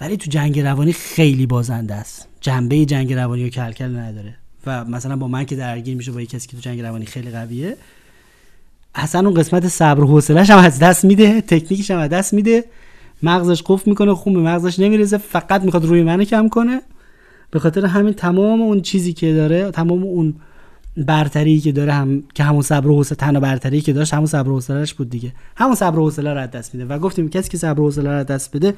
ولی 0.00 0.16
تو 0.16 0.30
جنگ 0.30 0.60
روانی 0.60 0.92
خیلی 0.92 1.46
بازنده 1.46 1.94
است. 1.94 2.28
جنبه 2.40 2.84
جنگ 2.84 3.12
روانی 3.12 3.44
رو 3.44 3.48
کلکل 3.48 3.96
نداره. 3.96 4.41
و 4.66 4.84
مثلا 4.84 5.16
با 5.16 5.28
من 5.28 5.44
که 5.44 5.56
درگیر 5.56 5.96
میشه 5.96 6.12
با 6.12 6.20
یه 6.20 6.26
کسی 6.26 6.48
که 6.48 6.56
تو 6.56 6.62
جنگ 6.62 6.80
روانی 6.80 7.06
خیلی 7.06 7.30
قویه 7.30 7.76
اصلا 8.94 9.28
اون 9.28 9.34
قسمت 9.34 9.68
صبر 9.68 10.04
و 10.04 10.06
حوصله‌اش 10.06 10.50
هم 10.50 10.58
از 10.58 10.78
دست 10.78 11.04
میده 11.04 11.40
تکنیکش 11.40 11.90
هم 11.90 11.98
از 11.98 12.10
دست 12.10 12.34
میده. 12.34 12.64
مغزش 13.22 13.62
قفل 13.66 13.90
می‌کنه 13.90 14.14
خون 14.14 14.34
به 14.34 14.40
مغزش 14.40 14.78
نمی‌رسه 14.78 15.18
فقط 15.18 15.62
می‌خواد 15.62 15.84
روی 15.84 16.02
منو 16.02 16.24
کم 16.24 16.48
کنه. 16.48 16.82
به 17.50 17.58
خاطر 17.58 17.86
همین 17.86 18.14
تمام 18.14 18.62
اون 18.62 18.80
چیزی 18.80 19.12
که 19.12 19.34
داره 19.34 19.70
تمام 19.70 20.02
اون 20.02 20.34
برتری 20.96 21.60
که 21.60 21.72
داره 21.72 21.92
هم 21.92 22.22
که 22.34 22.42
همون 22.42 22.62
صبر 22.62 22.88
و 22.88 22.96
حوصله 22.96 23.16
تنها 23.16 23.40
برتری 23.40 23.80
که 23.80 23.92
داشت 23.92 24.14
همون 24.14 24.26
صبر 24.26 24.48
و 24.48 24.54
حوصله‌اش 24.54 24.94
بود 24.94 25.10
دیگه. 25.10 25.32
همون 25.56 25.74
صبر 25.74 25.98
و 25.98 26.02
حوصله 26.02 26.34
رو 26.34 26.40
از 26.40 26.50
دست 26.50 26.74
میده. 26.74 26.86
و 26.86 26.98
گفتیم 26.98 27.28
کسی 27.28 27.50
که 27.50 27.58
صبر 27.58 27.80
و 27.80 27.84
حوصله 27.84 28.18
رو 28.18 28.24
دست 28.24 28.56
بده 28.56 28.74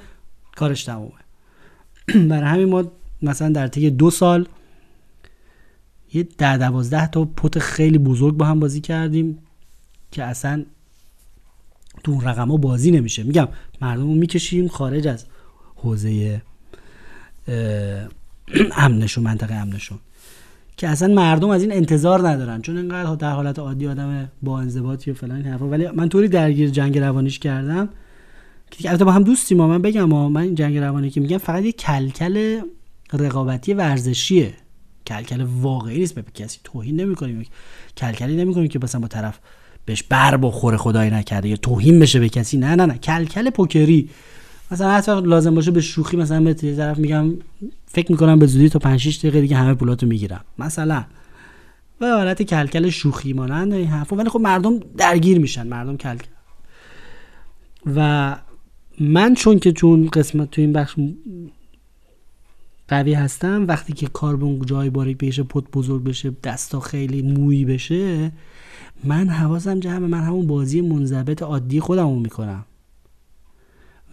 کارش 0.57 0.85
تمومه. 0.85 1.11
برای 2.29 2.49
همین 2.49 2.69
ما 2.69 2.85
مثلا 3.23 3.49
در 3.49 3.69
طی 3.69 3.91
دو 3.91 4.11
سال 4.11 4.47
یه 6.15 6.23
ده 6.39 6.57
دوازده 6.57 7.07
تا 7.07 7.25
پت 7.25 7.59
خیلی 7.59 7.99
بزرگ 7.99 8.37
با 8.37 8.45
هم 8.45 8.61
بازی 8.61 8.81
کردیم 8.81 9.39
که 10.11 10.25
اصلا 10.25 10.65
تو 12.05 12.13
اون 12.13 12.21
رقم 12.21 12.47
بازی 12.47 12.91
نمیشه. 12.91 13.23
میگم 13.23 13.49
مردم 13.81 14.03
رو 14.03 14.15
می‌کشیم 14.15 14.69
خارج 14.69 15.09
از 15.09 15.25
حوزه 15.77 16.43
امنشون 18.77 19.25
منطقه 19.25 19.55
امنشون. 19.55 19.99
که 20.77 20.89
اصلا 20.89 21.15
مردم 21.15 21.51
از 21.51 21.63
این 21.63 21.73
انتظار 21.73 22.29
ندارن. 22.29 22.63
چون 22.63 22.77
اینقدر 22.77 23.15
در 23.15 23.31
حالت 23.31 23.59
عادی 23.59 23.87
آدم 23.87 24.31
با 24.43 24.61
انضباطی 24.61 25.11
و 25.11 25.15
فلان 25.15 25.37
این 25.37 25.47
حرفا. 25.47 25.69
ولی 25.69 25.89
من 25.89 26.09
طوری 26.09 26.29
درگیر 26.29 26.71
جنگ 26.71 26.99
روانیش 26.99 27.39
کردم 27.39 27.89
که 28.71 28.89
البته 28.89 29.05
با 29.05 29.13
هم 29.13 29.23
دوستیم. 29.23 29.59
ما 29.59 29.69
من 29.69 29.83
بگم 29.83 30.05
ما 30.05 30.29
من 30.29 30.55
جنگ 30.55 30.79
روانی 30.79 31.11
که 31.11 31.21
میگم 31.21 31.39
فقط 31.39 31.65
یه 31.65 31.73
کلکل 31.73 32.61
رقابتی 33.13 33.75
ورزشیه. 33.75 34.55
کلکل 35.07 35.47
واقعی 35.61 35.99
نیست. 35.99 36.15
به 36.15 36.23
کسی 36.35 36.59
توهین 36.65 37.01
نمی‌کنیم. 37.01 37.47
کلکلی 37.97 38.37
نمی‌کنیم 38.37 38.69
که 38.69 38.79
مثلا 38.83 39.01
با 39.01 39.09
طرف 39.09 39.39
بهش 39.85 40.03
بر 40.03 40.37
بخوره 40.37 40.77
خدای 40.77 41.11
نکرده 41.11 41.49
یا 41.49 41.57
توهین 41.57 41.99
بشه 41.99 42.21
به 42.21 42.29
کسی. 42.29 42.57
نه 42.57 42.75
نه 42.75 42.87
نه. 42.87 42.99
کلکل 42.99 43.51
پوکری. 43.51 44.09
مثلا 44.71 44.91
حتی 44.91 45.21
لازم 45.21 45.55
باشه 45.55 45.71
به 45.71 45.81
شوخی 45.81 46.17
مثلا 46.17 46.41
به 46.41 46.55
طرف 46.55 46.99
میگم 46.99 47.31
فکر 47.87 48.13
می‌کنم 48.13 48.39
به 48.39 48.47
زودی 48.47 48.69
تا 48.69 48.79
5 48.79 49.01
6 49.01 49.19
دقیقه 49.19 49.41
دیگه 49.41 49.57
همه 49.57 49.75
پولاتو 49.75 50.07
می‌گیرم. 50.07 50.45
مثلا. 50.59 51.05
و 52.01 52.07
حالت 52.07 52.43
کلکل 52.43 52.91
شوخی 52.91 53.33
مانند 53.33 53.73
این 53.73 53.89
حرفا. 53.89 54.17
ولی 54.17 54.29
خب 54.29 54.41
مردم 54.41 54.81
درگیر 54.97 55.39
میشن. 55.39 55.67
مردم 55.67 55.97
کلکل. 55.97 56.27
و 57.97 58.37
من 59.01 59.35
چون 59.35 59.59
که 59.59 59.73
چون 59.73 60.09
قسمت 60.09 60.51
تو 60.51 60.61
این 60.61 60.73
بخش 60.73 60.95
قوی 62.89 63.15
هستم 63.15 63.65
وقتی 63.69 63.93
که 63.93 64.07
کاربون 64.07 64.61
جای 64.67 64.91
باریک 64.91 65.19
بشه 65.19 65.43
پت 65.43 65.65
بزرگ 65.73 66.05
بشه 66.05 66.33
دستا 66.45 66.81
خیلی 66.81 67.23
مویی 67.23 67.65
بشه 67.65 68.33
من 69.05 69.29
حواسم 69.29 69.81
جمع 69.81 70.07
من 70.07 70.21
همون 70.21 70.47
بازی 70.47 70.81
منضبط 70.81 71.43
عادی 71.43 71.81
خودمو 71.81 72.19
می‌کنم. 72.21 72.65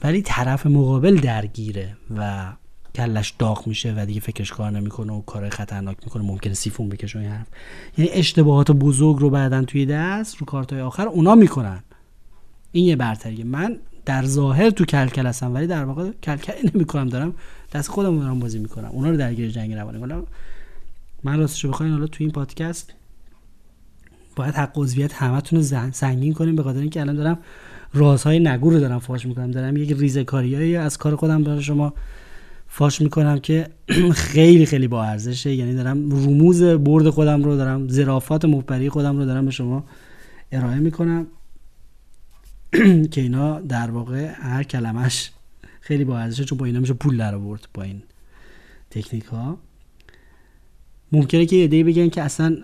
ولی 0.03 0.21
طرف 0.21 0.65
مقابل 0.65 1.15
درگیره 1.19 1.97
و 2.17 2.53
کلش 2.95 3.33
داغ 3.39 3.67
میشه 3.67 3.93
و 3.97 4.05
دیگه 4.05 4.19
فکرش 4.19 4.51
کار 4.51 4.71
نمی‌کنه 4.71 5.13
و 5.13 5.21
کارهای 5.21 5.49
خطرناک 5.49 5.97
می‌کنه 6.03 6.23
ممکنه 6.23 6.53
سیفون 6.53 6.89
بکشه 6.89 7.19
این 7.19 7.29
حرف. 7.29 7.47
یعنی 7.97 8.11
اشتباهات 8.11 8.71
بزرگ 8.71 9.17
رو 9.17 9.29
بعدا 9.29 9.63
توی 9.63 9.85
دست 9.85 10.37
رو 10.37 10.45
کارتای 10.45 10.81
آخر 10.81 11.07
اونا 11.07 11.35
می‌کنن. 11.35 11.83
این 12.71 12.85
یه 12.85 12.95
برتریه. 12.95 13.43
من 13.43 13.77
در 14.05 14.25
ظاهر 14.25 14.69
تو 14.69 14.85
کلکل 14.85 15.25
هستم 15.25 15.53
ولی 15.53 15.67
در 15.67 15.85
واقع 15.85 16.11
کلکلی 16.23 16.71
نمی‌کنم 16.73 17.09
دارم 17.09 17.33
دست 17.71 17.89
خودم 17.89 18.19
دارم 18.19 18.39
بازی 18.39 18.59
می‌کنم. 18.59 18.89
اونا 18.91 19.09
رو 19.09 19.17
درگیر 19.17 19.49
جنگ 19.49 19.73
روانی 19.73 19.99
کنم 19.99 20.23
من 21.23 21.39
راستش 21.39 21.65
بخواین 21.65 21.93
حالا 21.93 22.07
تو 22.07 22.17
این 22.19 22.31
پادکست 22.31 22.93
باید 24.35 24.55
حق 24.55 24.71
عضویت 24.75 25.13
همتون 25.13 25.59
رو 25.59 25.91
سنگین 25.91 26.33
کنیم 26.33 26.55
به 26.55 26.63
خاطر 26.63 26.79
اینکه 26.79 27.01
الان 27.01 27.15
دارم 27.15 27.37
رازهای 27.93 28.39
نگو 28.39 28.69
رو 28.69 28.79
دارم 28.79 28.99
فاش 28.99 29.25
می‌کنم. 29.25 29.51
دارم 29.51 29.77
یک 29.77 29.91
ریزه 29.91 30.23
کاریایی 30.23 30.75
از 30.75 30.97
کار 30.97 31.15
خودم 31.15 31.43
برای 31.43 31.61
شما 31.61 31.93
فاش 32.67 33.01
می‌کنم 33.01 33.39
که 33.39 33.69
خیلی 34.13 34.65
خیلی 34.65 34.87
با 34.87 35.03
ارزشه. 35.03 35.53
یعنی 35.53 35.75
دارم 35.75 36.11
رموز 36.11 36.63
برد 36.63 37.09
خودم 37.09 37.43
رو 37.43 37.57
دارم 37.57 37.87
زرافات 37.87 38.45
مفبری 38.45 38.89
خودم 38.89 39.17
رو 39.17 39.25
دارم 39.25 39.45
به 39.45 39.51
شما 39.51 39.83
ارائه 40.51 40.79
می‌کنم 40.79 41.27
که 43.11 43.21
اینا 43.21 43.59
در 43.59 43.91
واقع 43.91 44.31
هر 44.35 44.63
کلمش 44.63 45.31
خیلی 45.91 46.03
با 46.03 46.19
ارزشه 46.19 46.45
چون 46.45 46.57
با 46.57 46.65
اینا 46.65 46.79
میشه 46.79 46.93
پول 46.93 47.17
در 47.17 47.35
آورد 47.35 47.67
با 47.73 47.83
این 47.83 48.03
تکنیک 48.89 49.23
ها 49.23 49.57
ممکنه 51.11 51.45
که 51.45 51.55
ایده 51.55 51.83
بگن 51.83 52.09
که 52.09 52.21
اصلا 52.21 52.57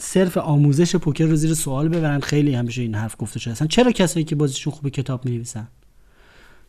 صرف 0.00 0.36
آموزش 0.36 0.96
پوکر 0.96 1.24
رو 1.24 1.36
زیر 1.36 1.54
سوال 1.54 1.88
ببرن. 1.88 2.20
خیلی 2.20 2.54
همیشه 2.54 2.82
این 2.82 2.94
حرف 2.94 3.16
گفته 3.18 3.38
شده. 3.38 3.52
اصلا 3.52 3.66
چرا 3.66 3.92
کسایی 3.92 4.24
که 4.24 4.34
بازیشون 4.34 4.72
خوبه 4.72 4.90
کتاب 4.90 5.26
نویسن 5.26 5.68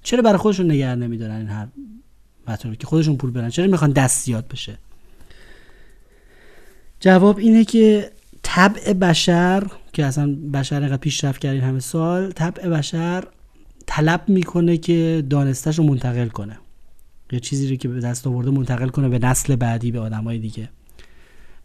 چرا 0.04 0.22
برای 0.22 0.38
خودشون 0.38 0.72
نگه 0.72 0.96
نمیدارن 0.96 1.36
این 1.36 1.48
هر 1.48 1.68
مطلبی 2.48 2.76
که 2.76 2.88
خودشون 2.88 3.18
پول 3.18 3.32
برن؟ 3.32 3.50
چرا 3.50 3.68
می‌خوان 3.68 3.92
دست 3.92 4.28
یاد 4.28 4.48
بشه؟ 4.48 4.78
جواب 7.00 7.38
اینه 7.38 7.66
که 7.66 8.12
طبع 8.44 8.94
بشر 8.94 9.68
که 9.94 10.06
اصلا 10.06 10.36
بشر 10.54 10.80
اینقدر 10.80 10.98
پیشرفت 10.98 11.42
کرد 11.42 11.54
این 11.54 11.64
همه 11.64 11.80
سال 11.80 12.32
طبع 12.32 12.70
بشر 12.70 13.24
طلب 13.88 14.24
می‌کنه 14.28 14.78
که 14.78 15.24
دانستش 15.30 15.78
رو 15.78 15.84
منتقل 15.84 16.28
کنه. 16.28 16.58
یه 17.32 17.40
چیزی 17.40 17.70
رو 17.70 17.76
که 17.76 17.88
به 17.88 18.00
دست 18.00 18.28
آورده 18.28 18.52
منتقل 18.52 18.88
کنه 18.88 19.10
به 19.10 19.20
نسل 19.20 19.56
بعدی 19.56 19.92
به 19.92 20.00
آدمای 20.00 20.38
دیگه. 20.38 20.70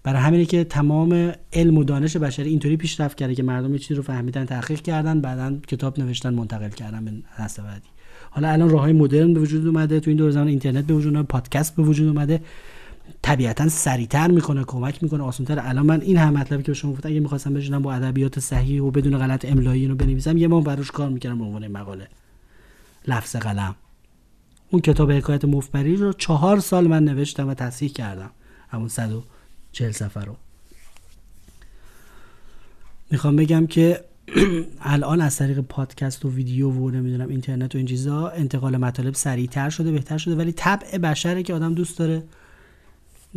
برای 0.03 0.23
همینه 0.23 0.45
که 0.45 0.65
تمام 0.65 1.33
علم 1.53 1.79
و 1.79 1.85
دانش 1.85 2.17
بشری 2.17 2.51
اینطوری 2.51 2.77
پیشرفت 2.77 3.17
کرده 3.17 3.35
که 3.35 3.43
مردم 3.43 3.77
چیزی 3.77 3.95
رو 3.95 4.03
فهمیدن 4.03 4.45
تحقیق 4.45 4.81
کردن 4.81 5.21
بعدا 5.21 5.57
کتاب 5.67 6.01
نوشتن 6.01 6.35
منتقل 6.35 6.69
کردن 6.69 7.05
به 7.05 7.13
نسل 7.41 7.63
بعدی. 7.63 7.89
حالا 8.31 8.49
الان 8.49 8.71
راه 8.71 8.81
های 8.81 8.93
مدرن 8.93 9.35
به 9.35 9.41
وجود 9.41 9.67
اومده 9.67 10.01
تو 10.01 10.11
این 10.11 10.19
دور 10.19 10.31
زمان 10.31 10.49
اینترنت 10.49 10.85
به 10.85 10.95
وجود 10.95 11.15
اومده 11.15 11.27
پادکست 11.29 11.77
به 11.77 11.83
وجود 11.83 12.09
اومده. 12.09 12.41
طبیعتا 13.23 13.69
سریعتر 13.69 14.31
می‌کنه 14.31 14.65
کمک 14.65 15.03
می‌کنه 15.03 15.23
آسانتر. 15.23 15.59
الان 15.59 15.87
من 15.87 16.01
این 16.01 16.17
هم 16.17 16.33
مطلبی 16.33 16.63
که 16.63 16.73
به 16.73 16.75
شما 16.75 16.93
گفتم 16.93 17.09
اگه 17.09 17.21
می‌خواستم 17.21 17.55
بشینم 17.55 17.83
با 17.83 17.93
ادبیات 17.93 18.41
صحیح 18.41 18.83
و 18.83 18.91
بدون 18.91 19.19
غلط 19.19 19.45
املایی 19.45 19.89
رو 19.89 19.95
بنویسم 19.95 20.37
یه 20.37 20.49
ما 20.49 20.61
براش 20.61 20.91
کار 20.91 21.09
می‌کردم 21.09 21.39
به 21.39 21.45
عنوان 21.45 21.69
مقاله. 21.69 22.09
لفظ 23.09 23.37
قلم. 23.37 23.75
اون 24.71 24.83
کتاب 24.83 25.13
حکایت 25.13 25.45
مفبری 25.45 25.97
رو 25.97 26.13
چهار 26.13 26.61
سال 26.61 26.87
من 26.87 27.05
نوشتم 27.05 27.49
و 27.49 27.55
تصحیح 27.55 27.93
کردم. 27.93 28.31
همون 28.69 28.89
140 28.89 29.91
سفر 29.91 30.25
رو. 30.25 30.37
می‌خوام 33.11 33.37
بگم 33.37 33.67
که 33.67 34.05
الان 34.81 35.21
از 35.21 35.37
طریق 35.37 35.61
پادکست 35.61 36.25
و 36.25 36.31
ویدیو 36.31 36.71
و 36.71 36.91
نمی‌دونم 36.91 37.29
اینترنت 37.29 37.75
و 37.75 37.79
این 37.79 37.87
چیزا 37.87 38.29
انتقال 38.29 38.77
مطالب 38.77 39.15
سریعتر 39.15 39.71
شده 39.71 39.91
بهتر 39.93 40.19
شده 40.19 40.35
ولی 40.35 40.53
طبع 40.53 40.99
بشره 40.99 41.43
که 41.43 41.55
آدم 41.55 41.75
دوست 41.75 41.99
داره. 41.99 42.23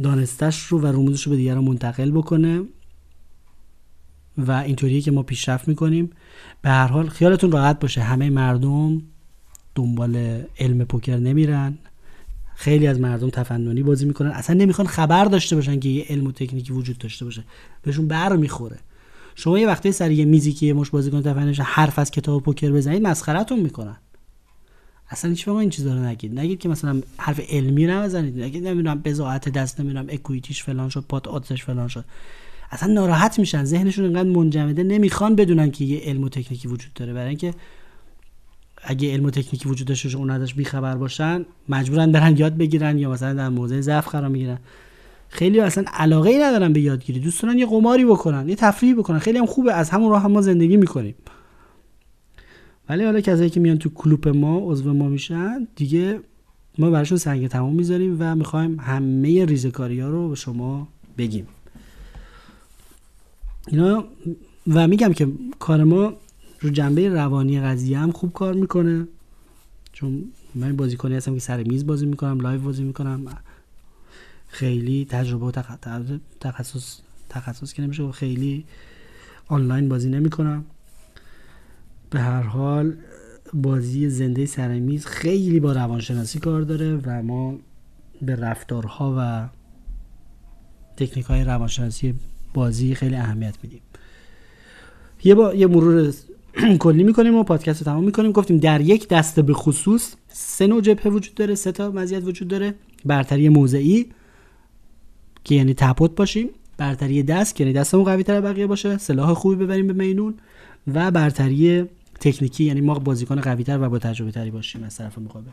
دانستش 0.03 0.59
رو 0.59 0.79
و 0.79 0.87
رموزش 0.87 1.23
رو 1.23 1.29
به 1.29 1.35
دیگران 1.37 1.63
منتقل 1.63 2.11
بکنه 2.11 2.61
و 4.37 4.51
اینطوریه 4.51 5.01
که 5.01 5.11
ما 5.11 5.23
پیشرفت 5.23 5.67
می‌کنیم. 5.67 6.09
به 6.61 6.69
هر 6.69 6.87
حال 6.87 7.09
خیالتون 7.09 7.51
راحت 7.51 7.79
باشه. 7.79 8.01
همه 8.01 8.29
مردم 8.29 9.01
دنبال 9.75 10.43
علم 10.59 10.85
پوکر 10.85 11.17
نمیرن. 11.17 11.77
خیلی 12.55 12.87
از 12.87 12.99
مردم 12.99 13.29
تفننی 13.29 13.83
بازی 13.83 14.05
می‌کنن. 14.05 14.29
اصلا 14.29 14.55
نمی‌خوان 14.55 14.87
خبر 14.87 15.25
داشته 15.25 15.55
باشن 15.55 15.79
که 15.79 15.89
یه 15.89 16.05
علم 16.09 16.27
و 16.27 16.31
تکنیکی 16.31 16.73
وجود 16.73 16.97
داشته 16.97 17.25
باشه. 17.25 17.43
بهشون 17.81 18.07
بر 18.07 18.35
می‌خوره. 18.35 18.77
شما 19.35 19.59
یه 19.59 19.67
وقتی 19.67 19.91
سر 19.91 20.11
یه 20.11 20.25
میزی 20.25 20.53
که 20.53 20.65
یه 20.65 20.73
مش 20.73 20.89
بازیکن 20.89 21.21
تفننی 21.21 21.55
حرف 21.59 21.99
از 21.99 22.11
کتاب 22.11 22.43
پوکر 22.43 22.71
بزنید 22.71 23.07
مسخرتون 23.07 23.59
می‌کنن. 23.59 23.97
اصلا 25.09 25.31
هیچ 25.31 25.47
این 25.47 25.69
چیزا 25.69 25.93
رو 25.93 25.99
نگید. 25.99 26.39
نگید 26.39 26.59
که 26.59 26.69
مثلا 26.69 27.01
حرف 27.17 27.39
علمی 27.49 27.85
نزنید. 27.85 28.39
نگید 28.39 28.67
نمی‌دونم 28.67 29.01
بزاعت 29.01 29.49
دست 29.49 29.79
نمی‌دونم 29.79 30.05
اکویتیش 30.09 30.63
فلان 30.63 30.89
شد 30.89 31.05
پات 31.09 31.27
آتش 31.27 31.63
فلان 31.63 31.87
شد. 31.87 32.05
اصلا 32.71 32.93
ناراحت 32.93 33.39
میشن. 33.39 33.63
ذهنشون 33.63 34.05
انقدر 34.05 34.29
منجمده 34.29 34.83
نمی‌خوان 34.83 35.35
بدونن 35.35 35.71
که 35.71 35.85
یه 35.85 35.99
علم 35.99 36.23
و 36.23 36.29
تکنیکی 36.29 36.67
وجود 36.67 36.93
داره. 36.93 37.13
برای 37.13 37.29
اینکه 37.29 37.53
اگه 38.83 39.13
علم 39.13 39.25
و 39.25 39.29
تکنیکی 39.29 39.69
وجود 39.69 39.87
داشته 39.87 40.17
اون 40.17 40.29
ازش 40.29 40.53
بیخبر 40.53 40.95
باشن 40.95 41.45
مجبورن 41.69 42.11
برن 42.11 42.37
یاد 42.37 42.57
بگیرن 42.57 42.97
یا 42.99 43.09
مثلا 43.09 43.33
در 43.33 43.49
موضع 43.49 43.81
ضعف 43.81 44.07
قرار 44.07 44.29
می‌گیرن. 44.29 44.57
خیلی 45.29 45.59
اصلا 45.59 45.83
علاقه 45.93 46.29
ای 46.29 46.37
ندارن 46.37 46.73
به 46.73 46.79
یادگیری. 46.79 47.19
دوست 47.19 47.43
دارن 47.43 47.57
یه 47.57 47.65
قماری 47.65 48.05
بکنن 48.05 48.49
یه 48.49 48.55
تفریحی 48.55 48.95
بکنن. 48.95 49.19
خیلی 49.19 49.37
هم 49.37 49.45
خوبه. 49.45 49.73
از 49.73 49.89
همون 49.89 50.11
راه 50.11 50.21
هم 50.23 50.31
ما 50.31 50.41
زندگی 50.41 50.77
می‌کنیم. 50.77 51.15
ولی 52.89 53.03
حالا 53.03 53.21
کسایی 53.21 53.49
که 53.49 53.59
میان 53.59 53.77
تو 53.77 53.89
کلوپ 53.89 54.27
ما 54.27 54.59
عضو 54.59 54.93
ما 54.93 55.09
میشن 55.09 55.67
دیگه 55.75 56.19
ما 56.77 56.89
براشون 56.89 57.17
سنگ 57.17 57.47
تمام 57.47 57.75
می‌ذاریم 57.75 58.17
و 58.19 58.35
می‌خوایم 58.35 58.79
همه 58.79 59.45
ریزکاری 59.45 59.99
ها 59.99 60.09
رو 60.09 60.29
به 60.29 60.35
شما 60.35 60.87
بگیم. 61.17 61.47
اینا 63.67 64.05
و 64.67 64.87
میگم 64.87 65.13
که 65.13 65.27
کار 65.59 65.83
ما 65.83 66.13
رو 66.59 66.69
جنبه 66.69 67.09
روانی 67.09 67.61
قضیه 67.61 67.99
هم 67.99 68.11
خوب 68.11 68.33
کار 68.33 68.53
می‌کنه. 68.53 69.07
چون 69.93 70.23
من 70.55 70.75
بازیکنی 70.75 71.15
هستم 71.15 71.33
که 71.33 71.39
سر 71.39 71.63
میز 71.63 71.85
بازی 71.85 72.05
می‌کنم 72.05 72.39
live 72.39 72.61
بازی 72.61 72.83
می‌کنم. 72.83 73.25
خیلی 74.47 75.05
تجربه 75.09 75.45
و 75.45 75.51
تخصص 76.39 76.99
تخصص 77.29 77.73
که 77.73 77.81
نمیشه 77.81 78.11
خیلی 78.11 78.65
آنلاین 79.47 79.89
بازی 79.89 80.09
نمی‌کنم. 80.09 80.65
به 82.09 82.19
هر 82.19 82.41
حال 82.41 82.93
بازی 83.53 84.09
زنده 84.09 84.45
سرمیز 84.45 85.05
خیلی 85.05 85.59
با 85.59 85.71
روانشناسی 85.71 86.39
کار 86.39 86.61
داره 86.61 86.99
و 87.05 87.23
ما 87.23 87.57
به 88.21 88.35
رفتارها 88.35 89.15
و 89.17 89.49
تکنیک 90.97 91.25
های 91.25 91.43
روانشناسی 91.43 92.13
بازی 92.53 92.95
خیلی 92.95 93.15
اهمیت 93.15 93.55
میدیم. 93.63 93.81
یه 95.23 95.35
با 95.35 95.53
یه 95.53 95.67
مرور 95.67 96.13
کلی 96.79 97.03
می‌کنیم 97.03 97.35
و 97.35 97.43
پادکست 97.43 97.79
رو 97.79 97.85
تمام 97.85 98.03
می‌کنیم. 98.03 98.31
گفتیم 98.31 98.57
در 98.57 98.81
یک 98.81 99.07
دسته 99.07 99.41
به 99.41 99.53
خصوص 99.53 100.15
سه 100.27 100.67
نوع 100.67 100.81
جبهه 100.81 101.07
وجود 101.07 101.35
داره 101.35 101.55
سه 101.55 101.71
تا 101.71 101.91
مزیت 101.91 102.23
وجود 102.23 102.47
داره. 102.47 102.75
برتری 103.05 103.49
موضعی 103.49 104.05
که 105.43 105.55
یعنی 105.55 105.73
تپوت 105.73 106.15
باشیم. 106.15 106.49
برتری 106.77 107.23
دست 107.23 107.55
که 107.55 107.63
یعنی 107.63 107.73
دستمون 107.73 108.03
قوی 108.03 108.23
تر 108.23 108.41
بقیه 108.41 108.67
باشه. 108.67 108.97
سلاح 108.97 109.33
خوبی 109.33 109.55
ببریم 109.55 109.87
به 109.87 109.93
مینون. 109.93 110.33
و 110.87 111.11
برتری 111.11 111.85
تکنیکی 112.19 112.63
یعنی 112.63 112.81
ما 112.81 112.93
بازیکن 112.93 113.41
قوی 113.41 113.63
تر 113.63 113.81
و 113.81 113.89
با 113.89 113.99
تجربه 113.99 114.31
تری 114.31 114.51
باشیم 114.51 114.83
از 114.83 114.97
طرف 114.97 115.17
مقابل. 115.17 115.51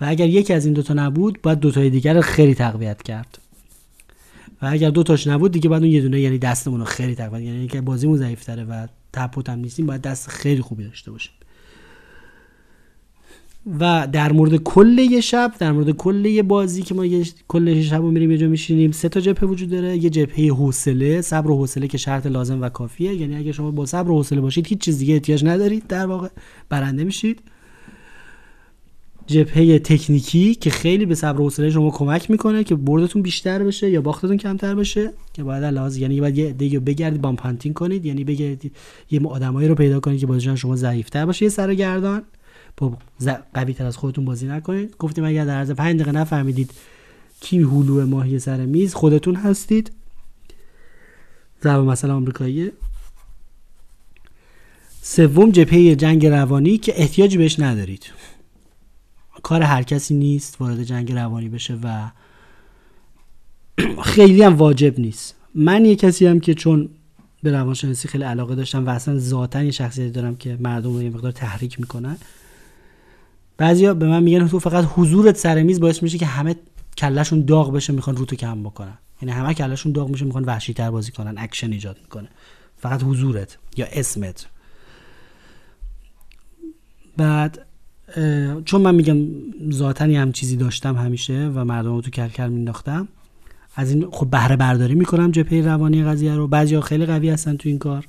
و 0.00 0.04
اگر 0.08 0.28
یکی 0.28 0.52
از 0.52 0.64
این 0.64 0.74
دوتا 0.74 0.94
نبود 0.94 1.42
باید 1.42 1.58
دوتای 1.58 1.90
دیگر 1.90 2.14
رو 2.14 2.20
خیلی 2.22 2.54
تقویت 2.54 3.02
کرد. 3.02 3.38
و 4.62 4.66
اگر 4.66 4.90
دو 4.90 5.02
تاش 5.02 5.26
نبود 5.26 5.52
دیگه 5.52 5.68
بعد 5.68 5.82
اون 5.82 5.90
یه 5.90 6.00
دونه 6.00 6.20
یعنی 6.20 6.38
دستمون 6.38 6.80
رو 6.80 6.86
خیلی 6.86 7.14
تقویت 7.14 7.42
یعنی 7.42 7.58
اینکه 7.58 7.80
بازیمون 7.80 8.16
ضعیف‌تره 8.16 8.64
و 8.64 8.86
تپوت 9.12 9.48
هم 9.48 9.58
نیستیم 9.58 9.86
باید 9.86 10.02
دست 10.02 10.28
خیلی 10.28 10.62
خوبی 10.62 10.84
داشته 10.84 11.10
باشیم. 11.10 11.32
و 13.80 14.08
در 14.12 14.32
مورد 14.32 14.56
کل 14.56 14.98
یه 14.98 15.20
شب 15.20 15.52
در 15.58 15.72
مورد 15.72 15.90
کل 15.90 16.24
یه 16.24 16.42
بازی 16.42 16.82
که 16.82 16.94
ما 16.94 17.06
یه 17.06 17.26
کل 17.48 17.80
شب 17.80 17.96
رو 17.96 18.10
میریم 18.10 18.30
یه 18.30 18.38
جا 18.38 18.48
میشینیم 18.48 18.92
سه 18.92 19.08
تا 19.08 19.20
جبهه 19.20 19.44
وجود 19.44 19.70
داره. 19.70 19.96
یه 19.96 20.10
جبهه 20.10 20.46
حوصله 20.46 21.20
صبر 21.20 21.50
و 21.50 21.56
حوصله 21.56 21.88
که 21.88 21.98
شرط 21.98 22.26
لازم 22.26 22.62
و 22.62 22.68
کافیه. 22.68 23.14
یعنی 23.14 23.36
اگه 23.36 23.52
شما 23.52 23.70
با 23.70 23.86
صبر 23.86 24.10
و 24.10 24.16
حوصله 24.16 24.40
باشید 24.40 24.66
هیچ 24.66 24.78
چیز 24.78 24.98
دیگه 24.98 25.14
احتیاج 25.14 25.44
ندارید. 25.44 25.86
در 25.86 26.06
واقع 26.06 26.28
برنده 26.68 27.04
میشید. 27.04 27.42
جبهه 29.26 29.78
تکنیکی 29.78 30.54
که 30.54 30.70
خیلی 30.70 31.06
به 31.06 31.14
صبر 31.14 31.40
و 31.40 31.44
حوصله 31.44 31.70
شما 31.70 31.90
کمک 31.90 32.30
می‌کنه 32.30 32.64
که 32.64 32.74
بردتون 32.74 33.22
بیشتر 33.22 33.64
بشه 33.64 33.90
یا 33.90 34.00
باختتون 34.00 34.36
کمتر 34.36 34.74
بشه 34.74 35.10
که 35.32 35.42
باید 35.42 35.64
لازم 35.64 36.02
یعنی 36.02 36.20
باید 36.20 36.38
یه 36.38 36.52
دیگه 36.52 36.80
بگردید 36.80 37.20
بام 37.20 37.36
پانتینگ 37.36 37.74
کنید. 37.74 38.06
یعنی 38.06 38.24
بگردید 38.24 38.72
یه 39.10 39.26
آدمایی 39.26 39.68
رو 39.68 39.74
پیدا 39.74 40.00
کنید 40.00 40.20
که 40.20 40.26
بازیشون 40.26 40.56
شما 40.56 40.76
ضعیف‌تر 40.76 41.26
باشه. 41.26 41.44
یه 41.44 41.48
سر 41.48 41.74
با 42.76 42.98
قوی 43.54 43.74
تر 43.74 43.86
از 43.86 43.96
خودتون 43.96 44.24
بازی 44.24 44.46
نکنید. 44.46 44.96
گفتیم 44.96 45.24
اگر 45.24 45.44
در 45.44 45.56
عرض 45.56 45.70
5 45.70 46.00
دقیقه 46.00 46.18
نفهمیدید 46.18 46.70
کی 47.40 47.58
هلو 47.58 48.06
ماهی 48.06 48.38
سر 48.38 48.66
میز 48.66 48.94
خودتون 48.94 49.34
هستید. 49.34 49.92
ضرب 51.62 51.80
مثلا 51.80 52.16
آمریکاییه 52.16 52.72
سوم 55.02 55.50
جبهه 55.50 55.94
جنگ 55.94 56.26
روانی 56.26 56.78
که 56.78 56.92
احتیاجی 56.96 57.38
بهش 57.38 57.60
ندارید. 57.60 58.12
کار 59.42 59.62
هر 59.62 59.82
کسی 59.82 60.14
نیست 60.14 60.60
وارد 60.60 60.82
جنگ 60.84 61.12
روانی 61.12 61.48
بشه 61.48 61.78
و 61.82 62.10
خیلی 64.02 64.42
هم 64.42 64.56
واجب 64.56 65.00
نیست. 65.00 65.34
من 65.54 65.84
یه 65.84 65.96
کسی 65.96 66.26
هم 66.26 66.40
که 66.40 66.54
چون 66.54 66.88
به 67.42 67.52
روانشناسی 67.52 68.08
خیلی 68.08 68.24
علاقه 68.24 68.54
داشتم 68.54 68.86
و 68.86 68.90
اصلا 68.90 69.18
ذاتا 69.18 69.62
یه 69.62 69.70
شخصیتی 69.70 70.10
دارم 70.10 70.36
که 70.36 70.56
مردم 70.60 70.92
رو 70.92 71.02
یه 71.02 71.10
مقدار 71.10 71.32
تحریک 71.32 71.80
می‌کنن 71.80 72.16
بعضیا 73.56 73.94
به 73.94 74.06
من 74.06 74.22
میگن 74.22 74.48
تو 74.48 74.58
فقط 74.58 74.84
حضورت 74.94 75.36
سر 75.36 75.62
میز 75.62 75.80
باعث 75.80 76.02
میشه 76.02 76.18
که 76.18 76.26
همه 76.26 76.56
کلشون 76.98 77.44
داغ 77.44 77.72
بشه 77.72 77.92
می‌خوان 77.92 78.16
روتو 78.16 78.36
کم 78.36 78.62
بکنن. 78.62 78.98
یعنی 79.22 79.32
همه 79.32 79.54
کلشون 79.54 79.92
داغ 79.92 80.08
میشه 80.08 80.24
می‌خوان 80.24 80.44
وحشی 80.44 80.74
تر 80.74 80.90
بازی 80.90 81.12
کنن 81.12 81.34
اکشن 81.36 81.72
ایجاد 81.72 81.96
می‌کنه. 82.02 82.28
فقط 82.78 83.02
حضورت 83.02 83.58
یا 83.76 83.86
اسمت. 83.92 84.46
بعد 87.16 87.66
چون 88.64 88.80
من 88.80 88.94
میگم 88.94 89.16
ذاتا 89.72 90.04
هم 90.04 90.32
چیزی 90.32 90.56
داشتم 90.56 90.96
همیشه 90.96 91.50
و 91.54 91.64
مردم 91.64 91.94
رو 91.94 92.00
تو 92.00 92.10
کلکل 92.10 92.48
مینداختم 92.48 93.08
از 93.76 93.90
این 93.90 94.10
خب 94.10 94.30
بهره 94.30 94.56
برداری 94.56 94.94
می‌کنم 94.94 95.30
جپه 95.30 95.62
روانی 95.62 96.04
قضیه 96.04 96.34
رو. 96.34 96.48
بعضیا 96.48 96.80
خیلی 96.80 97.06
قوی 97.06 97.30
هستن 97.30 97.56
تو 97.56 97.68
این 97.68 97.78
کار. 97.78 98.06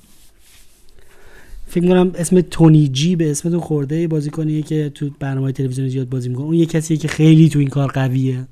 فکر 1.66 1.82
می‌کنم 1.82 2.12
اسم 2.14 2.40
تونی 2.40 2.88
جی 2.88 3.16
به 3.16 3.30
اسم 3.30 3.50
تو 3.50 3.60
خورده 3.60 4.08
بازیکنیه 4.08 4.62
که 4.62 4.90
تو 4.94 5.10
برنامه 5.18 5.52
تلویزیونی 5.52 5.90
زیاد 5.90 6.08
بازی 6.08 6.28
می‌کنه. 6.28 6.44
اون 6.44 6.54
یه 6.54 6.66
کسیه 6.66 6.96
که 6.96 7.08
خیلی 7.08 7.48
تو 7.48 7.58
این 7.58 7.68
کار 7.68 7.92
قویه. 7.92 8.46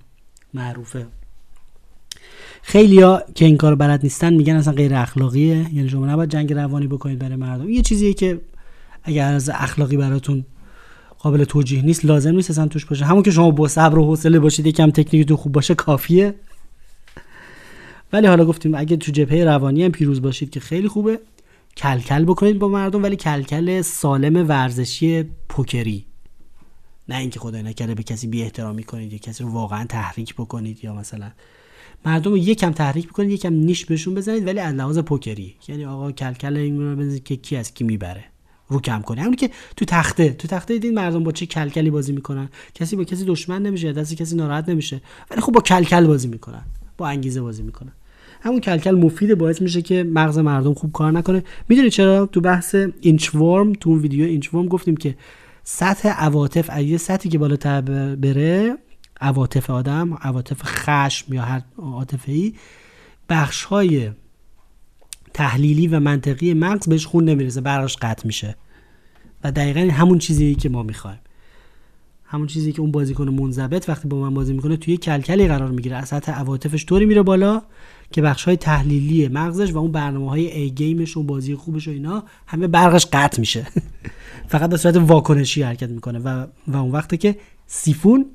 معروفه. 0.55 1.07
خیلی 2.63 2.97
که 3.35 3.45
این 3.45 3.57
کار 3.57 3.75
بلد 3.75 4.03
نیستن 4.03 4.35
میگن 4.35 4.57
اصلا 4.57 4.73
غیر 4.73 4.95
اخلاقیه. 4.95 5.67
یعنی 5.75 5.89
شما 5.89 6.07
نباید 6.07 6.31
جنگ 6.31 6.53
روانی 6.53 6.87
بکنید 6.87 7.19
برای 7.19 7.37
مردم. 7.37 7.71
یه 7.71 7.83
چیزیه 7.83 8.15
که 8.15 8.41
اگر 9.03 9.33
از 9.35 9.51
اخلاقی 9.55 9.97
براتون 9.97 10.45
قابل 11.19 11.45
توجیه 11.45 11.83
نیست 11.83 12.05
لازم 12.05 12.35
نیست 12.35 12.51
اصلا 12.51 12.69
توش 12.69 12.85
باشه. 12.85 13.05
همون 13.05 13.23
که 13.23 13.31
شما 13.31 13.51
با 13.51 13.69
صبر 13.69 13.99
و 13.99 14.05
حوصله 14.05 14.39
باشید 14.39 14.67
یکم 14.67 14.91
تکنیکتون 14.91 15.37
خوب 15.37 15.53
باشه 15.53 15.75
کافیه. 15.75 16.35
ولی 18.13 18.27
حالا 18.27 18.45
گفتیم 18.45 18.75
اگه 18.75 18.97
تو 18.97 19.13
جبهه 19.13 19.45
روانی 19.45 19.85
هم 19.85 19.93
پیروز 19.93 20.23
باشید 20.23 20.51
که 20.51 20.61
خیلی 20.61 20.89
خوبه. 20.89 21.19
کلکل 21.77 22.25
بکنید 22.25 22.59
با 22.59 22.69
مردم 22.69 23.03
ولی 23.03 23.17
کلکل 23.17 23.83
سالم 23.83 24.49
ورزشی 24.49 25.23
پوکری. 25.49 26.07
نه 27.09 27.17
اینکه 27.17 27.41
خدای 27.41 27.63
نکرده 27.63 27.95
به 27.95 28.03
کسی 28.03 28.27
بی 28.27 28.43
احترامی 28.43 28.85
کنید 28.85 29.13
یا 29.13 29.19
کسی 29.19 29.45
رو 29.45 29.51
واقعا 29.51 29.85
تحریک 29.85 30.35
بکنید 30.35 30.85
یا 30.85 30.95
مثلا 30.95 31.31
مردم 32.07 32.31
رو 32.31 32.39
یکم 32.39 32.73
تحریک 32.73 33.09
بکنید 33.09 33.31
یکم 33.31 33.53
نیش 33.53 33.85
بهشون 33.85 34.15
بزنید 34.15 34.47
ولی 34.47 34.61
از 34.61 34.75
لحاظ 34.75 34.99
پوکری. 34.99 35.55
یعنی 35.69 35.85
آقا 35.85 36.13
کلکل 36.13 36.57
این 36.57 36.81
رو 36.81 36.97
بزنید 36.97 37.25
که 37.25 37.37
کی 37.37 37.57
از 37.57 37.75
کی 37.75 37.85
می‌بره. 37.85 38.25
رو 38.69 38.81
کم 38.81 39.03
کنه 39.03 39.21
همونی 39.21 39.37
که 39.37 39.51
تو 39.77 39.85
تخته 39.85 40.33
تو 40.33 40.49
تخته 40.49 40.75
دیدین 40.75 40.95
مردم 40.95 41.25
با 41.25 41.33
چه 41.33 41.47
کلکلی 41.47 41.91
بازی 41.91 42.13
می‌کنن؟ 42.13 42.49
کسی 42.75 42.97
با 42.97 43.05
کسی 43.05 43.25
دشمن 43.25 43.63
نمیشه 43.63 43.93
دست 43.93 44.15
کسی 44.15 44.37
ناراحت 44.37 44.69
نمیشه. 44.69 45.01
ولی 45.31 45.41
خب 45.41 45.53
با 45.53 45.61
کلکل 45.61 46.07
بازی 46.07 46.29
می‌کنن. 46.29 46.63
با 46.99 47.09
انگیزه 47.09 47.41
بازی 47.41 47.63
می‌کنن. 47.63 47.93
همون 48.45 48.61
کلکل 48.61 48.91
مفید 48.91 49.35
باعث 49.35 49.63
میشه 49.63 49.83
که 49.83 50.05
مغز 50.05 50.39
مردم 50.39 50.75
خوب 50.75 50.93
کار 50.93 51.13
نکنه. 51.13 51.45
می‌دونی 51.69 51.91
چرا؟ 51.91 52.27
تو 52.27 52.41
بحث 52.41 52.77
اینچ 53.01 53.35
ورم 53.35 53.73
تو 53.73 53.91
اون 53.91 53.99
ویدیو 53.99 54.25
اینچ 54.25 54.55
ورم 54.55 54.67
گفتیم 54.67 54.97
که 54.97 55.17
سطح 55.63 56.09
عواطف 56.09 56.71
اگه 56.73 56.99
سطحی 56.99 57.31
که 57.31 57.39
بالاتر 57.39 57.81
بره 58.17 58.77
عواطف 59.21 59.71
آدم 59.71 60.15
عواطف 60.15 60.63
خشم 60.65 61.35
یا 61.35 61.43
هر 61.43 61.63
عاطفه 61.79 62.33
ای 62.33 62.55
بخش 63.29 63.65
های 63.65 64.11
تحلیلی 65.35 65.87
و 65.87 66.01
منطقی 66.01 66.55
مغز 66.55 66.89
بهش 66.89 67.07
خون 67.07 67.25
نمی‌رسه 67.25 67.61
براش 67.61 67.97
قطع 67.97 68.27
میشه. 68.27 68.57
و 69.45 69.53
دقیقا 69.53 69.93
همون 69.93 70.19
چیزی 70.19 70.55
که 70.55 70.69
ما 70.69 70.83
می‌خوایم. 70.83 71.21
همون 72.25 72.47
چیزی 72.47 72.73
که 72.73 72.81
اون 72.81 72.91
بازیکن 72.91 73.29
منضبط 73.29 73.89
وقتی 73.89 74.09
با 74.09 74.21
من 74.21 74.35
بازی 74.35 74.53
می‌کنه 74.53 74.77
توی 74.77 74.97
کلکلی 74.97 75.49
قرار 75.49 75.71
می‌گیره. 75.71 75.97
از 75.97 76.09
سطح 76.09 76.33
عواطفش 76.33 76.87
طوری 76.87 77.07
میره 77.07 77.23
بالا 77.23 77.63
که 78.15 78.23
بخش 78.23 78.45
های 78.45 78.57
تحلیلی 78.57 79.29
مغزش 79.29 79.73
و 79.73 79.79
اون 79.79 79.93
برنامه 79.93 80.31
های 80.31 80.47
ای 80.47 80.71
گیمش 80.71 81.17
و 81.17 81.23
بازی 81.23 81.55
خوبش 81.55 81.89
و 81.89 81.91
اینا 81.91 82.25
همه 82.47 82.67
برقش 82.67 83.07
قطع 83.13 83.41
میشه. 83.41 83.67
فقط 84.53 84.71
به 84.71 84.77
صورت 84.77 84.97
واکنشی 84.97 85.63
حرکت 85.63 85.89
می‌کنه 85.89 86.19
و, 86.19 86.47
و 86.67 86.77
اون 86.77 86.91
وقتی 86.91 87.17
که 87.17 87.37
سیفون 87.67 88.27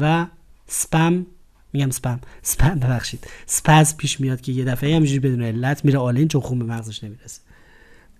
و 0.00 0.26
سپم 0.66 1.26
میگم 1.72 1.90
سپم 1.90 2.20
سپم 2.42 2.74
ببخشید. 2.74 3.26
spaz 3.46 3.96
پیش 3.96 4.20
میاد 4.20 4.40
که 4.40 4.52
یه 4.52 4.64
دفعه 4.64 4.96
همینجوری 4.96 5.18
بدون 5.18 5.42
علت 5.42 5.84
میره 5.84 5.98
all-in 5.98 6.28
چون 6.28 6.40
خون 6.40 6.58
به 6.58 6.64
مغزش 6.64 7.04
نمی‌رسه. 7.04 7.40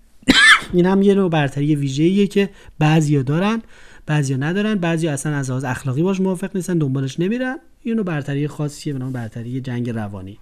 این 0.73 0.87
هم 0.87 1.03
یه 1.03 1.15
نوع 1.15 1.31
برتری 1.31 1.77
ویژه‌ایه 1.77 2.27
که 2.27 2.51
بعضیا 2.79 3.23
دارن 3.23 3.63
بعضیا 4.07 4.37
ندارن 4.37 4.75
بعضیا 4.75 5.13
اصلا 5.13 5.37
از 5.37 5.51
لحاظ 5.51 5.65
اخلاقی 5.65 6.03
باش 6.03 6.21
موافق 6.21 6.51
نیستن 6.55 6.79
دنبالش 6.79 7.21
نمیرن. 7.21 7.57
یه 7.85 7.95
نوع 7.95 8.05
برتری 8.05 8.49
خاصیه 8.49 8.93
به 8.93 8.99
نام 8.99 9.13
برتری 9.13 9.61
جنگ 9.61 9.91
روانی. 9.91 10.39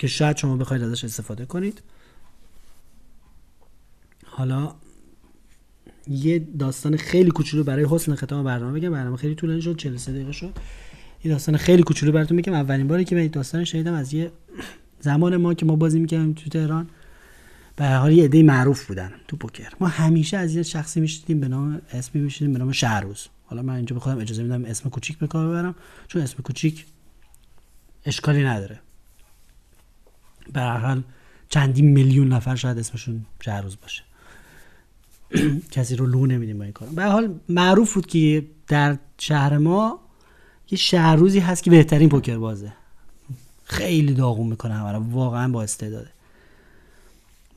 که 0.00 0.06
شاید 0.06 0.36
شما 0.36 0.56
بخواید 0.56 0.82
ازش 0.82 1.04
استفاده 1.04 1.46
کنید. 1.46 1.82
حالا 4.26 4.74
یه 6.08 6.38
داستان 6.38 6.96
خیلی 6.96 7.30
کوچولو 7.30 7.64
برای 7.64 7.86
حسن 7.90 8.14
ختام 8.14 8.44
برنامه 8.44 8.80
بگم. 8.80 8.90
برنامه 8.90 9.16
خیلی 9.16 9.34
طولانی 9.34 9.62
شد 9.62 9.76
43 9.76 10.12
دقیقه 10.12 10.32
شد. 10.32 10.52
یه 11.24 11.32
داستان 11.32 11.56
خیلی 11.56 11.82
کوچولو 11.82 12.12
براتون 12.12 12.36
میگم. 12.36 12.52
اولین 12.52 12.88
باری 12.88 13.04
که 13.04 13.16
من 13.16 13.26
داستان 13.26 13.64
شنیدم 13.64 13.94
از 13.94 14.14
یه 14.14 14.32
زمان 15.00 15.36
ما 15.36 15.54
که 15.54 15.66
ما 15.66 15.76
بازی 15.76 16.00
می‌کردیم 16.00 16.32
تو 16.32 16.50
تهران. 16.50 16.88
به 17.76 17.88
حال 17.88 18.12
یه 18.12 18.24
عده 18.24 18.42
معروف 18.42 18.86
بودن 18.86 19.12
تو 19.28 19.36
پوکر. 19.36 19.72
ما 19.80 19.88
همیشه 19.88 20.36
از 20.36 20.54
یه 20.54 20.62
شخصی 20.62 21.00
میشیدیم 21.00 21.40
به 21.40 21.48
نام 21.48 21.82
اسمی 21.92 22.20
میشیدیم 22.20 22.52
به 22.52 22.58
نام 22.58 22.72
شهروز. 22.72 23.26
حالا 23.44 23.62
من 23.62 23.74
اینجا 23.74 23.96
بخوام 23.96 24.18
اجازه 24.18 24.42
میدم 24.42 24.64
اسم 24.64 24.88
کوچیک 24.88 25.18
به 25.18 25.26
کار 25.26 25.48
ببرم 25.48 25.74
چون 26.08 26.22
اسم 26.22 26.42
کوچیک 26.42 26.86
اشکالی 28.04 28.44
نداره. 28.44 28.80
به 30.52 30.60
حال 30.60 31.02
چندین 31.48 31.86
میلیون 31.86 32.28
نفر 32.28 32.56
شاید 32.56 32.78
اسمشون 32.78 33.26
شهروز 33.40 33.76
باشه. 33.82 34.02
کسی 35.70 35.96
رو 35.96 36.06
لو 36.06 36.26
نمیدیم 36.26 36.58
با 36.58 36.64
این 36.64 36.72
کار 36.72 36.88
به 36.88 37.04
حال 37.04 37.34
معروف 37.48 37.94
بود 37.94 38.06
که 38.06 38.46
در 38.68 38.98
شهر 39.18 39.58
ما 39.58 40.00
یه 40.70 40.78
شهروزی 40.78 41.38
هست 41.38 41.62
که 41.62 41.70
بهترین 41.70 42.08
پوکر 42.08 42.38
بازه 42.38 42.72
خیلی 43.64 44.14
داغون 44.14 44.46
می‌کنه 44.46 44.74
همه 44.74 44.98
واقعا 45.12 45.48
با 45.48 45.62
استعداده. 45.62 46.10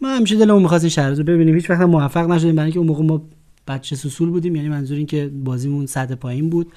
ما 0.02 0.10
همیشه 0.10 0.36
دلمون 0.36 0.62
می‌خواست 0.62 0.84
این 0.84 0.90
شهروز 0.90 1.20
رو 1.20 1.26
ببینیم. 1.26 1.56
هیچ 1.56 1.70
وقت 1.70 1.82
موفق 1.82 2.32
نشدیم. 2.32 2.56
برای 2.56 2.66
اینکه 2.66 2.80
اون 2.80 2.88
موقع 2.88 3.04
ما 3.04 3.22
بچه 3.68 3.96
سسول 3.96 4.30
بودیم. 4.30 4.56
یعنی 4.56 4.70
منظور 4.70 4.98
این 4.98 5.06
که 5.06 5.28
بازیمون 5.28 5.86
سطح 5.86 6.16
پایین 6.16 6.50
بود. 6.50 6.72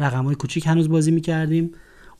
رقم 0.00 0.24
های 0.24 0.34
کوچیک 0.34 0.66
هنوز 0.66 0.88
بازی 0.88 1.10
می‌کردیم. 1.10 1.70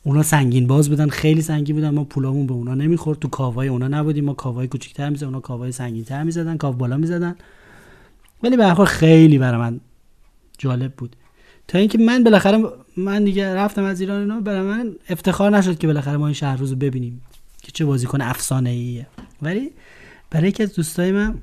اونا 0.09 0.23
سنگین 0.23 0.67
باز 0.67 0.89
بودن 0.89 1.09
خیلی 1.09 1.41
سنگین 1.41 1.75
بودن. 1.75 1.89
ما 1.89 2.03
پولامون 2.03 2.47
به 2.47 2.53
اونا 2.53 2.73
نمی‌خورد. 2.75 3.19
تو 3.19 3.27
کاوای 3.27 3.67
اونا 3.67 3.87
نبودیم. 3.87 4.25
ما 4.25 4.33
کاوای 4.33 4.67
کوچیک‌تر 4.67 5.09
می‌زدن 5.09 5.27
اونا 5.27 5.39
کاوای 5.39 5.71
سنگین‌تر 5.71 6.23
می‌زدن 6.23 6.57
کاو 6.57 6.75
بالا 6.75 6.97
می‌زدن. 6.97 7.35
ولی 8.43 8.57
به 8.57 8.65
هر 8.65 8.85
خیلی 8.85 9.37
برای 9.37 9.59
من 9.59 9.79
جالب 10.57 10.93
بود. 10.93 11.15
تا 11.67 11.77
اینکه 11.77 11.97
من 11.97 12.23
بالاخره 12.23 12.63
من 12.97 13.23
دیگه 13.23 13.55
رفتم 13.55 13.83
از 13.83 14.01
ایران 14.01 14.19
اینا 14.19 14.39
برای 14.39 14.61
من 14.61 14.95
افتخار 15.09 15.57
نشد 15.57 15.77
که 15.77 15.87
بالاخره 15.87 16.17
ما 16.17 16.27
این 16.27 16.33
شهر 16.33 16.57
روزو 16.57 16.75
ببینیم 16.75 17.21
که 17.61 17.71
چه 17.71 17.85
بازیکن 17.85 18.21
افسانه 18.21 18.69
ایه 18.69 19.07
ولی 19.41 19.71
برای 20.29 20.49
یکی 20.49 20.63
از 20.63 20.73
دوستای 20.73 21.11
من 21.11 21.35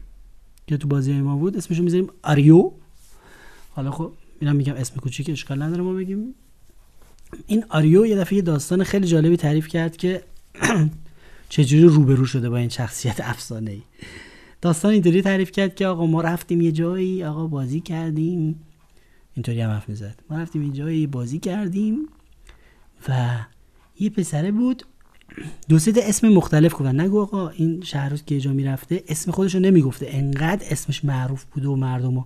که 0.67 0.77
تو 0.77 0.89
بازی 0.89 1.13
ما 1.13 1.37
بود 1.37 1.57
اسمشو 1.57 1.83
می‌ذاریم 1.83 2.09
آریو. 2.23 2.71
حالا 3.71 3.91
خب 3.91 4.13
اینم 4.41 4.57
میگم 4.57 4.75
اسم 4.75 5.01
کوچیک 5.01 5.31
اشکال 5.31 5.63
نداره 5.63 5.83
ما 5.83 5.93
بگیم. 5.93 6.35
این 7.47 7.65
آریو 7.69 8.07
یه 8.07 8.17
دفعه 8.17 8.43
داستان 8.43 8.85
خیلی 8.85 9.07
جالبی 9.07 9.37
تعریف 9.37 9.69
کرد 9.69 9.97
که 9.97 10.23
چجوری 11.49 11.83
روبرو 11.83 12.27
شده 12.27 12.51
با 12.51 12.57
این 12.57 12.69
شخصیت 12.69 13.21
افسانه 13.21 13.71
ای 13.71 13.83
داستان 14.61 14.93
اینطوری 14.93 15.23
تعریف 15.23 15.51
کرد 15.51 15.75
که 15.75 15.87
آقا 15.87 16.07
ما 16.07 16.21
رفتیم 16.21 16.61
یه 16.61 16.73
جایی 16.73 17.25
آقا 17.25 17.47
بازی 17.47 17.81
کردیم. 17.81 18.61
اینطوری 19.35 19.61
هم 19.61 19.71
حرف 19.71 19.89
می‌زد. 19.89 20.21
ما 20.31 20.39
رفتیم 20.39 20.63
یه 20.63 20.73
جایی 20.73 21.07
بازی 21.07 21.39
کردیم 21.39 22.09
و 23.09 23.39
یه 24.01 24.11
پسره 24.11 24.51
بود. 24.51 24.83
دو 25.69 25.79
سه 25.79 25.93
اسم 25.97 26.29
مختلف 26.29 26.75
گفتن 26.75 27.01
نگو 27.01 27.21
آقا 27.21 27.49
این 27.49 27.83
شهروز 27.83 28.25
که 28.25 28.41
جا 28.41 28.53
می‌رفته 28.53 29.05
اسم 29.09 29.31
خودش 29.31 29.55
رو 29.55 29.61
نمی‌گفته. 29.61 30.07
انقدر 30.11 30.67
اسمش 30.71 31.05
معروف 31.05 31.45
بوده 31.45 31.69
و 31.69 31.77
مردم 31.77 32.15
رو 32.15 32.25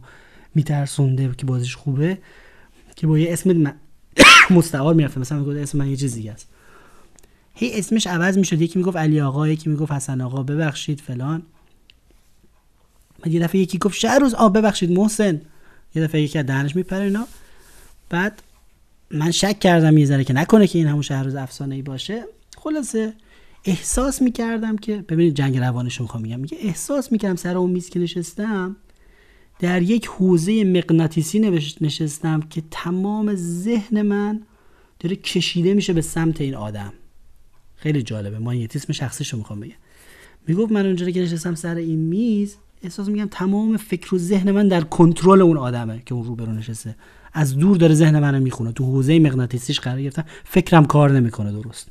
میترسونده 0.54 1.30
که 1.38 1.46
بازیش 1.46 1.76
خوبه 1.76 2.18
که 2.96 3.06
با 3.06 3.18
یه 3.18 3.32
اسم 3.32 3.74
مستعار 4.50 4.94
می‌رفته 4.94 5.20
مثلا 5.20 5.38
می‌گفت 5.38 5.56
اسم 5.56 5.78
من 5.78 5.88
یه 5.88 5.96
چیز 5.96 6.14
دیگه 6.14 6.32
است. 6.32 6.48
هی 7.54 7.78
اسمش 7.78 8.06
عوض 8.06 8.38
می‌شد. 8.38 8.60
یکی 8.60 8.78
می‌گفت 8.78 8.96
علی 8.96 9.20
آقا 9.20 9.48
یکی 9.48 9.70
می‌گفت 9.70 9.92
حسن 9.92 10.20
آقا. 10.20 10.42
ببخشید 10.42 11.00
فلان. 11.00 11.42
بعد 13.22 13.34
یه 13.34 13.40
دفعه 13.40 13.60
یکی 13.60 13.78
گفت 13.78 13.98
شهروز 13.98 14.34
آ 14.34 14.48
ببخشید 14.48 14.90
محسن. 14.90 15.40
یه 15.94 16.02
دفعه 16.02 16.22
یکی 16.22 16.38
از 16.38 16.46
دهنش 16.46 16.76
میپره 16.76 17.04
اینا. 17.04 17.26
بعد 18.10 18.42
من 19.10 19.30
شک 19.30 19.60
کردم 19.60 19.98
یه 19.98 20.06
ذره 20.06 20.24
که 20.24 20.32
نکنه 20.32 20.66
که 20.66 20.78
این 20.78 20.88
همون 20.88 21.02
شهروز 21.02 21.34
افسانه 21.34 21.74
ای 21.74 21.82
باشه. 21.82 22.24
خلاصه 22.56 23.12
احساس 23.64 24.22
می‌کردم 24.22 24.76
که 24.76 24.96
ببینید 24.96 25.34
جنگ 25.34 25.58
روانش 25.58 26.00
می‌خوام 26.00 26.22
میگم 26.22 26.40
میگه 26.40 26.58
احساس 26.60 27.12
می‌کردم 27.12 27.36
سر 27.36 27.56
اون 27.56 27.70
میز 27.70 27.90
که 27.90 27.98
نشستم 27.98 28.76
در 29.60 29.82
یک 29.82 30.06
حوزه 30.06 30.64
مغناطیسی 30.64 31.38
نشستم 31.80 32.40
که 32.40 32.62
تمام 32.70 33.34
ذهن 33.34 34.02
من 34.02 34.42
داره 35.00 35.16
کشیده 35.16 35.74
میشه 35.74 35.92
به 35.92 36.00
سمت 36.00 36.40
این 36.40 36.54
آدم. 36.54 36.92
خیلی 37.76 38.02
جالبه. 38.02 38.38
مانیتیسم 38.38 38.92
شخصیشو 38.92 39.36
می‌خوام 39.36 39.60
بگم. 39.60 39.74
می‌گفت 40.46 40.72
من 40.72 40.86
اونجوری 40.86 41.12
که 41.12 41.22
نشستم 41.22 41.54
سر 41.54 41.74
این 41.74 41.98
میز 41.98 42.56
احساس 42.82 43.08
میگم 43.08 43.28
تمام 43.30 43.76
فکر 43.76 44.14
و 44.14 44.18
ذهن 44.18 44.50
من 44.50 44.68
در 44.68 44.80
کنترل 44.80 45.42
اون 45.42 45.56
آدمه 45.56 46.02
که 46.06 46.14
اون 46.14 46.24
روبرو 46.24 46.52
نشسته. 46.52 46.96
از 47.32 47.56
دور 47.56 47.76
داره 47.76 47.94
ذهن 47.94 48.18
منو 48.18 48.40
می‌خونه. 48.40 48.72
تو 48.72 48.84
حوزه 48.84 49.18
مغناطیسیش 49.18 49.80
قرار 49.80 50.02
گرفتم. 50.02 50.24
فکرم 50.44 50.84
کار 50.84 51.10
نمی‌کنه 51.10 51.52
درست. 51.52 51.88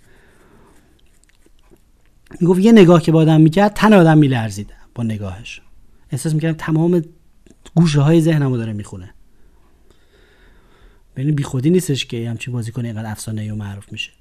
می‌گفت 2.42 2.60
یه 2.60 2.72
نگاه 2.72 3.02
که 3.02 3.12
با 3.12 3.20
آدم 3.20 3.42
می‌کرد 3.42 3.74
تن 3.74 3.94
آدم 3.94 4.18
میلرزید 4.18 4.74
با 4.96 5.04
نگاهش. 5.04 5.62
احساس 6.12 6.34
می‌کردم 6.34 6.58
تمام 6.58 7.04
گوشه 7.76 8.02
های 8.02 8.22
ذهنمو 8.22 8.58
داره 8.58 8.74
می‌خونه. 8.74 9.14
ببین 11.16 11.36
بیخودی 11.36 11.70
نیستش 11.70 12.06
که 12.06 12.30
همچین 12.30 12.54
بازیکن 12.54 12.86
اینقدر 12.86 13.12
افسانه 13.12 13.54
و 13.54 13.56
معروف 13.56 13.92
میشه. 13.92 14.12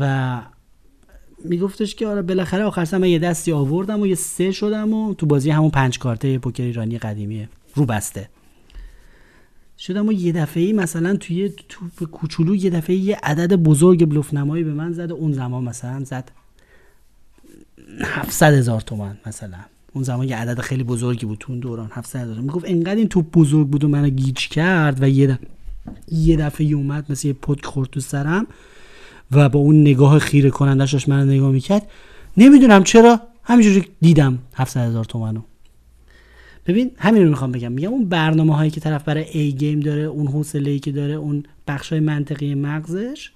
و 0.00 0.42
میگفتش 1.44 1.94
که 1.94 2.06
آره 2.06 2.22
بالاخره 2.22 2.64
آخر 2.64 2.84
سر 2.84 2.98
من 2.98 3.08
یه 3.08 3.18
دستی 3.18 3.52
آوردم 3.52 4.00
و 4.00 4.06
یه 4.06 4.14
سه 4.14 4.52
شدم 4.52 4.94
و 4.94 5.14
تو 5.14 5.26
بازی 5.26 5.50
همون 5.50 5.70
پنج 5.70 5.98
کارته 5.98 6.38
پوکر 6.38 6.62
ایرانی 6.62 6.98
قدیمیه 6.98 7.48
رو 7.74 7.86
بسته. 7.86 8.28
شدم 9.78 10.08
و 10.08 10.12
یه 10.12 10.32
دفعه 10.32 10.72
مثلا 10.72 11.16
توی 11.16 11.52
تو 11.96 12.06
کوچولو 12.06 12.56
یه 12.56 12.70
دفعه 12.70 12.96
یه 12.96 13.18
عدد 13.22 13.56
بزرگ 13.56 14.04
بلوف 14.04 14.34
نمایی 14.34 14.64
به 14.64 14.72
من 14.72 14.92
زد 14.92 15.12
اون 15.12 15.32
زمان 15.32 15.64
مثلا 15.64 16.04
زد 16.04 16.30
700 18.04 18.54
هزار 18.54 18.80
تومن 18.80 19.18
مثلا. 19.26 19.58
اون 19.92 20.04
زمان 20.04 20.28
یه 20.28 20.36
عدد 20.36 20.60
خیلی 20.60 20.84
بزرگی 20.84 21.26
بود 21.26 21.38
تو 21.38 21.52
اون 21.52 21.60
دوران 21.60 21.88
700 21.92 22.20
هزار 22.20 22.40
می‌گفت 22.40 22.64
انقدر 22.68 22.94
این 22.94 23.08
توپ 23.08 23.30
بزرگ 23.32 23.66
بود 23.66 23.84
و 23.84 23.88
منو 23.88 24.08
گیج 24.08 24.48
کرد 24.48 25.02
و 25.02 25.08
یه 25.08 25.26
دفعه 25.26 25.46
یه 26.12 26.36
دفعه 26.36 26.66
اومد 26.66 27.12
مثل 27.12 27.28
یه 27.28 27.32
پتک 27.32 27.64
خورد 27.64 27.90
تو 27.90 28.00
سرم 28.00 28.46
و 29.30 29.48
با 29.48 29.60
اون 29.60 29.80
نگاه 29.80 30.18
خیره 30.18 30.50
کنندش 30.50 30.92
داشت 30.92 31.08
من 31.08 31.28
نگاه 31.28 31.50
می‌کرد. 31.50 31.90
نمی‌دونم 32.36 32.84
چرا 32.84 33.20
همینجوری 33.42 33.88
دیدم 34.00 34.38
700 34.54 34.80
هزار 34.80 35.04
تومنو 35.04 35.40
ببین 36.66 36.90
همین 36.98 37.22
رو 37.22 37.28
می‌خوام 37.28 37.52
بگم. 37.52 37.72
میگم 37.72 37.88
اون 37.88 38.08
برنامه 38.08 38.56
هایی 38.56 38.70
که 38.70 38.80
طرف 38.80 39.04
برای 39.04 39.24
ای 39.32 39.52
گیم 39.52 39.80
داره 39.80 40.02
اون 40.02 40.26
حوصله 40.26 40.78
که 40.78 40.92
داره 40.92 41.14
اون 41.14 41.42
بخش 41.68 41.90
های 41.90 42.00
منطقی 42.00 42.54
مغزش 42.54 43.30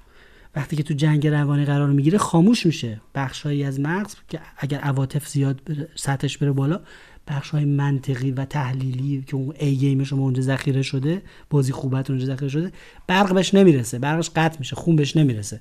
وقتی 0.57 0.77
که 0.77 0.83
تو 0.83 0.95
جنگ 0.95 1.27
روانی 1.27 1.65
قرار 1.65 1.91
می‌گیره 1.91 2.19
خاموش 2.19 2.67
میشه. 2.67 3.01
بخشهایی 3.15 3.65
از 3.65 3.81
مغز 3.81 4.15
که 4.29 4.41
اگر 4.57 4.79
عواطف 4.79 5.29
زیاد 5.29 5.61
بره، 5.67 5.89
سطحش 5.95 6.39
بره 6.39 6.53
بالا 6.53 6.81
بخش 7.29 7.51
های 7.51 7.65
منطقی 7.65 8.31
و 8.31 8.45
تحلیلی 8.45 9.25
که 9.27 9.37
اون 9.37 9.55
ای 9.59 9.77
گیم 9.77 10.05
شما 10.05 10.23
اونجا 10.23 10.43
ذخیره 10.43 10.83
شده 10.83 11.23
بازی 11.51 11.73
خوبت 11.73 12.11
اونجا 12.11 12.27
ذخیره 12.27 12.49
شده 12.49 12.73
برق 13.07 13.35
بهش 13.35 13.55
نمی‌رسه. 13.55 13.99
برقش 13.99 14.31
قطع 14.31 14.59
میشه 14.59 14.77
خون 14.77 14.97
بهش 14.97 15.17
نمی‌رسه. 15.17 15.61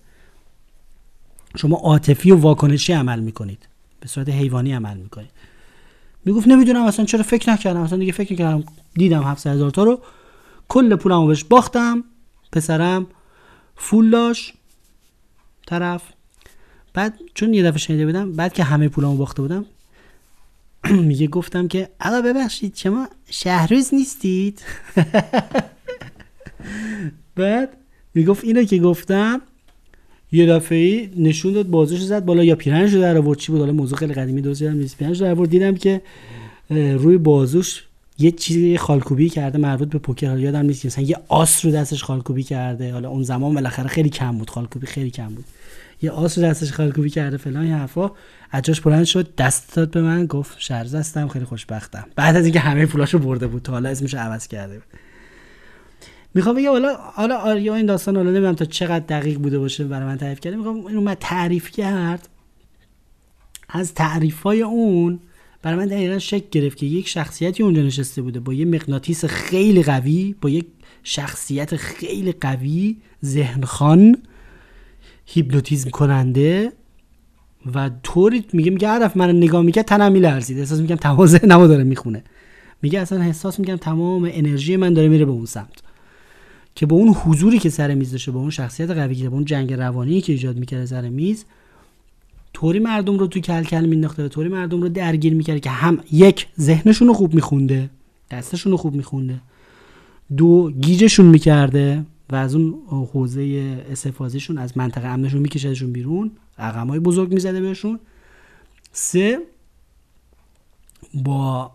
شما 1.58 1.78
عاطفی 1.78 2.32
و 2.32 2.36
واکنشی 2.36 2.94
عمل 2.94 3.20
می‌کنید. 3.20 3.68
به 4.00 4.08
صورت 4.08 4.30
حیوانی 4.30 4.74
عمل 4.74 4.98
می‌کنید. 4.98 5.30
می‌گفت 6.26 6.48
نمی‌دونم 6.48 6.84
اصلا 6.84 7.06
چرا 7.06 7.24
فکر 7.24 7.50
نکردم. 7.50 7.82
اصلا 7.82 7.98
دیگه 7.98 8.12
فکر 8.12 8.34
نکردم 8.34 8.64
دیدم 8.94 9.24
700 9.24 9.50
هزار 9.50 9.72
تا 9.72 9.84
رو. 9.84 10.00
کل 10.68 10.96
پولمو 10.96 11.28
بهش 11.28 11.44
باختم. 11.44 12.04
پسرم 12.52 13.08
فول 13.76 14.10
داشت. 14.10 14.54
طرف. 15.68 16.04
بعد 16.94 17.20
چون 17.34 17.54
یه 17.54 17.64
دفعه 17.64 17.78
شنیده 17.78 18.06
بودم 18.06 18.32
بعد 18.32 18.54
که 18.54 18.64
همه 18.64 18.90
پولمو 18.90 19.18
باخته 19.18 19.42
بودم 19.42 19.66
میگه 21.10 21.28
گفتم 21.28 21.68
که 21.68 21.90
آقا 22.02 22.22
ببخشید 22.22 22.76
شما 22.76 23.08
شهروز 23.30 23.94
نیستید؟ 23.94 24.62
بعد 27.36 27.78
می‌گفت 28.14 28.44
اینو 28.44 28.64
که 28.64 28.80
گفتم 28.80 29.42
یه 30.32 30.46
دفعه 30.46 31.10
نشون 31.18 31.54
داد 31.54 31.68
بازوش 31.68 32.04
زد 32.04 32.26
بالا 32.26 32.44
یا 32.44 32.56
پیرنش 32.56 32.94
رو 32.94 33.02
در 33.02 33.18
آورد. 33.18 33.38
چی 33.40 33.52
بود؟ 33.52 33.62
حالا 33.62 33.74
موضوع 33.74 33.98
خیلی 33.98 34.14
قدیمی 34.14 34.42
درست 34.42 34.62
یادم 34.62 34.78
نیست. 34.78 34.98
پیرنش 34.98 35.18
در 35.18 35.32
آورد. 35.32 35.50
دیدم 35.50 35.76
که 35.76 36.02
روی 36.70 37.18
بازوش 37.18 37.84
یه 38.20 38.32
چیزی 38.32 38.78
خالکوبی 38.78 39.30
کرده 39.30 39.58
مربوط 39.58 39.90
به 39.90 40.00
پوکر. 40.00 40.38
یادم 40.38 40.66
نیست 40.66 40.86
مثلا 40.86 41.04
یه 41.04 41.18
آس 41.28 41.66
رو 41.66 41.72
دستش 41.72 42.04
خالکوبی 42.04 42.44
کرده. 42.44 42.94
حالا 42.94 43.10
اون 43.10 43.24
زمان 43.24 43.54
بالاخره 43.54 43.88
خیلی 43.88 44.10
کم 44.10 44.38
بود. 44.38 44.50
خالکوبی 44.50 44.88
خیلی 44.88 45.12
کم 45.12 45.28
بود. 45.28 45.46
یه 46.02 46.12
آس 46.12 46.38
رو 46.38 46.44
دستش 46.44 46.72
خالکوبی 46.72 47.10
کرده 47.10 47.38
فلان 47.38 47.68
یه 47.68 47.76
حرفا. 47.76 48.12
اجاش 48.54 48.82
بلند 48.82 49.06
شد 49.06 49.36
دست 49.36 49.76
داد 49.76 49.92
به 49.92 50.02
من 50.02 50.26
گفت 50.26 50.60
شرز 50.60 50.96
هستم 50.96 51.28
خیلی 51.28 51.46
خوشبختم. 51.46 52.08
بعد 52.16 52.36
از 52.36 52.44
اینکه 52.44 52.60
همه 52.60 52.86
پولاشو 52.86 53.20
برده 53.20 53.48
بود 53.48 53.62
تا 53.62 53.72
حالا 53.72 53.90
اسمش 53.90 54.14
عوض 54.14 54.48
کرده 54.48 54.74
بود. 54.74 54.88
می‌خوام 56.34 56.56
بگم 56.56 56.70
حالا 56.70 56.96
حالا 56.96 57.38
آریا 57.38 57.76
این 57.76 57.86
داستان 57.86 58.16
حالا 58.16 58.30
نمی‌دونم 58.30 58.56
تا 58.56 58.66
چقدر 58.66 59.06
دقیق 59.06 59.38
بوده 59.40 59.60
باشه 59.60 59.84
برای 59.84 60.06
من 60.06 60.18
تعریف 60.18 60.40
کرده 60.40 60.58
می‌خوام 60.58 60.86
اینو 60.86 61.02
من 61.02 61.16
تعریف 61.20 61.72
کرد. 61.72 62.30
از 63.70 63.94
تعریف 63.94 64.42
های 64.42 64.62
اون 64.62 65.20
برای 65.64 65.78
من 65.78 65.86
دقیقا 65.86 66.20
شک 66.20 66.50
گرفت 66.50 66.78
که 66.78 66.86
یک 66.86 67.08
شخصیتی 67.08 67.64
اونجا 67.64 67.82
نشسته 67.82 68.22
بوده 68.22 68.40
با 68.40 68.54
یه 68.54 68.66
مغناطیس 68.66 69.26
خیلی 69.26 69.84
قوی 69.84 70.36
با 70.42 70.50
یک 70.50 70.66
شخصیت 71.04 71.76
خیلی 71.76 72.32
قوی 72.32 72.98
ذهنخان 73.26 74.18
هیپنوتیزم 75.26 75.90
کننده 75.90 76.72
و 77.76 77.92
طوری 78.04 78.46
میگه 78.54 78.72
میگه 78.72 78.90
هدف 78.90 79.18
من 79.18 79.38
نگاه 79.38 79.62
میگه 79.62 79.84
تنم 79.84 80.12
میلرزید. 80.12 80.60
احساس 80.60 80.80
میگم 80.80 80.96
تمام 80.96 81.26
ذهنمو 81.26 81.68
داره 81.68 81.84
می‌خونه. 81.84 82.24
میگه 82.82 83.00
اصلا 83.00 83.22
احساس 83.22 83.60
میگم 83.60 83.76
تمام 83.76 84.30
انرژی 84.32 84.76
من 84.76 84.94
داره 84.94 85.08
میره 85.08 85.26
به 85.26 85.32
اون 85.32 85.46
سمت. 85.46 85.84
که 86.76 86.86
با 86.86 86.96
اون 86.96 87.14
حضوری 87.14 87.60
که 87.60 87.70
سر 87.70 87.94
میز 87.94 88.12
داشته 88.12 88.32
با 88.32 88.40
اون 88.40 88.50
شخصیت 88.50 88.90
قوی 88.92 89.16
که 89.16 89.30
با 89.30 89.36
اون 89.36 89.46
جنگ 89.46 89.74
روانی 89.74 90.22
که 90.22 90.34
ایجاد 90.34 90.58
می‌کرده 90.58 90.86
سر 90.86 91.10
میز 91.10 91.46
طوری 92.64 92.80
مردم 92.80 93.18
رو 93.18 93.28
تو 93.28 93.40
کلکل 93.40 93.86
مینداخته 93.86 94.28
طوری 94.30 94.50
مردم 94.50 94.82
رو 94.82 94.90
درگیر 94.90 95.34
می‌کرده 95.34 95.60
که 95.60 95.70
هم 95.70 96.00
یک 96.12 96.48
ذهنشون 96.60 97.08
رو 97.08 97.14
خوب 97.14 97.34
میخونده 97.34 97.90
دستشون 98.32 98.72
رو 98.72 98.78
خوب 98.78 98.96
میخونده 98.96 99.42
دو 100.38 100.72
گیجشون 100.72 101.26
می‌کرده 101.26 102.06
و 102.30 102.36
از 102.36 102.56
اون 102.56 102.76
حوزه 103.14 103.86
استفازیشون 103.92 104.58
از 104.58 104.78
منطقه 104.78 105.08
امنشون 105.08 105.42
میکشدشون 105.42 105.94
بیرون 105.94 106.32
های 106.58 107.00
بزرگ 107.00 107.34
می‌زده 107.34 107.62
بهشون. 107.62 108.00
سه 108.92 109.40
با 111.14 111.72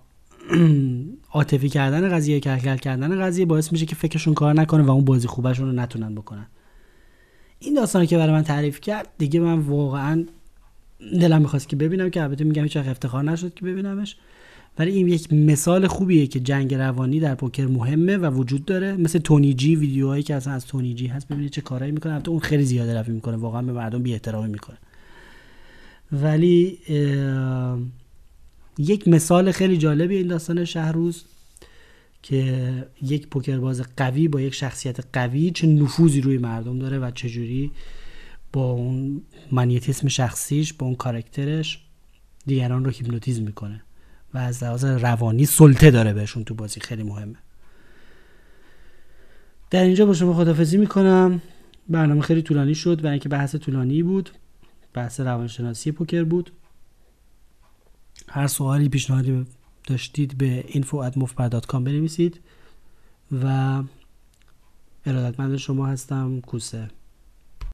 عاطفی 1.33 1.69
کردن 1.69 2.09
قضیه 2.09 2.41
کلکل 2.41 2.77
کردن 2.77 3.21
قضیه 3.21 3.47
باعث 3.47 3.73
میشه 3.73 3.87
که 3.87 3.97
فکرشون 3.97 4.35
کار 4.35 4.55
نکنه 4.55 4.83
و 4.83 4.91
اون 4.91 5.05
بازی 5.05 5.29
خوبشون 5.29 5.67
رو 5.67 5.73
نتونن 5.73 6.15
بکنن. 6.15 6.47
این 7.59 7.75
داستانی 7.75 8.07
که 8.07 8.17
برای 8.17 8.33
من 8.33 8.43
تعریف 8.43 8.81
کرد 8.81 9.09
دیگه 9.19 9.41
من 9.41 9.59
واقعا 9.59 10.25
دلم 11.21 11.43
می‌خواست 11.43 11.69
که 11.69 11.77
ببینم 11.77 12.11
که 12.11 12.23
البته 12.23 12.45
میگم 12.45 12.63
هیچ 12.63 12.77
افتخار 12.77 13.25
نشد 13.25 13.55
که 13.55 13.65
ببینمش. 13.65 14.17
ولی 14.79 14.91
این 14.91 15.09
یک 15.09 15.33
مثال 15.33 15.87
خوبیه 15.87 16.27
که 16.27 16.41
جنگ 16.41 16.75
روانی 16.75 17.21
در 17.21 17.35
پوکر 17.35 17.67
مهمه 17.67 18.17
و 18.17 18.31
وجود 18.31 18.65
داره. 18.65 18.97
مثل 18.97 19.19
تونی 19.19 19.55
جی 19.55 19.77
ویدیوهایی 19.77 20.23
که 20.23 20.35
اصلا 20.35 20.53
از 20.53 20.67
تونی 20.67 20.95
جی 20.95 21.07
هست 21.07 21.29
ببینید 21.29 21.51
چه 21.51 21.61
کارایی 21.61 21.93
می‌کنه. 21.93 22.13
البته 22.13 22.31
اون 22.31 22.41
خیلی 22.41 22.65
زیاده 22.65 23.01
روی 23.01 23.13
می‌کنه. 23.13 23.37
واقعا 23.37 23.63
به 23.63 23.73
مردم 23.73 24.03
بی 24.03 24.13
احترامی 24.13 24.49
می‌کنه. 24.49 24.77
ولی 26.13 26.79
یک 28.79 29.09
مثال 29.09 29.53
خیلی 29.53 29.77
جالبی 29.77 30.17
این 30.17 30.27
داستان 30.27 30.65
شهروز 30.65 31.25
که 32.23 32.87
یک 33.03 33.29
پوکر 33.29 33.59
باز 33.59 33.83
قوی 33.97 34.29
با 34.29 34.41
یک 34.41 34.55
شخصیت 34.55 35.01
قوی 35.13 35.51
چه 35.51 35.67
نفوذی 35.67 36.21
روی 36.21 36.39
مردم 36.39 36.79
داره 36.79 36.99
و 36.99 37.11
چجوری 37.11 37.71
با 38.53 38.71
اون 38.71 39.23
منیتیسم 39.53 40.09
شخصیش 40.09 40.73
با 40.73 40.87
اون 40.87 40.97
کارکترش 40.97 41.85
دیگران 42.47 42.85
رو 42.85 42.91
هیپنوتیزم 42.91 43.43
می‌کنه 43.43 43.83
و 44.35 44.39
از 44.39 44.65
لحاظ 44.65 44.85
روانی 44.85 45.47
سلطه 45.47 45.91
داره 45.91 46.13
بهشون 46.13 46.45
تو 46.45 46.55
بازی 46.55 46.81
خیلی 46.81 47.03
مهمه. 47.03 47.37
در 49.71 49.85
اینجا 49.85 50.07
با 50.07 50.15
شما 50.15 50.35
خدافزی 50.35 50.77
می‌کنم. 50.77 51.43
برنامه 51.89 52.21
خیلی 52.21 52.43
طولانی 52.43 52.75
شد 52.75 53.05
و 53.05 53.09
اینکه 53.09 53.29
بحث 53.29 53.55
طولانی 53.55 54.03
بود 54.03 54.31
بحث 54.95 55.21
روانشناسی 55.21 55.93
پوکر 55.93 56.25
بود. 56.25 56.53
هر 58.29 58.47
سوالی 58.47 58.89
پیشنهادی 58.89 59.47
داشتید 59.87 60.39
به 60.39 60.65
info@mofpar.com 60.69 61.75
بنویسید 61.75 62.41
و 63.43 63.83
ارادتمند 65.07 65.57
شما 65.57 65.87
هستم 65.87 66.41
کوسه. 66.41 66.89